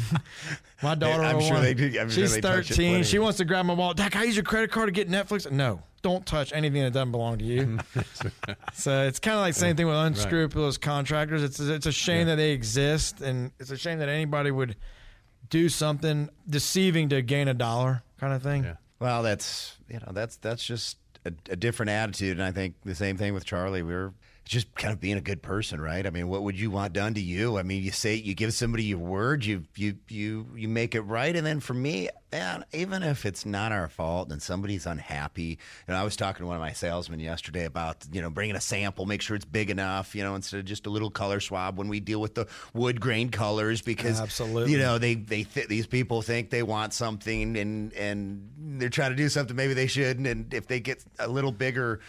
my 0.82 0.94
daughter, 0.94 1.22
I'm 1.22 1.40
sure 1.40 1.52
want- 1.52 1.62
they 1.64 1.74
do- 1.74 1.98
I'm 2.00 2.10
sure 2.10 2.26
she's 2.26 2.34
they 2.34 2.40
13. 2.40 3.04
She 3.04 3.18
wants 3.18 3.38
to 3.38 3.44
grab 3.44 3.66
my 3.66 3.74
wallet. 3.74 3.96
Dad, 3.96 4.12
can 4.12 4.22
I 4.22 4.24
use 4.24 4.36
your 4.36 4.44
credit 4.44 4.70
card 4.70 4.88
to 4.88 4.92
get 4.92 5.08
Netflix? 5.08 5.50
No, 5.50 5.82
don't 6.02 6.26
touch 6.26 6.52
anything 6.52 6.82
that 6.82 6.92
doesn't 6.92 7.12
belong 7.12 7.38
to 7.38 7.44
you. 7.44 7.78
so 8.74 9.06
it's 9.06 9.18
kind 9.18 9.36
of 9.36 9.40
like 9.40 9.54
same 9.54 9.76
thing 9.76 9.86
with 9.86 9.96
unscrupulous 9.96 10.78
contractors. 10.78 11.42
It's 11.42 11.60
it's 11.60 11.86
a 11.86 11.92
shame 11.92 12.26
that 12.26 12.36
they 12.36 12.50
exist, 12.50 13.20
and 13.20 13.52
it's 13.58 13.70
a 13.70 13.76
shame 13.76 13.98
that 14.00 14.08
anybody 14.08 14.50
would 14.50 14.76
do 15.48 15.68
something 15.68 16.28
deceiving 16.48 17.08
to 17.10 17.22
gain 17.22 17.48
a 17.48 17.54
dollar, 17.54 18.02
kind 18.18 18.32
of 18.32 18.42
thing. 18.42 18.64
Yeah. 18.64 18.74
Well, 18.98 19.22
that's 19.22 19.76
you 19.88 19.98
know 19.98 20.12
that's 20.12 20.36
that's 20.36 20.64
just 20.64 20.98
a, 21.24 21.32
a 21.50 21.56
different 21.56 21.90
attitude, 21.90 22.38
and 22.38 22.42
I 22.42 22.52
think 22.52 22.74
the 22.84 22.94
same 22.94 23.16
thing 23.16 23.34
with 23.34 23.44
Charlie. 23.44 23.82
We're 23.82 24.12
just 24.46 24.72
kind 24.76 24.92
of 24.92 25.00
being 25.00 25.18
a 25.18 25.20
good 25.20 25.42
person, 25.42 25.80
right? 25.80 26.06
I 26.06 26.10
mean, 26.10 26.28
what 26.28 26.44
would 26.44 26.58
you 26.58 26.70
want 26.70 26.92
done 26.92 27.14
to 27.14 27.20
you? 27.20 27.58
I 27.58 27.64
mean, 27.64 27.82
you 27.82 27.90
say 27.90 28.14
you 28.14 28.32
give 28.32 28.54
somebody 28.54 28.84
your 28.84 28.98
word, 28.98 29.44
you 29.44 29.64
you 29.74 29.96
you 30.08 30.46
you 30.54 30.68
make 30.68 30.94
it 30.94 31.00
right, 31.00 31.34
and 31.34 31.44
then 31.44 31.58
for 31.58 31.74
me, 31.74 32.08
man, 32.30 32.64
even 32.72 33.02
if 33.02 33.26
it's 33.26 33.44
not 33.44 33.72
our 33.72 33.88
fault 33.88 34.30
and 34.30 34.40
somebody's 34.40 34.86
unhappy, 34.86 35.58
and 35.88 35.96
I 35.96 36.04
was 36.04 36.14
talking 36.14 36.44
to 36.44 36.46
one 36.46 36.54
of 36.54 36.62
my 36.62 36.72
salesmen 36.72 37.18
yesterday 37.18 37.64
about 37.64 38.06
you 38.12 38.22
know 38.22 38.30
bringing 38.30 38.54
a 38.54 38.60
sample, 38.60 39.04
make 39.04 39.20
sure 39.20 39.34
it's 39.34 39.44
big 39.44 39.68
enough, 39.68 40.14
you 40.14 40.22
know, 40.22 40.36
instead 40.36 40.60
of 40.60 40.64
just 40.64 40.86
a 40.86 40.90
little 40.90 41.10
color 41.10 41.40
swab 41.40 41.76
when 41.76 41.88
we 41.88 41.98
deal 41.98 42.20
with 42.20 42.36
the 42.36 42.46
wood 42.72 43.00
grain 43.00 43.30
colors 43.30 43.82
because 43.82 44.20
Absolutely. 44.20 44.70
you 44.70 44.78
know 44.78 44.96
they 44.98 45.14
they 45.14 45.42
th- 45.42 45.66
these 45.66 45.88
people 45.88 46.22
think 46.22 46.50
they 46.50 46.62
want 46.62 46.94
something 46.94 47.56
and 47.56 47.92
and 47.94 48.48
they're 48.58 48.90
trying 48.90 49.10
to 49.10 49.16
do 49.16 49.28
something 49.28 49.56
maybe 49.56 49.74
they 49.74 49.88
shouldn't 49.88 50.26
and 50.26 50.54
if 50.54 50.68
they 50.68 50.78
get 50.78 51.04
a 51.18 51.26
little 51.26 51.52
bigger 51.52 52.00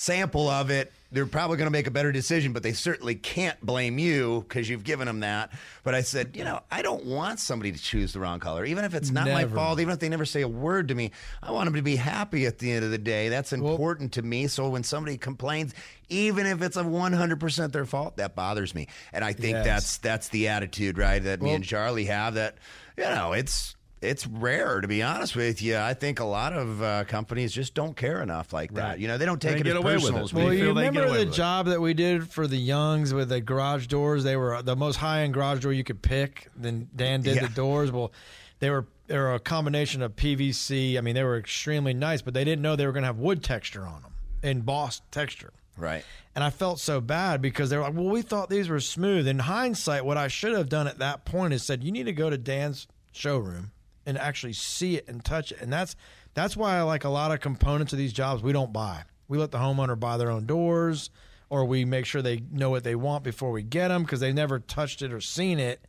sample 0.00 0.48
of 0.48 0.70
it 0.70 0.90
they're 1.12 1.26
probably 1.26 1.58
going 1.58 1.66
to 1.66 1.70
make 1.72 1.86
a 1.86 1.90
better 1.90 2.10
decision 2.10 2.54
but 2.54 2.62
they 2.62 2.72
certainly 2.72 3.14
can't 3.14 3.60
blame 3.60 3.98
you 3.98 4.42
because 4.48 4.66
you've 4.66 4.82
given 4.84 5.06
them 5.06 5.20
that. 5.20 5.50
But 5.82 5.94
i 5.94 6.00
said 6.00 6.36
you 6.36 6.42
know 6.42 6.60
i 6.70 6.80
don't 6.80 7.04
want 7.04 7.38
somebody 7.38 7.70
to 7.70 7.78
choose 7.78 8.14
the 8.14 8.20
wrong 8.20 8.40
color 8.40 8.64
even 8.64 8.84
if 8.86 8.94
it's 8.94 9.10
not 9.10 9.26
my 9.26 9.44
fault 9.44 9.78
even 9.78 9.92
if 9.92 9.98
they 9.98 10.08
never 10.08 10.24
say 10.24 10.40
a 10.40 10.48
word 10.48 10.88
to 10.88 10.94
me. 10.94 11.10
I 11.42 11.50
want 11.52 11.66
them 11.66 11.74
to 11.74 11.82
be 11.82 11.96
happy 11.96 12.46
at 12.46 12.58
the 12.58 12.72
end 12.72 12.82
of 12.82 12.90
the 12.90 12.98
day. 12.98 13.28
That's 13.28 13.52
important 13.52 14.12
to 14.14 14.22
me. 14.22 14.46
So 14.46 14.70
when 14.70 14.84
somebody 14.84 15.18
complains 15.18 15.74
even 16.08 16.46
if 16.46 16.62
it's 16.62 16.78
a 16.78 16.82
100% 16.82 17.72
their 17.72 17.84
fault 17.84 18.16
that 18.16 18.34
bothers 18.34 18.74
me. 18.74 18.88
And 19.12 19.22
i 19.22 19.34
think 19.34 19.52
Yes. 19.52 19.66
that's 19.66 19.98
that's 19.98 20.28
the 20.28 20.48
attitude 20.48 20.96
right 20.96 21.22
that 21.22 21.42
me 21.42 21.52
and 21.52 21.62
Charlie 21.64 22.06
have 22.06 22.34
that 22.34 22.56
you 22.96 23.04
know 23.04 23.32
it's 23.34 23.76
it's 24.02 24.26
rare 24.26 24.80
to 24.80 24.88
be 24.88 25.02
honest 25.02 25.36
with 25.36 25.60
you. 25.60 25.76
I 25.76 25.92
think 25.94 26.20
a 26.20 26.24
lot 26.24 26.52
of 26.54 26.82
uh, 26.82 27.04
companies 27.04 27.52
just 27.52 27.74
don't 27.74 27.94
care 27.96 28.22
enough 28.22 28.52
like 28.52 28.72
that. 28.74 28.82
Right. 28.90 28.98
You 28.98 29.08
know, 29.08 29.18
they 29.18 29.26
don't 29.26 29.40
take 29.42 29.54
They 29.54 29.60
it 29.60 29.64
get 29.64 29.76
as 29.76 29.82
away 29.82 29.94
with 29.96 30.02
personal. 30.14 30.24
it. 30.26 30.32
Well, 30.32 30.54
you 30.54 30.68
remember 30.68 31.04
the 31.06 31.10
with 31.12 31.20
it. 31.28 31.32
job 31.32 31.66
that 31.66 31.80
we 31.80 31.92
did 31.94 32.28
for 32.30 32.46
the 32.46 32.56
Youngs 32.56 33.12
with 33.12 33.28
the 33.28 33.40
garage 33.40 33.86
doors? 33.88 34.24
They 34.24 34.36
were 34.36 34.62
the 34.62 34.76
most 34.76 34.96
high 34.96 35.20
end 35.22 35.34
garage 35.34 35.60
door 35.60 35.72
you 35.72 35.84
could 35.84 36.00
pick. 36.02 36.48
Then 36.56 36.88
Dan 36.96 37.20
did 37.22 37.36
Yeah. 37.36 37.42
the 37.42 37.52
doors. 37.54 37.92
Well, 37.92 38.12
they 38.58 38.70
were 38.70 38.86
they 39.06 39.18
were 39.18 39.34
a 39.34 39.40
combination 39.40 40.02
of 40.02 40.14
PVC. 40.16 40.96
I 40.96 41.00
mean, 41.00 41.14
they 41.14 41.24
were 41.24 41.36
extremely 41.36 41.92
nice, 41.92 42.22
but 42.22 42.32
they 42.32 42.44
didn't 42.44 42.62
know 42.62 42.76
they 42.76 42.86
were 42.86 42.92
going 42.92 43.02
to 43.02 43.08
have 43.08 43.18
wood 43.18 43.42
texture 43.42 43.84
on 43.86 44.02
them, 44.02 44.12
embossed 44.42 45.02
texture. 45.10 45.52
Right. 45.76 46.04
And 46.34 46.44
I 46.44 46.50
felt 46.50 46.78
so 46.78 47.00
bad 47.00 47.42
because 47.42 47.70
they 47.70 47.76
were 47.76 47.82
like, 47.82 47.94
well, 47.94 48.04
we 48.08 48.22
thought 48.22 48.48
these 48.50 48.68
were 48.68 48.80
smooth. 48.80 49.26
In 49.26 49.40
hindsight, 49.40 50.04
what 50.04 50.16
I 50.16 50.28
should 50.28 50.52
have 50.52 50.68
done 50.68 50.86
at 50.86 50.98
that 51.00 51.24
point 51.24 51.52
is 51.54 51.62
said, 51.64 51.82
you 51.82 51.90
need 51.90 52.04
to 52.04 52.12
go 52.12 52.30
to 52.30 52.38
Dan's 52.38 52.86
showroom 53.12 53.72
and 54.06 54.18
actually 54.18 54.52
see 54.52 54.96
it 54.96 55.08
and 55.08 55.24
touch 55.24 55.52
it. 55.52 55.60
And 55.60 55.72
that's 55.72 55.96
that's 56.34 56.56
why 56.56 56.76
I 56.76 56.82
like 56.82 57.04
a 57.04 57.08
lot 57.08 57.32
of 57.32 57.40
components 57.40 57.92
of 57.92 57.98
these 57.98 58.12
jobs 58.12 58.42
we 58.42 58.52
don't 58.52 58.72
buy. 58.72 59.02
We 59.28 59.38
let 59.38 59.50
the 59.50 59.58
homeowner 59.58 59.98
buy 59.98 60.16
their 60.16 60.30
own 60.30 60.46
doors 60.46 61.10
or 61.48 61.64
we 61.64 61.84
make 61.84 62.06
sure 62.06 62.22
they 62.22 62.42
know 62.50 62.70
what 62.70 62.84
they 62.84 62.94
want 62.94 63.24
before 63.24 63.50
we 63.50 63.62
get 63.62 63.88
them 63.88 64.02
because 64.02 64.20
they've 64.20 64.34
never 64.34 64.58
touched 64.60 65.02
it 65.02 65.12
or 65.12 65.20
seen 65.20 65.58
it. 65.58 65.84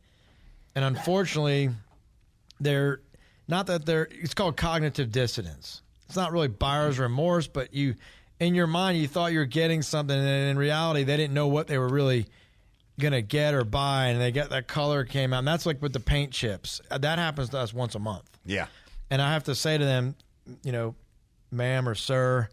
And 0.74 0.84
unfortunately, 0.84 1.70
they're 2.60 3.00
not 3.48 3.66
that 3.66 3.86
they're 3.86 4.08
it's 4.10 4.34
called 4.34 4.56
cognitive 4.56 5.12
dissonance. 5.12 5.82
It's 6.06 6.16
not 6.16 6.32
really 6.32 6.48
buyer's 6.48 6.98
remorse, 6.98 7.46
but 7.46 7.72
you 7.72 7.94
in 8.40 8.54
your 8.54 8.66
mind 8.66 8.98
you 8.98 9.06
thought 9.06 9.32
you 9.32 9.38
were 9.38 9.44
getting 9.44 9.82
something 9.82 10.16
and 10.16 10.50
in 10.50 10.58
reality 10.58 11.04
they 11.04 11.16
didn't 11.16 11.34
know 11.34 11.46
what 11.46 11.68
they 11.68 11.78
were 11.78 11.88
really 11.88 12.26
gonna 13.00 13.22
get 13.22 13.54
or 13.54 13.64
buy 13.64 14.06
and 14.06 14.20
they 14.20 14.30
get 14.32 14.50
that 14.50 14.68
color 14.68 15.04
came 15.04 15.32
out. 15.32 15.38
And 15.38 15.48
that's 15.48 15.66
like 15.66 15.80
with 15.82 15.92
the 15.92 16.00
paint 16.00 16.32
chips. 16.32 16.80
Uh, 16.90 16.98
That 16.98 17.18
happens 17.18 17.48
to 17.50 17.58
us 17.58 17.72
once 17.72 17.94
a 17.94 17.98
month. 17.98 18.28
Yeah. 18.44 18.66
And 19.10 19.20
I 19.20 19.32
have 19.32 19.44
to 19.44 19.54
say 19.54 19.78
to 19.78 19.84
them, 19.84 20.14
you 20.62 20.72
know, 20.72 20.94
ma'am 21.50 21.88
or 21.88 21.94
sir, 21.94 22.48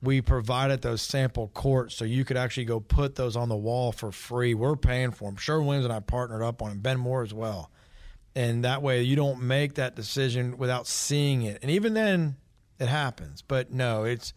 we 0.00 0.20
provided 0.20 0.82
those 0.82 1.02
sample 1.02 1.48
quarts 1.48 1.96
so 1.96 2.04
you 2.04 2.24
could 2.24 2.36
actually 2.36 2.66
go 2.66 2.78
put 2.78 3.16
those 3.16 3.34
on 3.36 3.48
the 3.48 3.56
wall 3.56 3.90
for 3.90 4.12
free. 4.12 4.54
We're 4.54 4.76
paying 4.76 5.10
for 5.10 5.24
them. 5.28 5.36
Sherwin 5.36 5.66
Williams 5.66 5.86
and 5.86 5.92
I 5.92 6.00
partnered 6.00 6.42
up 6.42 6.62
on 6.62 6.70
it, 6.70 6.82
Ben 6.82 6.98
Moore 6.98 7.22
as 7.22 7.34
well. 7.34 7.70
And 8.36 8.64
that 8.64 8.82
way 8.82 9.02
you 9.02 9.16
don't 9.16 9.42
make 9.42 9.74
that 9.74 9.96
decision 9.96 10.56
without 10.56 10.86
seeing 10.86 11.42
it. 11.42 11.58
And 11.62 11.70
even 11.70 11.94
then, 11.94 12.36
it 12.78 12.86
happens. 12.86 13.42
But 13.42 13.72
no, 13.72 14.04
it's 14.04 14.32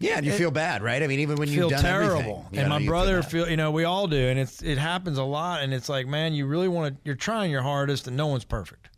Yeah, 0.00 0.16
and 0.18 0.24
you 0.26 0.32
It- 0.32 0.36
feel 0.38 0.50
bad, 0.52 0.82
right? 0.82 1.02
I 1.02 1.06
mean, 1.08 1.20
even 1.20 1.36
when 1.36 1.48
feel 1.48 1.62
you've 1.64 1.70
done 1.70 1.82
terrible. 1.82 2.18
everything, 2.20 2.36
you 2.52 2.60
and 2.60 2.68
know, 2.68 2.74
my 2.76 2.78
feel 2.78 2.86
brother 2.88 3.20
bad. 3.20 3.30
feel, 3.30 3.50
you 3.50 3.56
know, 3.56 3.70
we 3.72 3.82
all 3.84 4.06
do, 4.06 4.28
and 4.28 4.38
it's 4.38 4.62
it 4.62 4.78
happens 4.78 5.18
a 5.18 5.24
lot. 5.24 5.62
And 5.62 5.74
it's 5.74 5.88
like, 5.88 6.06
man, 6.06 6.34
you 6.34 6.46
really 6.46 6.68
want 6.68 6.94
to. 6.94 7.00
You're 7.04 7.16
trying 7.16 7.50
your 7.50 7.62
hardest, 7.62 8.06
and 8.06 8.16
no 8.16 8.28
one's 8.28 8.44
perfect. 8.44 8.90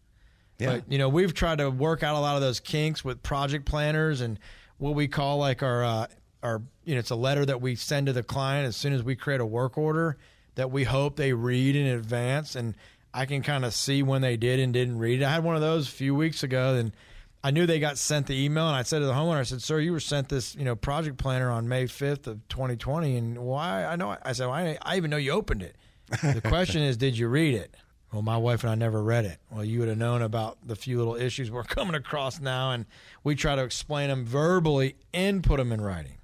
Yeah. 0.59 0.73
But 0.73 0.93
you 0.93 0.99
know, 0.99 1.09
we've 1.09 1.33
tried 1.33 1.59
to 1.59 1.71
work 1.71 2.03
out 2.03 2.15
a 2.17 2.19
lot 2.21 2.35
of 2.37 2.43
those 2.43 2.61
kinks 2.61 3.03
with 3.03 3.23
project 3.23 3.65
planners 3.65 4.21
and 4.21 4.39
what 4.77 4.95
we 4.95 5.09
call 5.09 5.39
like 5.39 5.63
our 5.63 5.83
uh, 5.83 6.07
our 6.43 6.61
you 6.85 6.95
know, 6.95 6.99
it's 6.99 7.11
a 7.11 7.17
letter 7.17 7.47
that 7.47 7.63
we 7.63 7.77
send 7.77 8.07
to 8.09 8.13
the 8.13 8.23
client 8.23 8.67
as 8.69 8.77
soon 8.77 8.93
as 8.93 9.03
we 9.03 9.17
create 9.17 9.41
a 9.41 9.47
work 9.47 9.79
order 9.79 10.19
that 10.57 10.71
we 10.71 10.85
hope 10.85 11.17
they 11.17 11.33
read 11.33 11.77
in 11.77 11.87
advance, 11.87 12.55
and 12.57 12.75
I 13.15 13.25
can 13.25 13.43
kind 13.43 13.65
of 13.65 13.73
see 13.73 14.03
when 14.03 14.21
they 14.21 14.37
did 14.37 14.61
and 14.61 14.73
didn't 14.73 14.99
read 14.99 15.23
it. 15.23 15.25
I 15.25 15.31
had 15.33 15.45
one 15.45 15.55
of 15.55 15.63
those 15.63 15.89
a 15.89 15.93
few 15.93 16.15
weeks 16.15 16.43
ago, 16.43 16.75
and 16.75 16.93
I 17.43 17.51
knew 17.51 17.67
they 17.67 17.81
got 17.81 17.97
sent 17.97 18.27
the 18.27 18.45
email, 18.45 18.67
and 18.67 18.77
I 18.77 18.83
said 18.83 18.99
to 18.99 19.07
the 19.07 19.15
homeowner, 19.15 19.39
I 19.39 19.45
said, 19.45 19.63
"Sir, 19.63 19.81
you 19.81 19.93
were 19.93 20.01
sent 20.01 20.29
this, 20.29 20.55
you 20.55 20.65
know, 20.65 20.77
project 20.77 21.17
planner 21.17 21.51
on 21.51 21.69
May 21.69 21.87
fifth 21.87 22.27
of 22.27 22.47
2020, 22.49 23.17
and 23.17 23.39
why? 23.39 23.85
I 23.85 23.97
know." 23.97 24.17
I 24.23 24.33
said, 24.33 24.47
well, 24.47 24.55
I, 24.55 24.77
"I 24.83 24.97
even 24.97 25.11
know 25.11 25.17
you 25.17 25.33
opened 25.33 25.63
it." 25.63 25.77
The 26.23 26.41
question 26.45 26.83
is, 26.83 26.97
did 26.97 27.17
you 27.17 27.29
read 27.29 27.55
it? 27.55 27.75
Well, 28.13 28.23
my 28.23 28.37
wife 28.37 28.65
and 28.65 28.71
I 28.71 28.75
never 28.75 29.03
read 29.03 29.25
it. 29.25 29.39
Well, 29.51 29.65
you 29.65 29.79
would 29.79 29.89
have 29.89 29.99
known 29.99 30.21
about 30.23 30.59
the 30.67 30.75
few 30.75 30.99
little 30.99 31.15
issues 31.15 31.51
we're 31.51 31.63
coming 31.65 31.95
across 31.95 32.41
now, 32.41 32.73
and 32.73 32.87
we 33.23 33.35
try 33.37 33.55
to 33.55 33.63
explain 33.63 34.09
them 34.09 34.25
verbally 34.25 34.97
and 35.15 35.43
put 35.43 35.59
them 35.59 35.73
in 35.73 35.81
writing. 35.81 36.19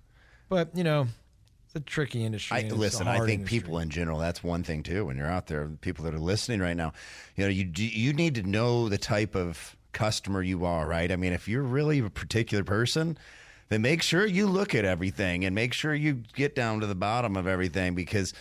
But 0.48 0.76
you 0.76 0.84
know, 0.84 1.06
it's 1.64 1.76
a 1.76 1.80
tricky 1.80 2.24
industry. 2.24 2.56
I, 2.56 2.60
and 2.60 2.68
it's 2.68 2.76
a 2.76 2.78
listen, 2.78 3.08
I 3.08 3.18
think 3.18 3.40
industry. 3.40 3.60
people 3.60 3.78
in 3.78 3.88
general, 3.88 4.18
that's 4.18 4.42
one 4.42 4.64
thing 4.64 4.82
too. 4.82 5.06
When 5.06 5.16
you're 5.16 5.30
out 5.30 5.46
there, 5.46 5.68
people 5.80 6.04
that 6.04 6.14
are 6.14 6.18
listening 6.18 6.60
right 6.60 6.76
now, 6.76 6.92
you 7.36 7.44
know, 7.44 7.50
you 7.50 7.70
you 7.74 8.12
need 8.12 8.34
to 8.34 8.42
know 8.42 8.88
the 8.88 8.98
type 8.98 9.34
of 9.34 9.76
customer 9.96 10.42
you 10.42 10.66
are, 10.66 10.86
right? 10.86 11.10
I 11.10 11.16
mean, 11.16 11.32
if 11.32 11.48
you're 11.48 11.62
really 11.62 12.00
a 12.00 12.10
particular 12.10 12.62
person, 12.62 13.16
then 13.70 13.80
make 13.80 14.02
sure 14.02 14.26
you 14.26 14.46
look 14.46 14.74
at 14.74 14.84
everything 14.84 15.46
and 15.46 15.54
make 15.54 15.72
sure 15.72 15.94
you 15.94 16.22
get 16.34 16.54
down 16.54 16.80
to 16.80 16.86
the 16.86 16.94
bottom 16.94 17.34
of 17.34 17.46
everything 17.46 17.94
because 17.94 18.34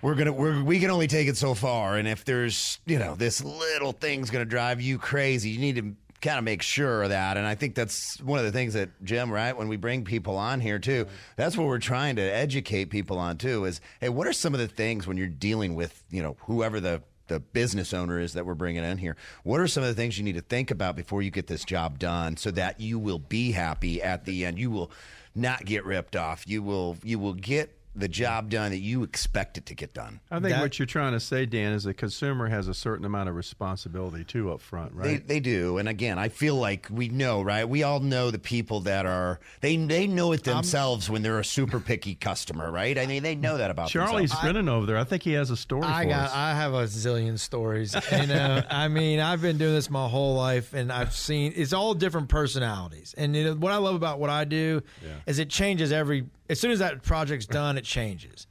we're 0.00 0.14
gonna 0.14 0.32
we're, 0.32 0.62
we 0.64 0.80
can 0.80 0.90
only 0.90 1.06
take 1.06 1.28
it 1.28 1.36
so 1.36 1.54
far 1.54 1.98
and 1.98 2.08
if 2.08 2.24
there's 2.24 2.78
you 2.86 2.98
know 2.98 3.14
this 3.14 3.44
little 3.44 3.92
thing's 3.92 4.30
gonna 4.30 4.44
drive 4.44 4.80
you 4.80 4.96
crazy 4.96 5.50
you 5.50 5.58
need 5.58 5.76
to 5.76 5.94
kind 6.20 6.38
of 6.38 6.44
make 6.44 6.62
sure 6.62 7.02
of 7.02 7.10
that 7.10 7.36
and 7.36 7.46
i 7.46 7.54
think 7.54 7.74
that's 7.74 8.20
one 8.22 8.38
of 8.38 8.44
the 8.44 8.52
things 8.52 8.74
that 8.74 8.88
jim 9.04 9.30
right 9.30 9.56
when 9.56 9.68
we 9.68 9.76
bring 9.76 10.04
people 10.04 10.36
on 10.36 10.60
here 10.60 10.78
too 10.78 11.04
that's 11.36 11.56
what 11.56 11.66
we're 11.66 11.78
trying 11.78 12.16
to 12.16 12.22
educate 12.22 12.86
people 12.86 13.18
on 13.18 13.36
too 13.36 13.64
is 13.64 13.80
hey 14.00 14.08
what 14.08 14.26
are 14.26 14.32
some 14.32 14.54
of 14.54 14.60
the 14.60 14.68
things 14.68 15.06
when 15.06 15.16
you're 15.16 15.26
dealing 15.26 15.74
with 15.74 16.04
you 16.10 16.22
know 16.22 16.36
whoever 16.42 16.80
the 16.80 17.02
the 17.28 17.40
business 17.40 17.94
owner 17.94 18.18
is 18.18 18.32
that 18.34 18.44
we're 18.44 18.54
bringing 18.54 18.84
in 18.84 18.98
here. 18.98 19.16
What 19.44 19.60
are 19.60 19.68
some 19.68 19.82
of 19.82 19.88
the 19.88 19.94
things 19.94 20.18
you 20.18 20.24
need 20.24 20.36
to 20.36 20.40
think 20.40 20.70
about 20.70 20.96
before 20.96 21.22
you 21.22 21.30
get 21.30 21.46
this 21.46 21.64
job 21.64 21.98
done 21.98 22.36
so 22.36 22.50
that 22.52 22.80
you 22.80 22.98
will 22.98 23.18
be 23.18 23.52
happy 23.52 24.02
at 24.02 24.24
the 24.24 24.44
end? 24.44 24.58
You 24.58 24.70
will 24.70 24.90
not 25.34 25.64
get 25.64 25.84
ripped 25.84 26.16
off. 26.16 26.44
You 26.46 26.62
will 26.62 26.96
you 27.02 27.18
will 27.18 27.34
get 27.34 27.77
the 27.98 28.08
job 28.08 28.48
done 28.50 28.70
that 28.70 28.78
you 28.78 29.02
expect 29.02 29.58
it 29.58 29.66
to 29.66 29.74
get 29.74 29.92
done. 29.92 30.20
I 30.30 30.36
think 30.36 30.50
That- 30.54 30.60
what 30.62 30.78
you're 30.78 30.86
trying 30.86 31.12
to 31.12 31.20
say, 31.20 31.44
Dan, 31.46 31.72
is 31.72 31.84
the 31.84 31.92
consumer 31.94 32.48
has 32.48 32.68
a 32.68 32.74
certain 32.74 33.04
amount 33.04 33.28
of 33.28 33.34
responsibility 33.34 34.24
too 34.24 34.52
up 34.52 34.60
front, 34.60 34.92
right? 34.94 35.26
they 35.26 35.40
do, 35.40 35.78
and 35.78 35.88
again, 35.88 36.18
I 36.18 36.28
feel 36.28 36.54
like 36.54 36.86
we 36.90 37.08
know, 37.08 37.42
right? 37.42 37.68
We 37.68 37.82
all 37.82 38.00
know 38.00 38.30
the 38.30 38.38
people 38.38 38.80
that 38.80 39.04
are 39.06 39.40
they 39.60 39.76
they 39.76 40.06
know 40.06 40.32
it 40.32 40.44
themselves 40.44 41.10
when 41.10 41.22
they're 41.22 41.38
a 41.40 41.44
super 41.44 41.80
picky 41.80 42.14
customer, 42.14 42.70
right? 42.70 42.96
I 42.98 43.06
mean, 43.06 43.22
they 43.22 43.34
know 43.34 43.58
that 43.58 43.70
about 43.70 43.88
Charlie's 43.88 44.30
themselves. 44.30 44.42
grinning 44.42 44.68
over 44.68 44.86
there. 44.86 44.96
I 44.98 45.04
think 45.04 45.22
he 45.22 45.32
has 45.32 45.50
a 45.50 45.56
story 45.56 45.82
I 45.84 46.04
for 46.04 46.08
got. 46.10 46.20
us. 46.28 46.32
I 46.34 46.54
have 46.54 46.74
a 46.74 46.84
zillion 46.84 47.38
stories. 47.38 47.94
You 48.18 48.26
know, 48.26 48.62
I 48.70 48.88
mean, 48.88 49.20
I've 49.20 49.42
been 49.42 49.58
doing 49.58 49.74
this 49.74 49.90
my 49.90 50.08
whole 50.08 50.34
life, 50.34 50.72
and 50.74 50.90
I've 50.90 51.14
seen 51.14 51.52
it's 51.56 51.72
all 51.72 51.94
different 51.94 52.28
personalities. 52.28 53.14
And 53.16 53.34
you 53.36 53.44
know, 53.44 53.54
what 53.54 53.72
I 53.72 53.76
love 53.76 53.94
about 53.94 54.18
what 54.18 54.30
I 54.30 54.44
do 54.44 54.82
is 55.26 55.38
it 55.38 55.50
changes 55.50 55.92
every. 55.92 56.26
As 56.50 56.58
soon 56.58 56.70
as 56.70 56.78
that 56.78 57.02
project's 57.02 57.44
done, 57.46 57.76
it 57.76 57.84
changes. 57.88 58.46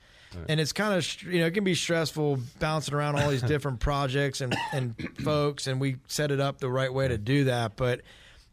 And 0.50 0.60
it's 0.60 0.74
kind 0.74 0.94
of 0.94 1.24
you 1.24 1.40
know 1.40 1.48
it 1.48 1.52
can 1.52 1.64
be 1.64 1.74
stressful 1.74 2.40
bouncing 2.60 2.94
around 2.94 3.18
all 3.18 3.30
these 3.30 3.42
different 3.42 3.80
projects 3.80 4.42
and 4.42 4.56
and 4.74 4.94
folks, 5.24 5.66
and 5.68 5.80
we 5.80 5.98
set 6.08 6.32
it 6.32 6.40
up 6.40 6.60
the 6.60 6.70
right 6.70 6.94
way 6.94 7.08
to 7.08 7.18
do 7.18 7.46
that. 7.46 7.76
But 7.76 8.02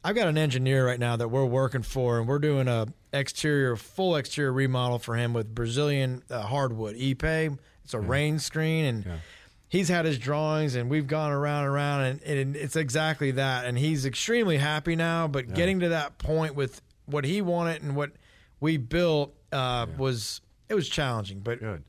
I've 0.03 0.15
got 0.15 0.29
an 0.29 0.39
engineer 0.39 0.87
right 0.87 1.01
now 1.01 1.17
that 1.17 1.29
we're 1.29 1.45
working 1.45 1.83
for, 1.83 2.19
and 2.19 2.29
we're 2.29 2.39
doing 2.39 2.69
a 2.69 2.87
exterior, 3.13 3.75
full 3.77 4.17
exterior 4.17 4.53
remodel 4.53 4.99
for 4.99 5.17
him 5.17 5.33
with 5.33 5.55
Brazilian 5.55 6.23
uh, 6.31 6.43
hardwood 6.43 6.97
Ipe. 6.97 7.59
It's 7.85 7.93
a 7.95 8.01
rain 8.01 8.39
screen, 8.39 8.85
and 8.85 9.21
he's 9.69 9.89
had 9.89 10.05
his 10.05 10.19
drawings, 10.19 10.77
and 10.77 10.89
we've 10.89 11.07
gone 11.07 11.33
around 11.33 11.65
and 11.65 11.75
around, 11.75 12.01
and, 12.03 12.23
and 12.23 12.57
it's 12.57 12.77
exactly 12.77 13.33
that. 13.33 13.67
And 13.67 13.77
he's 13.77 14.07
extremely 14.07 14.59
happy 14.59 14.97
now. 14.97 15.27
But 15.27 15.53
getting 15.55 15.81
to 15.81 15.89
that 15.91 16.19
point 16.19 16.55
with 16.55 16.81
what 17.07 17.25
he 17.25 17.43
wanted 17.43 17.83
and 17.83 17.95
what 17.97 18.13
we 18.61 18.77
built 18.79 19.35
uh, 19.53 19.87
was 19.99 20.41
it 20.69 20.75
was 20.75 20.89
challenging. 20.89 21.41
But 21.41 21.61
Good. 21.61 21.83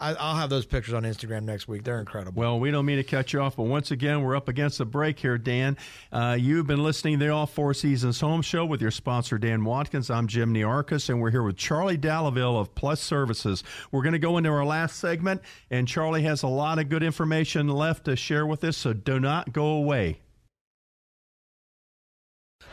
I, 0.00 0.14
I'll 0.14 0.36
have 0.36 0.48
those 0.48 0.64
pictures 0.64 0.94
on 0.94 1.02
Instagram 1.02 1.42
next 1.42 1.68
week. 1.68 1.84
They're 1.84 2.00
incredible. 2.00 2.40
Well, 2.40 2.58
we 2.58 2.70
don't 2.70 2.86
mean 2.86 2.96
to 2.96 3.04
cut 3.04 3.32
you 3.32 3.40
off, 3.42 3.56
but 3.56 3.64
once 3.64 3.90
again, 3.90 4.22
we're 4.22 4.34
up 4.34 4.48
against 4.48 4.78
the 4.78 4.86
break 4.86 5.18
here, 5.18 5.36
Dan. 5.36 5.76
Uh, 6.10 6.36
you've 6.40 6.66
been 6.66 6.82
listening 6.82 7.18
to 7.18 7.26
the 7.26 7.30
All 7.32 7.46
Four 7.46 7.74
Seasons 7.74 8.18
Home 8.20 8.40
Show 8.40 8.64
with 8.64 8.80
your 8.80 8.90
sponsor, 8.90 9.36
Dan 9.36 9.62
Watkins. 9.62 10.08
I'm 10.10 10.26
Jim 10.26 10.54
Nearchus, 10.54 11.10
and 11.10 11.20
we're 11.20 11.30
here 11.30 11.42
with 11.42 11.56
Charlie 11.56 11.98
Dallaville 11.98 12.58
of 12.58 12.74
Plus 12.74 13.00
Services. 13.02 13.62
We're 13.92 14.02
going 14.02 14.14
to 14.14 14.18
go 14.18 14.38
into 14.38 14.48
our 14.48 14.64
last 14.64 14.96
segment, 14.96 15.42
and 15.70 15.86
Charlie 15.86 16.22
has 16.22 16.42
a 16.42 16.48
lot 16.48 16.78
of 16.78 16.88
good 16.88 17.02
information 17.02 17.68
left 17.68 18.06
to 18.06 18.16
share 18.16 18.46
with 18.46 18.64
us, 18.64 18.78
so 18.78 18.94
do 18.94 19.20
not 19.20 19.52
go 19.52 19.66
away. 19.66 20.20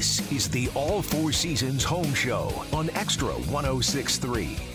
This 0.00 0.32
is 0.32 0.48
the 0.48 0.70
All 0.74 1.02
Four 1.02 1.30
Seasons 1.30 1.84
Home 1.84 2.14
Show 2.14 2.64
on 2.72 2.88
Extra 2.94 3.28
1063. 3.28 4.69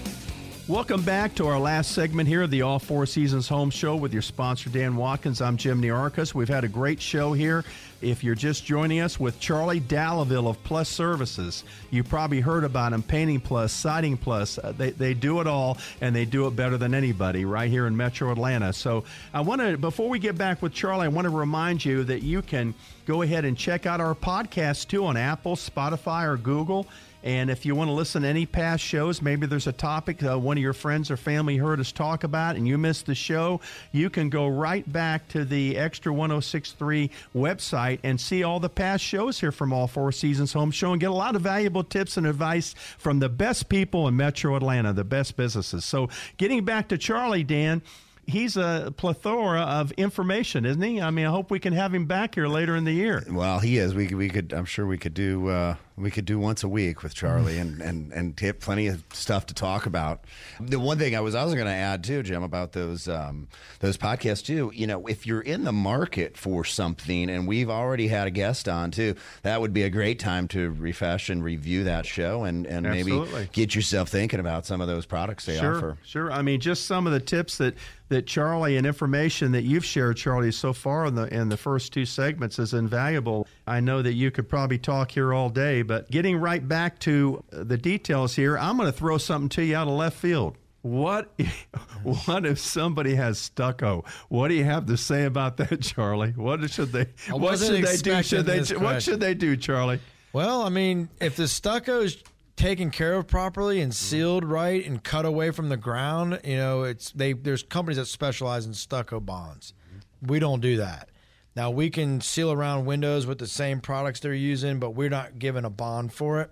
Welcome 0.68 1.04
back 1.04 1.36
to 1.36 1.46
our 1.46 1.60
last 1.60 1.92
segment 1.92 2.28
here 2.28 2.42
of 2.42 2.50
the 2.50 2.64
All 2.64 2.80
Four 2.80 3.06
Seasons 3.06 3.48
Home 3.50 3.70
Show 3.70 3.96
with 3.96 4.12
your 4.14 4.24
sponsor, 4.24 4.72
Dan 4.72 4.96
Watkins. 4.96 5.40
I'm 5.40 5.58
Jim 5.58 5.80
Nearchus. 5.80 6.34
We've 6.34 6.50
had 6.50 6.64
a 6.64 6.68
great 6.68 7.00
show 7.00 7.34
here. 7.34 7.64
If 8.02 8.24
you're 8.24 8.34
just 8.34 8.66
joining 8.66 9.00
us 9.00 9.20
with 9.20 9.40
Charlie 9.40 9.80
Dallaville 9.80 10.50
of 10.50 10.64
Plus 10.64 10.90
Services, 10.90 11.66
you 11.92 12.04
probably 12.04 12.40
heard 12.40 12.64
about 12.64 12.94
him, 12.94 13.04
Painting 13.04 13.42
Plus, 13.42 13.72
Siding 13.72 14.18
Plus. 14.18 14.58
Uh, 14.58 14.74
they, 14.76 14.90
they 14.90 15.14
do 15.14 15.40
it 15.40 15.46
all, 15.46 15.78
and 16.02 16.16
they 16.16 16.26
do 16.26 16.48
it 16.48 16.56
better 16.56 16.80
than 16.80 16.96
anybody 16.96 17.46
right 17.46 17.70
here 17.70 17.86
in 17.86 17.96
Metro 17.96 18.32
Atlanta. 18.32 18.74
So 18.74 19.04
I 19.36 19.42
want 19.42 19.62
to, 19.62 19.78
before 19.78 20.10
we 20.10 20.18
get 20.18 20.36
back 20.36 20.64
with 20.64 20.74
Charlie, 20.74 21.06
I 21.06 21.10
want 21.10 21.26
to 21.26 21.30
remind 21.30 21.86
you 21.86 22.04
that 22.06 22.24
you 22.24 22.42
can 22.42 22.74
go 23.06 23.22
ahead 23.22 23.46
and 23.46 23.56
check 23.56 23.86
out 23.86 24.02
our 24.02 24.16
podcast 24.16 24.88
too 24.88 25.06
on 25.06 25.16
Apple, 25.16 25.56
Spotify, 25.58 26.26
or 26.26 26.38
Google. 26.38 26.88
And 27.26 27.50
if 27.50 27.66
you 27.66 27.74
want 27.74 27.88
to 27.88 27.94
listen 27.94 28.22
to 28.22 28.28
any 28.28 28.46
past 28.46 28.84
shows, 28.84 29.20
maybe 29.20 29.48
there's 29.48 29.66
a 29.66 29.72
topic 29.72 30.24
uh, 30.24 30.38
one 30.38 30.58
of 30.58 30.62
your 30.62 30.74
friends 30.74 31.10
or 31.10 31.18
family 31.18 31.58
heard 31.58 31.80
us 31.80 31.92
talk 31.92 32.24
about 32.24 32.56
and 32.56 32.68
you 32.68 32.78
missed 32.78 33.08
the 33.08 33.16
show, 33.16 33.62
you 33.92 34.12
can 34.12 34.30
go 34.30 34.48
right 34.48 34.90
back 34.94 35.28
to 35.30 35.44
the 35.44 35.76
Extra 35.76 36.14
1063 36.14 37.10
website 37.36 37.98
and 38.04 38.22
see 38.22 38.44
all 38.44 38.60
the 38.60 38.70
past 38.70 39.04
shows 39.04 39.40
here 39.40 39.52
from 39.52 39.74
All 39.74 39.88
Four 39.88 40.12
Seasons 40.12 40.54
Home 40.54 40.70
Show 40.70 40.92
and 40.92 41.02
get 41.02 41.10
a 41.10 41.14
lot 41.14 41.36
of 41.36 41.42
valuable 41.42 41.84
tips 41.84 42.16
and 42.16 42.28
advice 42.28 42.76
from 43.00 43.18
the 43.18 43.30
best 43.30 43.70
people 43.70 44.08
in 44.08 44.16
Metro 44.16 44.56
Atlanta, 44.56 44.94
the 44.94 45.04
best 45.04 45.36
businesses. 45.36 45.84
So, 45.84 46.10
getting 46.38 46.64
back 46.64 46.90
to 46.90 46.98
Charlie, 46.98 47.44
Dan. 47.44 47.82
He's 48.28 48.58
a 48.58 48.92
plethora 48.98 49.62
of 49.62 49.92
information, 49.92 50.66
isn't 50.66 50.82
he? 50.82 51.00
I 51.00 51.12
mean, 51.12 51.28
I 51.28 51.30
hope 51.30 51.52
we 51.52 51.60
can 51.60 51.74
have 51.74 51.94
him 51.94 52.08
back 52.08 52.34
here 52.34 52.48
later 52.48 52.76
in 52.76 52.84
the 52.84 52.92
year. 52.92 53.24
Well, 53.30 53.60
he 53.60 53.78
is. 53.78 53.94
We 53.94 54.08
we 54.08 54.30
could. 54.30 54.52
I'm 54.52 54.66
sure 54.66 54.88
we 54.88 54.98
could 54.98 55.14
do. 55.14 55.48
Uh, 55.50 55.76
we 55.98 56.12
could 56.12 56.26
do 56.26 56.38
once 56.38 56.64
a 56.64 56.68
week 56.68 57.04
with 57.04 57.14
Charlie 57.14 57.58
and 57.58 57.82
and 57.82 58.12
and 58.12 58.36
tip 58.36 58.60
plenty 58.60 58.88
of 58.88 59.04
stuff 59.14 59.46
to 59.48 59.54
talk 59.54 59.86
about. 59.86 60.26
The 60.60 60.80
one 60.80 60.98
thing 60.98 61.16
I 61.16 61.22
was 61.22 61.36
also 61.36 61.56
going 61.56 61.68
to 61.68 61.74
add 61.74 62.04
too, 62.04 62.22
Jim, 62.22 62.44
about 62.44 62.74
those 62.74 63.08
um, 63.08 63.48
those 63.80 63.98
podcasts 63.98 64.46
too. 64.46 64.72
You 64.74 64.88
know, 64.88 65.08
if 65.08 65.26
you're 65.26 65.42
in 65.42 65.64
the 65.64 65.72
market 65.72 66.38
for 66.38 66.66
something, 66.66 67.30
and 67.30 67.48
we've 67.48 67.70
already 67.70 68.08
had 68.08 68.28
a 68.28 68.32
guest 68.32 68.68
on 68.68 68.92
too, 68.92 69.16
that 69.44 69.62
would 69.62 69.74
be 69.74 69.84
a 69.84 69.90
great 69.90 70.20
time 70.20 70.48
to 70.50 70.72
refresh 70.72 71.30
and 71.30 71.44
review 71.44 71.86
that 71.86 72.06
show 72.06 72.44
and 72.44 72.66
and 72.68 72.86
maybe 72.86 73.24
get 73.54 73.74
yourself 73.74 74.10
thinking 74.10 74.40
about 74.40 74.66
some 74.66 74.82
of 74.82 74.88
those 74.88 75.06
products 75.06 75.46
they 75.46 75.58
sure, 75.58 75.78
offer. 75.78 75.98
Sure. 76.04 76.32
I 76.32 76.42
mean, 76.42 76.60
just 76.60 76.86
some 76.86 77.08
of 77.08 77.14
the 77.14 77.20
tips 77.20 77.58
that, 77.58 77.76
that 78.10 78.28
Charlie 78.28 78.78
and 78.78 78.86
information 78.86 79.52
that 79.54 79.64
you've 79.64 79.86
shared, 79.86 80.18
Charlie, 80.18 80.52
so 80.52 80.74
far 80.74 81.06
in 81.06 81.16
the 81.16 81.34
in 81.34 81.50
the 81.50 81.58
first 81.58 81.94
two 81.94 82.06
segments 82.06 82.60
is 82.60 82.74
invaluable. 82.74 83.48
I 83.66 83.80
know 83.80 84.02
that 84.02 84.14
you 84.14 84.30
could 84.30 84.48
probably 84.48 84.78
talk 84.78 85.12
here 85.12 85.34
all 85.34 85.50
day, 85.50 85.82
but 85.86 86.10
getting 86.12 86.38
right 86.38 86.66
back 86.66 87.00
to 87.00 87.44
uh, 87.52 87.64
the 87.64 87.78
details 87.78 88.36
here, 88.36 88.58
I'm 88.58 88.78
going 88.78 88.92
to 88.92 88.98
throw 88.98 89.18
something 89.18 89.50
to 89.50 89.64
you 89.64 89.76
out 89.76 89.88
of 89.88 89.94
left 89.94 90.18
field. 90.18 90.58
What, 90.82 91.34
what 92.04 92.46
if 92.46 92.60
somebody 92.60 93.16
has 93.16 93.40
stucco? 93.40 94.04
What 94.30 94.50
do 94.50 94.54
you 94.54 94.66
have 94.66 94.86
to 94.86 94.98
say 94.98 95.26
about 95.26 95.58
that, 95.58 95.82
Charlie? 95.82 96.32
What 96.32 96.70
should 96.70 96.92
they? 96.92 97.08
What 97.30 97.58
should 97.58 97.84
they 97.84 97.98
do? 97.98 98.24
Should 98.24 98.46
they? 98.46 98.60
What 98.60 98.78
question. 98.78 99.14
should 99.14 99.20
they 99.20 99.34
do, 99.34 99.58
Charlie? 99.58 100.00
Well, 100.32 100.62
I 100.62 100.70
mean, 100.70 101.10
if 101.20 101.36
the 101.36 101.48
stucco 101.48 102.02
is 102.02 102.22
taken 102.56 102.92
care 102.92 103.16
of 103.16 103.26
properly 103.26 103.82
and 103.82 103.92
mm-hmm. 103.92 104.06
sealed 104.06 104.46
right 104.46 104.86
and 104.86 105.04
cut 105.04 105.26
away 105.26 105.52
from 105.52 105.70
the 105.70 105.78
ground, 105.78 106.40
you 106.44 106.58
know, 106.58 106.84
it's 106.84 107.12
they. 107.12 107.34
There's 107.34 107.64
companies 107.64 107.98
that 107.98 108.06
specialize 108.06 108.66
in 108.66 108.74
stucco 108.74 109.20
bonds. 109.20 109.74
Mm-hmm. 109.90 110.28
We 110.28 110.40
don't 110.40 110.62
do 110.62 110.78
that. 110.78 111.10
Now 111.56 111.72
we 111.72 111.90
can 111.90 112.20
seal 112.22 112.52
around 112.52 112.86
windows 112.86 113.26
with 113.26 113.38
the 113.38 113.48
same 113.48 113.80
products 113.80 114.20
they're 114.20 114.34
using, 114.34 114.80
but 114.80 114.92
we're 114.92 115.10
not 115.10 115.40
given 115.40 115.64
a 115.64 115.70
bond 115.70 116.14
for 116.14 116.42
it. 116.42 116.52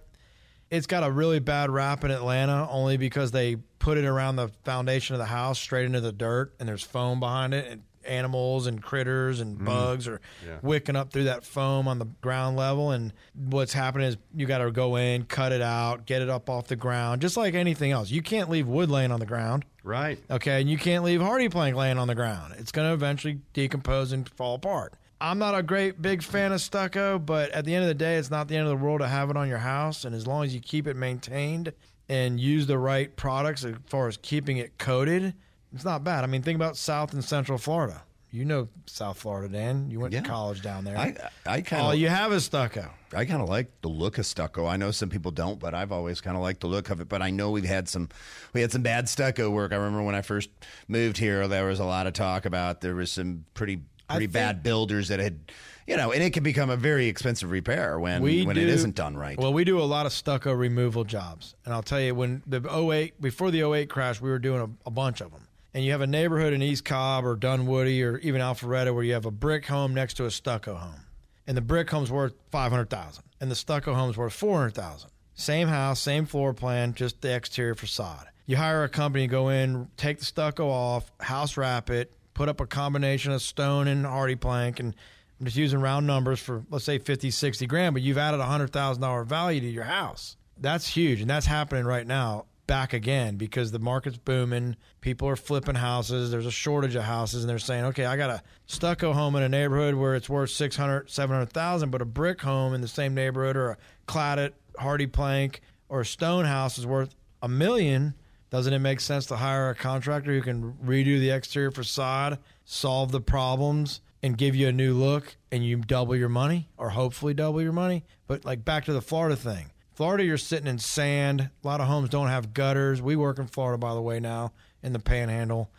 It's 0.69 0.87
got 0.87 1.03
a 1.03 1.11
really 1.11 1.39
bad 1.39 1.69
rap 1.69 2.03
in 2.03 2.11
Atlanta 2.11 2.67
only 2.69 2.97
because 2.97 3.31
they 3.31 3.57
put 3.79 3.97
it 3.97 4.05
around 4.05 4.37
the 4.37 4.49
foundation 4.63 5.13
of 5.13 5.19
the 5.19 5.25
house 5.25 5.59
straight 5.59 5.85
into 5.85 6.01
the 6.01 6.11
dirt 6.11 6.55
and 6.59 6.67
there's 6.67 6.83
foam 6.83 7.19
behind 7.19 7.53
it 7.53 7.67
and 7.69 7.83
animals 8.05 8.67
and 8.67 8.81
critters 8.81 9.39
and 9.39 9.57
Mm. 9.59 9.65
bugs 9.65 10.07
are 10.07 10.19
wicking 10.61 10.95
up 10.95 11.11
through 11.11 11.25
that 11.25 11.43
foam 11.43 11.87
on 11.87 11.99
the 11.99 12.05
ground 12.21 12.57
level 12.57 12.91
and 12.91 13.13
what's 13.33 13.73
happening 13.73 14.07
is 14.07 14.17
you 14.35 14.45
got 14.45 14.59
to 14.59 14.71
go 14.71 14.95
in, 14.95 15.25
cut 15.25 15.51
it 15.51 15.61
out, 15.61 16.05
get 16.05 16.21
it 16.21 16.29
up 16.29 16.49
off 16.49 16.67
the 16.67 16.75
ground 16.75 17.21
just 17.21 17.37
like 17.37 17.53
anything 17.53 17.91
else. 17.91 18.09
You 18.11 18.21
can't 18.21 18.49
leave 18.49 18.67
wood 18.67 18.89
laying 18.89 19.11
on 19.11 19.19
the 19.19 19.25
ground. 19.25 19.65
Right. 19.83 20.17
Okay, 20.31 20.61
and 20.61 20.69
you 20.69 20.77
can't 20.77 21.03
leave 21.03 21.19
HardiePlank 21.19 21.75
laying 21.75 21.97
on 21.97 22.07
the 22.07 22.15
ground. 22.15 22.55
It's 22.57 22.71
going 22.71 22.87
to 22.87 22.93
eventually 22.93 23.39
decompose 23.53 24.11
and 24.13 24.27
fall 24.29 24.55
apart. 24.55 24.93
I'm 25.19 25.39
not 25.39 25.55
a 25.55 25.63
great 25.63 26.01
big 26.01 26.21
fan 26.23 26.51
of 26.51 26.59
stucco, 26.61 27.17
but 27.19 27.49
at 27.51 27.63
the 27.65 27.73
end 27.75 27.83
of 27.83 27.87
the 27.87 27.93
day, 27.93 28.15
it's 28.17 28.29
not 28.31 28.47
the 28.49 28.55
end 28.57 28.67
of 28.67 28.77
the 28.77 28.83
world 28.85 28.99
to 29.01 29.07
have 29.07 29.29
it 29.29 29.37
on 29.37 29.47
your 29.47 29.57
house. 29.59 30.03
And 30.05 30.13
as 30.13 30.27
long 30.27 30.43
as 30.43 30.53
you 30.53 30.59
keep 30.59 30.85
it 30.87 30.95
maintained 30.97 31.71
and 32.09 32.39
use 32.39 32.67
the 32.67 32.77
right 32.77 33.15
products 33.15 33.63
as 33.63 33.75
far 33.87 34.07
as 34.09 34.17
keeping 34.17 34.57
it 34.57 34.77
coated, 34.77 35.33
it's 35.73 35.85
not 35.85 36.03
bad. 36.03 36.23
I 36.23 36.27
mean, 36.27 36.41
think 36.41 36.55
about 36.55 36.77
South 36.77 37.13
and 37.13 37.23
Central 37.23 37.57
Florida. 37.57 38.03
You 38.31 38.45
know 38.45 38.67
South 38.87 39.19
Florida, 39.19 39.47
Dan. 39.53 39.91
You 39.91 39.99
went 39.99 40.11
Yeah. 40.13 40.21
to 40.21 40.27
college 40.27 40.63
down 40.63 40.83
there. 40.85 40.97
I 40.97 41.15
I 41.45 41.61
kind 41.61 41.83
All 41.83 41.93
you 41.93 42.09
have 42.09 42.33
is 42.33 42.45
stucco. 42.45 42.89
I 43.15 43.25
kind 43.25 43.43
of 43.43 43.47
like 43.47 43.69
the 43.81 43.89
look 43.89 44.17
of 44.17 44.25
stucco. 44.25 44.65
I 44.65 44.75
know 44.75 44.89
some 44.89 45.09
people 45.09 45.29
don't, 45.29 45.59
but 45.59 45.75
I've 45.75 45.91
always 45.91 46.19
kind 46.19 46.35
of 46.35 46.41
liked 46.41 46.61
the 46.61 46.67
look 46.67 46.89
of 46.89 46.99
it. 46.99 47.07
But 47.07 47.21
I 47.21 47.29
know 47.29 47.51
we've 47.51 47.63
had 47.63 47.87
some, 47.87 48.09
we 48.53 48.61
had 48.61 48.71
some 48.71 48.81
bad 48.81 49.07
stucco 49.07 49.51
work. 49.51 49.71
I 49.71 49.75
remember 49.75 50.01
when 50.01 50.15
I 50.15 50.23
first 50.23 50.49
moved 50.87 51.19
here, 51.19 51.47
there 51.47 51.65
was 51.65 51.79
a 51.79 51.85
lot 51.85 52.07
of 52.07 52.13
talk 52.13 52.45
about 52.45 52.81
there 52.81 52.95
was 52.95 53.11
some 53.11 53.45
pretty 53.53 53.81
pretty 54.09 54.25
think- 54.25 54.33
bad 54.33 54.63
builders 54.63 55.09
that 55.09 55.19
had, 55.19 55.39
you 55.85 55.95
know, 55.95 56.11
and 56.11 56.23
it 56.23 56.33
can 56.33 56.41
become 56.41 56.71
a 56.71 56.75
very 56.75 57.05
expensive 57.05 57.51
repair 57.51 57.99
when 57.99 58.23
when 58.23 58.55
do, 58.55 58.61
it 58.61 58.67
isn't 58.67 58.95
done 58.95 59.15
right. 59.15 59.37
Well, 59.37 59.53
we 59.53 59.63
do 59.63 59.79
a 59.79 59.83
lot 59.85 60.07
of 60.07 60.11
stucco 60.11 60.53
removal 60.53 61.03
jobs, 61.03 61.53
and 61.65 61.73
I'll 61.73 61.83
tell 61.83 62.01
you 62.01 62.15
when 62.15 62.41
the 62.47 62.61
08 62.67 63.21
before 63.21 63.51
the 63.51 63.61
08 63.61 63.89
crash, 63.91 64.19
we 64.21 64.31
were 64.31 64.39
doing 64.39 64.59
a, 64.61 64.87
a 64.87 64.91
bunch 64.91 65.21
of 65.21 65.29
them. 65.31 65.47
And 65.73 65.83
you 65.83 65.91
have 65.91 66.01
a 66.01 66.07
neighborhood 66.07 66.53
in 66.53 66.61
East 66.61 66.85
Cobb 66.85 67.25
or 67.25 67.35
Dunwoody 67.35 68.03
or 68.03 68.17
even 68.19 68.41
Alpharetta 68.41 68.93
where 68.93 69.03
you 69.03 69.13
have 69.13 69.25
a 69.25 69.31
brick 69.31 69.65
home 69.65 69.93
next 69.93 70.15
to 70.15 70.25
a 70.25 70.31
stucco 70.31 70.75
home, 70.75 71.05
and 71.47 71.57
the 71.57 71.61
brick 71.61 71.89
home's 71.89 72.11
worth 72.11 72.33
five 72.51 72.71
hundred 72.71 72.89
thousand, 72.89 73.23
and 73.41 73.49
the 73.49 73.55
stucco 73.55 73.93
home's 73.93 74.15
worth 74.15 74.33
four 74.33 74.59
hundred 74.59 74.75
thousand. 74.75 75.09
Same 75.33 75.67
house, 75.67 75.99
same 75.99 76.25
floor 76.25 76.53
plan, 76.53 76.93
just 76.93 77.21
the 77.21 77.33
exterior 77.33 77.73
facade. 77.73 78.27
You 78.45 78.57
hire 78.57 78.83
a 78.83 78.89
company, 78.89 79.25
go 79.25 79.49
in, 79.49 79.87
take 79.97 80.19
the 80.19 80.25
stucco 80.25 80.69
off, 80.69 81.11
house 81.19 81.57
wrap 81.57 81.89
it, 81.89 82.11
put 82.33 82.49
up 82.49 82.61
a 82.61 82.67
combination 82.67 83.31
of 83.31 83.41
stone 83.41 83.87
and 83.87 84.05
HardiePlank, 84.05 84.79
and 84.79 84.93
I'm 85.39 85.45
just 85.45 85.57
using 85.57 85.79
round 85.79 86.05
numbers 86.05 86.39
for 86.39 86.63
let's 86.69 86.85
say 86.85 86.99
50, 86.99 87.31
60 87.31 87.65
grand, 87.65 87.93
but 87.93 88.03
you've 88.03 88.17
added 88.17 88.39
a 88.39 88.45
hundred 88.45 88.71
thousand 88.71 89.01
dollar 89.01 89.23
value 89.23 89.61
to 89.61 89.67
your 89.67 89.85
house. 89.85 90.37
That's 90.57 90.87
huge, 90.87 91.19
and 91.19 91.29
that's 91.29 91.47
happening 91.47 91.85
right 91.85 92.05
now. 92.05 92.45
Back 92.65 92.93
again 92.93 93.35
because 93.35 93.71
the 93.71 93.79
market's 93.79 94.17
booming. 94.17 94.77
People 95.01 95.27
are 95.27 95.35
flipping 95.35 95.75
houses. 95.75 96.31
There's 96.31 96.45
a 96.45 96.51
shortage 96.51 96.95
of 96.95 97.03
houses, 97.03 97.43
and 97.43 97.49
they're 97.49 97.59
saying, 97.59 97.83
"Okay, 97.85 98.05
I 98.05 98.15
got 98.15 98.29
a 98.29 98.41
stucco 98.67 99.11
home 99.11 99.35
in 99.35 99.43
a 99.43 99.49
neighborhood 99.49 99.95
where 99.95 100.15
it's 100.15 100.29
worth 100.29 100.49
600, 100.49 101.09
700,000, 101.09 101.89
but 101.89 102.01
a 102.01 102.05
brick 102.05 102.41
home 102.41 102.73
in 102.73 102.79
the 102.79 102.87
same 102.87 103.13
neighborhood 103.13 103.57
or 103.57 103.71
a 103.71 103.77
cladded 104.07 104.53
HardiePlank 104.79 105.59
or 105.89 106.01
a 106.01 106.05
stone 106.05 106.45
house 106.45 106.77
is 106.77 106.87
worth 106.87 107.15
a 107.41 107.49
million. 107.49 108.13
Doesn't 108.49 108.71
it 108.71 108.79
make 108.79 109.01
sense 109.01 109.25
to 109.25 109.35
hire 109.35 109.69
a 109.69 109.75
contractor 109.75 110.31
who 110.31 110.41
can 110.41 110.73
redo 110.73 111.19
the 111.19 111.31
exterior 111.31 111.71
facade, 111.71 112.39
solve 112.63 113.11
the 113.11 113.19
problems, 113.19 113.99
and 114.21 114.37
give 114.37 114.55
you 114.55 114.69
a 114.69 114.71
new 114.71 114.93
look, 114.93 115.35
and 115.51 115.65
you 115.65 115.77
double 115.77 116.15
your 116.15 116.29
money 116.29 116.69
or 116.77 116.91
hopefully 116.91 117.33
double 117.33 117.61
your 117.61 117.73
money? 117.73 118.05
But 118.25 118.45
like 118.45 118.63
back 118.63 118.85
to 118.85 118.93
the 118.93 119.01
Florida 119.01 119.35
thing. 119.35 119.71
Florida, 119.93 120.23
you're 120.23 120.37
sitting 120.37 120.67
in 120.67 120.79
sand. 120.79 121.41
A 121.41 121.67
lot 121.67 121.79
of 121.79 121.87
homes 121.87 122.09
don't 122.09 122.27
have 122.27 122.53
gutters. 122.53 123.01
We 123.01 123.15
work 123.15 123.37
in 123.37 123.47
Florida, 123.47 123.77
by 123.77 123.93
the 123.93 124.01
way, 124.01 124.19
now 124.19 124.53
in 124.81 124.93
the 124.93 124.99
Panhandle, 124.99 125.71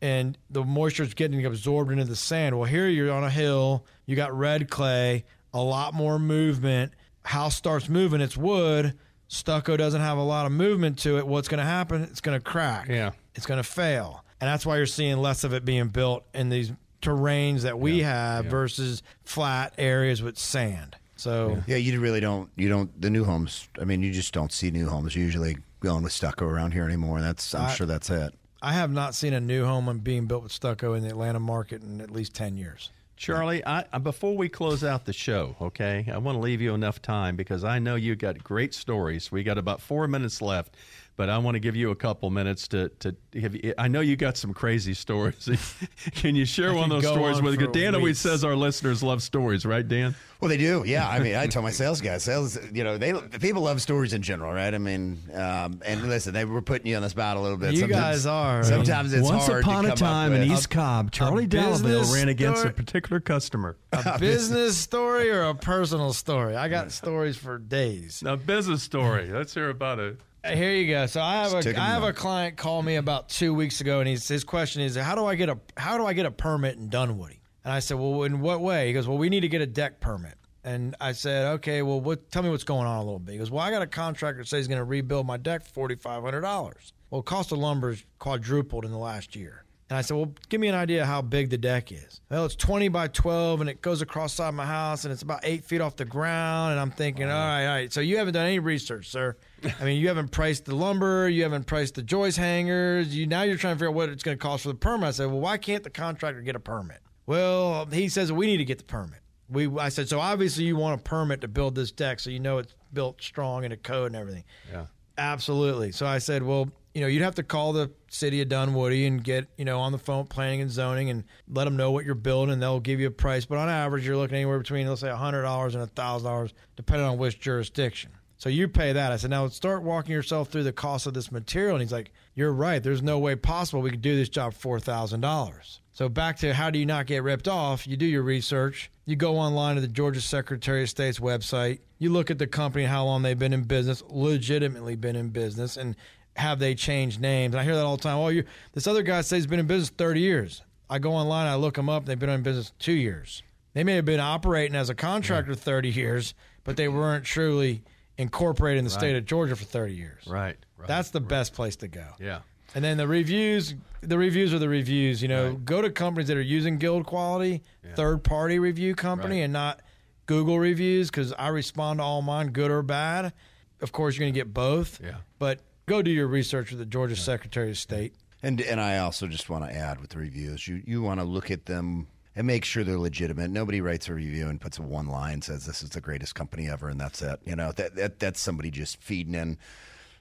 and 0.00 0.36
the 0.50 0.62
moisture's 0.62 1.14
getting 1.14 1.44
absorbed 1.44 1.90
into 1.90 2.04
the 2.04 2.16
sand. 2.16 2.56
Well, 2.56 2.68
here 2.68 2.88
you're 2.88 3.12
on 3.12 3.24
a 3.24 3.30
hill. 3.30 3.86
You 4.04 4.14
got 4.14 4.36
red 4.36 4.70
clay, 4.70 5.24
a 5.52 5.60
lot 5.60 5.94
more 5.94 6.18
movement. 6.18 6.92
House 7.24 7.56
starts 7.56 7.88
moving. 7.88 8.20
It's 8.20 8.36
wood. 8.36 8.96
Stucco 9.28 9.76
doesn't 9.76 10.00
have 10.00 10.18
a 10.18 10.22
lot 10.22 10.46
of 10.46 10.52
movement 10.52 10.98
to 11.00 11.18
it. 11.18 11.26
What's 11.26 11.48
going 11.48 11.58
to 11.58 11.64
happen? 11.64 12.02
It's 12.02 12.20
going 12.20 12.38
to 12.38 12.44
crack. 12.44 12.88
Yeah. 12.88 13.10
It's 13.34 13.46
going 13.46 13.58
to 13.58 13.68
fail, 13.68 14.24
and 14.40 14.48
that's 14.48 14.64
why 14.64 14.76
you're 14.76 14.86
seeing 14.86 15.18
less 15.18 15.44
of 15.44 15.52
it 15.52 15.64
being 15.64 15.88
built 15.88 16.24
in 16.32 16.50
these 16.50 16.72
terrains 17.02 17.62
that 17.62 17.78
we 17.78 18.00
have 18.00 18.46
versus 18.46 19.02
flat 19.24 19.74
areas 19.78 20.22
with 20.22 20.38
sand. 20.38 20.96
So 21.16 21.62
yeah, 21.66 21.76
you 21.76 21.98
really 22.00 22.20
don't. 22.20 22.50
You 22.56 22.68
don't. 22.68 23.00
The 23.00 23.10
new 23.10 23.24
homes. 23.24 23.68
I 23.80 23.84
mean, 23.84 24.02
you 24.02 24.12
just 24.12 24.32
don't 24.32 24.52
see 24.52 24.70
new 24.70 24.88
homes 24.88 25.16
usually 25.16 25.56
going 25.80 26.02
with 26.02 26.12
stucco 26.12 26.46
around 26.46 26.72
here 26.72 26.84
anymore. 26.84 27.20
That's. 27.20 27.54
I'm 27.54 27.66
I- 27.66 27.74
sure 27.74 27.86
that's 27.86 28.10
it. 28.10 28.34
I 28.62 28.72
have 28.72 28.90
not 28.90 29.14
seen 29.14 29.34
a 29.34 29.40
new 29.40 29.64
home 29.64 29.98
being 29.98 30.26
built 30.26 30.42
with 30.42 30.50
stucco 30.50 30.94
in 30.94 31.02
the 31.02 31.08
Atlanta 31.10 31.38
market 31.38 31.82
in 31.82 32.00
at 32.00 32.10
least 32.10 32.34
ten 32.34 32.56
years. 32.56 32.90
Charlie, 33.16 33.64
I, 33.64 33.84
I- 33.92 33.98
before 33.98 34.36
we 34.36 34.48
close 34.48 34.84
out 34.84 35.04
the 35.04 35.12
show, 35.12 35.56
okay, 35.60 36.06
I 36.12 36.18
want 36.18 36.36
to 36.36 36.40
leave 36.40 36.60
you 36.60 36.74
enough 36.74 37.00
time 37.00 37.36
because 37.36 37.64
I 37.64 37.78
know 37.78 37.94
you 37.94 38.14
got 38.14 38.42
great 38.42 38.74
stories. 38.74 39.32
We 39.32 39.42
got 39.42 39.56
about 39.58 39.80
four 39.80 40.06
minutes 40.06 40.42
left, 40.42 40.76
but 41.16 41.30
I 41.30 41.38
want 41.38 41.54
to 41.54 41.60
give 41.60 41.76
you 41.76 41.90
a 41.90 41.96
couple 41.96 42.28
minutes 42.30 42.68
to 42.68 42.88
to 43.00 43.16
give. 43.32 43.54
You, 43.54 43.74
I 43.78 43.88
know 43.88 44.00
you 44.00 44.16
got 44.16 44.36
some 44.36 44.52
crazy 44.52 44.94
stories. 44.94 45.48
Can 46.12 46.36
you 46.36 46.44
share 46.44 46.70
I 46.72 46.74
one 46.74 46.92
of 46.92 47.02
those 47.02 47.10
stories 47.10 47.38
on 47.38 47.44
with 47.44 47.60
for 47.60 47.66
Dan? 47.72 47.94
Always 47.94 48.18
says 48.18 48.44
our 48.44 48.54
listeners 48.56 49.02
love 49.02 49.22
stories, 49.22 49.64
right, 49.64 49.86
Dan? 49.86 50.14
Well, 50.40 50.50
they 50.50 50.58
do. 50.58 50.82
Yeah. 50.84 51.08
I 51.08 51.18
mean, 51.20 51.34
I 51.34 51.46
tell 51.46 51.62
my 51.62 51.70
sales 51.70 52.02
guys, 52.02 52.22
sales, 52.22 52.58
you 52.70 52.84
know, 52.84 52.98
they 52.98 53.14
people 53.40 53.62
love 53.62 53.80
stories 53.80 54.12
in 54.12 54.20
general, 54.20 54.52
right? 54.52 54.74
I 54.74 54.76
mean, 54.76 55.18
um, 55.32 55.80
and 55.84 56.06
listen, 56.08 56.34
they 56.34 56.44
were 56.44 56.60
putting 56.60 56.86
you 56.86 56.96
on 56.96 57.00
the 57.02 57.08
spot 57.08 57.38
a 57.38 57.40
little 57.40 57.56
bit. 57.56 57.72
You 57.72 57.80
Sometimes- 57.80 58.00
guys 58.02 58.26
are. 58.26 58.62
Sometimes 58.62 59.14
it's 59.14 59.26
Once 59.26 59.46
hard 59.46 59.62
upon 59.64 59.84
to 59.84 59.94
a 59.94 59.96
time 59.96 60.34
in. 60.34 60.50
East 60.52 60.68
Cobb, 60.68 61.10
Charlie 61.10 61.46
business 61.46 61.80
Dallaville 61.80 62.14
Ran 62.14 62.28
against 62.28 62.58
story- 62.60 62.70
a 62.70 62.74
particular 62.76 63.20
customer. 63.20 63.78
A 63.92 64.18
business 64.18 64.76
story 64.88 65.30
or 65.30 65.44
a 65.44 65.54
personal 65.54 66.12
story? 66.12 66.54
I 66.54 66.68
got 66.68 66.92
stories 66.92 67.38
for 67.38 67.56
days. 67.58 68.22
A 68.26 68.36
business 68.36 68.82
story. 68.82 69.30
Let's 69.32 69.54
hear 69.54 69.70
about 69.70 69.98
it. 70.00 70.18
Uh, 70.46 70.56
here 70.56 70.72
you 70.72 70.88
go. 70.88 71.06
So 71.06 71.20
I 71.20 71.42
have 71.42 71.52
Just 71.52 71.68
a 71.68 71.80
I 71.80 71.86
have 71.86 72.02
a 72.02 72.12
client 72.12 72.56
call 72.56 72.82
me 72.82 72.96
about 72.96 73.28
two 73.28 73.52
weeks 73.54 73.80
ago, 73.80 74.00
and 74.00 74.08
he's, 74.08 74.26
his 74.28 74.44
question 74.44 74.82
is, 74.82 74.96
how 74.96 75.14
do 75.14 75.24
I 75.24 75.34
get 75.34 75.48
a 75.48 75.58
how 75.76 75.96
do 75.98 76.06
I 76.06 76.12
get 76.12 76.26
a 76.26 76.30
permit 76.30 76.76
in 76.76 76.88
Dunwoody? 76.88 77.40
And 77.64 77.72
I 77.72 77.80
said, 77.80 77.98
well, 77.98 78.22
in 78.22 78.40
what 78.40 78.60
way? 78.60 78.86
He 78.86 78.92
goes, 78.92 79.08
well, 79.08 79.18
we 79.18 79.28
need 79.28 79.40
to 79.40 79.48
get 79.48 79.60
a 79.60 79.66
deck 79.66 80.00
permit. 80.00 80.34
And 80.62 80.94
I 81.00 81.12
said, 81.12 81.46
okay, 81.54 81.82
well, 81.82 82.00
what? 82.00 82.30
Tell 82.30 82.42
me 82.42 82.50
what's 82.50 82.64
going 82.64 82.86
on 82.86 82.96
a 82.96 83.04
little 83.04 83.18
bit. 83.18 83.32
He 83.32 83.38
goes, 83.38 83.50
well, 83.50 83.62
I 83.62 83.70
got 83.70 83.82
a 83.82 83.86
contractor 83.86 84.42
that 84.42 84.48
says 84.48 84.58
he's 84.58 84.68
going 84.68 84.78
to 84.78 84.84
rebuild 84.84 85.26
my 85.26 85.36
deck 85.36 85.64
for 85.64 85.70
forty 85.70 85.94
five 85.96 86.22
hundred 86.22 86.42
dollars. 86.42 86.92
Well, 87.10 87.22
cost 87.22 87.52
of 87.52 87.58
lumber 87.58 87.90
is 87.90 88.04
quadrupled 88.18 88.84
in 88.84 88.90
the 88.90 88.98
last 88.98 89.36
year. 89.36 89.64
And 89.88 89.96
I 89.96 90.00
said, 90.00 90.16
well, 90.16 90.32
give 90.48 90.60
me 90.60 90.66
an 90.66 90.74
idea 90.74 91.06
how 91.06 91.22
big 91.22 91.48
the 91.48 91.58
deck 91.58 91.92
is. 91.92 92.20
Well, 92.28 92.44
it's 92.44 92.56
20 92.56 92.88
by 92.88 93.06
12 93.06 93.60
and 93.60 93.70
it 93.70 93.82
goes 93.82 94.02
across 94.02 94.34
side 94.34 94.48
of 94.48 94.54
my 94.54 94.66
house 94.66 95.04
and 95.04 95.12
it's 95.12 95.22
about 95.22 95.40
eight 95.44 95.64
feet 95.64 95.80
off 95.80 95.94
the 95.94 96.04
ground. 96.04 96.72
And 96.72 96.80
I'm 96.80 96.90
thinking, 96.90 97.24
all 97.24 97.30
right, 97.30 97.66
all 97.66 97.74
right. 97.74 97.92
So 97.92 98.00
you 98.00 98.16
haven't 98.16 98.34
done 98.34 98.46
any 98.46 98.58
research, 98.58 99.08
sir. 99.08 99.36
I 99.80 99.84
mean, 99.84 100.00
you 100.00 100.08
haven't 100.08 100.32
priced 100.32 100.64
the 100.64 100.74
lumber, 100.74 101.28
you 101.28 101.44
haven't 101.44 101.66
priced 101.66 101.94
the 101.94 102.02
joist 102.02 102.36
hangers. 102.36 103.16
You 103.16 103.28
now 103.28 103.42
you're 103.42 103.56
trying 103.56 103.74
to 103.74 103.78
figure 103.78 103.88
out 103.90 103.94
what 103.94 104.08
it's 104.08 104.24
going 104.24 104.36
to 104.36 104.42
cost 104.42 104.64
for 104.64 104.70
the 104.70 104.74
permit. 104.74 105.08
I 105.08 105.10
said, 105.12 105.26
well, 105.26 105.40
why 105.40 105.56
can't 105.56 105.84
the 105.84 105.90
contractor 105.90 106.42
get 106.42 106.56
a 106.56 106.60
permit? 106.60 106.98
Well, 107.26 107.86
he 107.86 108.08
says 108.08 108.32
we 108.32 108.46
need 108.46 108.58
to 108.58 108.64
get 108.64 108.78
the 108.78 108.84
permit. 108.84 109.20
We, 109.48 109.68
I 109.78 109.90
said, 109.90 110.08
so 110.08 110.18
obviously 110.18 110.64
you 110.64 110.74
want 110.74 111.00
a 111.00 111.02
permit 111.04 111.42
to 111.42 111.48
build 111.48 111.76
this 111.76 111.92
deck, 111.92 112.18
so 112.18 112.30
you 112.30 112.40
know 112.40 112.58
it's 112.58 112.74
built 112.92 113.22
strong 113.22 113.64
and 113.64 113.72
a 113.72 113.76
code 113.76 114.08
and 114.08 114.16
everything. 114.16 114.42
Yeah. 114.72 114.86
Absolutely. 115.18 115.92
So 115.92 116.06
I 116.06 116.18
said, 116.18 116.42
well, 116.42 116.68
you 116.96 117.02
know, 117.02 117.08
you'd 117.08 117.20
have 117.20 117.34
to 117.34 117.42
call 117.42 117.74
the 117.74 117.90
city 118.08 118.40
of 118.40 118.48
Dunwoody 118.48 119.06
and 119.06 119.22
get, 119.22 119.48
you 119.58 119.66
know, 119.66 119.80
on 119.80 119.92
the 119.92 119.98
phone 119.98 120.24
planning 120.24 120.62
and 120.62 120.70
zoning 120.70 121.10
and 121.10 121.24
let 121.46 121.64
them 121.64 121.76
know 121.76 121.90
what 121.90 122.06
you're 122.06 122.14
building 122.14 122.54
and 122.54 122.62
they'll 122.62 122.80
give 122.80 123.00
you 123.00 123.08
a 123.08 123.10
price. 123.10 123.44
But 123.44 123.58
on 123.58 123.68
average, 123.68 124.06
you're 124.06 124.16
looking 124.16 124.36
anywhere 124.36 124.58
between, 124.58 124.88
let's 124.88 125.02
say, 125.02 125.08
$100 125.08 125.74
and 125.74 125.94
$1,000, 125.94 126.52
depending 126.74 127.06
on 127.06 127.18
which 127.18 127.38
jurisdiction. 127.38 128.12
So 128.38 128.48
you 128.48 128.66
pay 128.66 128.94
that. 128.94 129.12
I 129.12 129.16
said, 129.16 129.28
now 129.28 129.46
start 129.48 129.82
walking 129.82 130.12
yourself 130.12 130.48
through 130.48 130.62
the 130.62 130.72
cost 130.72 131.06
of 131.06 131.12
this 131.12 131.30
material. 131.30 131.74
And 131.74 131.82
he's 131.82 131.92
like, 131.92 132.12
you're 132.34 132.50
right. 132.50 132.82
There's 132.82 133.02
no 133.02 133.18
way 133.18 133.36
possible 133.36 133.82
we 133.82 133.90
could 133.90 134.00
do 134.00 134.16
this 134.16 134.30
job 134.30 134.54
for 134.54 134.78
$4,000. 134.78 135.80
So 135.92 136.08
back 136.08 136.38
to 136.38 136.54
how 136.54 136.70
do 136.70 136.78
you 136.78 136.86
not 136.86 137.04
get 137.04 137.22
ripped 137.22 137.46
off? 137.46 137.86
You 137.86 137.98
do 137.98 138.06
your 138.06 138.22
research. 138.22 138.90
You 139.04 139.16
go 139.16 139.36
online 139.36 139.74
to 139.74 139.82
the 139.82 139.88
Georgia 139.88 140.22
Secretary 140.22 140.82
of 140.82 140.88
State's 140.88 141.18
website. 141.18 141.80
You 141.98 142.08
look 142.10 142.30
at 142.30 142.38
the 142.38 142.46
company, 142.46 142.84
how 142.84 143.04
long 143.04 143.20
they've 143.20 143.38
been 143.38 143.52
in 143.52 143.64
business, 143.64 144.02
legitimately 144.08 144.96
been 144.96 145.16
in 145.16 145.28
business, 145.28 145.76
and 145.76 145.94
have 146.36 146.58
they 146.58 146.74
changed 146.74 147.20
names? 147.20 147.54
And 147.54 147.60
I 147.60 147.64
hear 147.64 147.74
that 147.74 147.84
all 147.84 147.96
the 147.96 148.02
time. 148.02 148.18
Oh, 148.18 148.28
you 148.28 148.44
this 148.72 148.86
other 148.86 149.02
guy 149.02 149.20
says 149.22 149.38
he's 149.38 149.46
been 149.46 149.58
in 149.60 149.66
business 149.66 149.90
30 149.90 150.20
years. 150.20 150.62
I 150.88 150.98
go 150.98 151.12
online, 151.12 151.46
I 151.46 151.56
look 151.56 151.74
them 151.74 151.88
up. 151.88 152.04
They've 152.06 152.18
been 152.18 152.30
in 152.30 152.42
business 152.42 152.72
two 152.78 152.92
years. 152.92 153.42
They 153.74 153.82
may 153.84 153.94
have 153.96 154.04
been 154.04 154.20
operating 154.20 154.76
as 154.76 154.88
a 154.88 154.94
contractor 154.94 155.54
30 155.54 155.90
years, 155.90 156.34
but 156.64 156.76
they 156.76 156.88
weren't 156.88 157.24
truly 157.24 157.82
incorporated 158.16 158.78
in 158.78 158.84
the 158.84 158.90
state 158.90 159.16
of 159.16 159.26
Georgia 159.26 159.56
for 159.56 159.64
30 159.64 159.92
years. 159.94 160.26
Right. 160.26 160.56
right 160.78 160.88
That's 160.88 161.10
the 161.10 161.20
best 161.20 161.52
place 161.52 161.76
to 161.76 161.88
go. 161.88 162.06
Yeah. 162.18 162.40
And 162.74 162.84
then 162.84 162.96
the 162.96 163.06
reviews, 163.06 163.74
the 164.00 164.16
reviews 164.18 164.54
are 164.54 164.58
the 164.58 164.68
reviews. 164.68 165.20
You 165.22 165.28
know, 165.28 165.54
go 165.54 165.82
to 165.82 165.90
companies 165.90 166.28
that 166.28 166.36
are 166.36 166.42
using 166.42 166.78
GuildQuality, 166.78 167.60
third 167.94 168.22
party 168.24 168.58
review 168.58 168.94
company, 168.94 169.36
Right. 169.38 169.44
and 169.44 169.52
not 169.52 169.80
Google 170.26 170.58
reviews 170.58 171.10
because 171.10 171.32
I 171.34 171.48
respond 171.48 171.98
to 171.98 172.04
all 172.04 172.22
mine, 172.22 172.48
good 172.48 172.70
or 172.70 172.82
bad. 172.82 173.32
Of 173.80 173.92
course, 173.92 174.16
you're 174.16 174.24
going 174.24 174.32
to 174.34 174.38
get 174.40 174.52
both. 174.54 175.00
Yeah. 175.02 175.16
But 175.38 175.60
go 175.86 176.02
do 176.02 176.10
your 176.10 176.26
research 176.26 176.70
with 176.70 176.78
the 176.80 176.86
Georgia 176.86 177.16
Secretary 177.16 177.70
of 177.70 177.78
State. 177.78 178.14
And 178.42 178.60
and 178.60 178.80
I 178.80 178.98
also 178.98 179.26
just 179.26 179.48
want 179.48 179.64
to 179.64 179.74
add 179.74 180.00
with 180.00 180.10
the 180.10 180.18
reviews, 180.18 180.68
you 180.68 180.82
you 180.84 181.02
want 181.02 181.20
to 181.20 181.24
look 181.24 181.50
at 181.50 181.66
them 181.66 182.06
and 182.34 182.46
make 182.46 182.64
sure 182.64 182.84
they're 182.84 182.98
legitimate. 182.98 183.50
Nobody 183.50 183.80
writes 183.80 184.08
a 184.08 184.14
review 184.14 184.48
and 184.48 184.60
puts 184.60 184.78
a 184.78 184.82
one 184.82 185.06
line 185.06 185.40
says 185.40 185.64
this 185.64 185.82
is 185.82 185.90
the 185.90 186.00
greatest 186.02 186.34
company 186.34 186.68
ever 186.68 186.88
and 186.90 187.00
that's 187.00 187.22
it. 187.22 187.40
You 187.46 187.56
know 187.56 187.72
that 187.72 187.96
that 187.96 188.18
that's 188.18 188.40
somebody 188.40 188.70
just 188.70 188.98
feeding 189.02 189.34
in, 189.34 189.58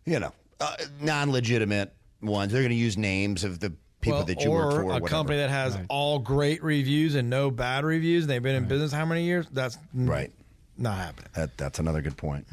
you 0.05 0.19
know, 0.19 0.31
uh, 0.61 0.75
non 1.01 1.31
legitimate 1.31 1.93
ones. 2.21 2.51
They're 2.53 2.61
going 2.61 2.69
to 2.69 2.75
use 2.75 2.97
names 2.97 3.43
of 3.43 3.59
the 3.59 3.73
people 4.01 4.19
Well, 4.19 4.25
that 4.27 4.41
you 4.43 4.49
or 4.51 4.59
work 4.65 4.71
for. 4.71 4.77
or 4.77 4.81
a 4.83 4.85
whatever. 4.85 5.07
company 5.07 5.37
that 5.39 5.49
has 5.49 5.77
all 5.89 6.19
great 6.19 6.63
reviews 6.63 7.15
and 7.15 7.29
no 7.29 7.51
bad 7.51 7.83
reviews, 7.83 8.23
and 8.23 8.29
they've 8.31 8.41
been 8.41 8.55
in 8.55 8.65
business 8.67 8.91
how 8.93 9.05
many 9.05 9.23
years? 9.23 9.45
That's 9.51 9.77
n- 9.95 10.07
right. 10.07 10.31
not 10.77 10.97
happening. 10.97 11.29
That 11.35 11.57
that's 11.57 11.79
another 11.79 12.01
good 12.01 12.15
point. 12.15 12.47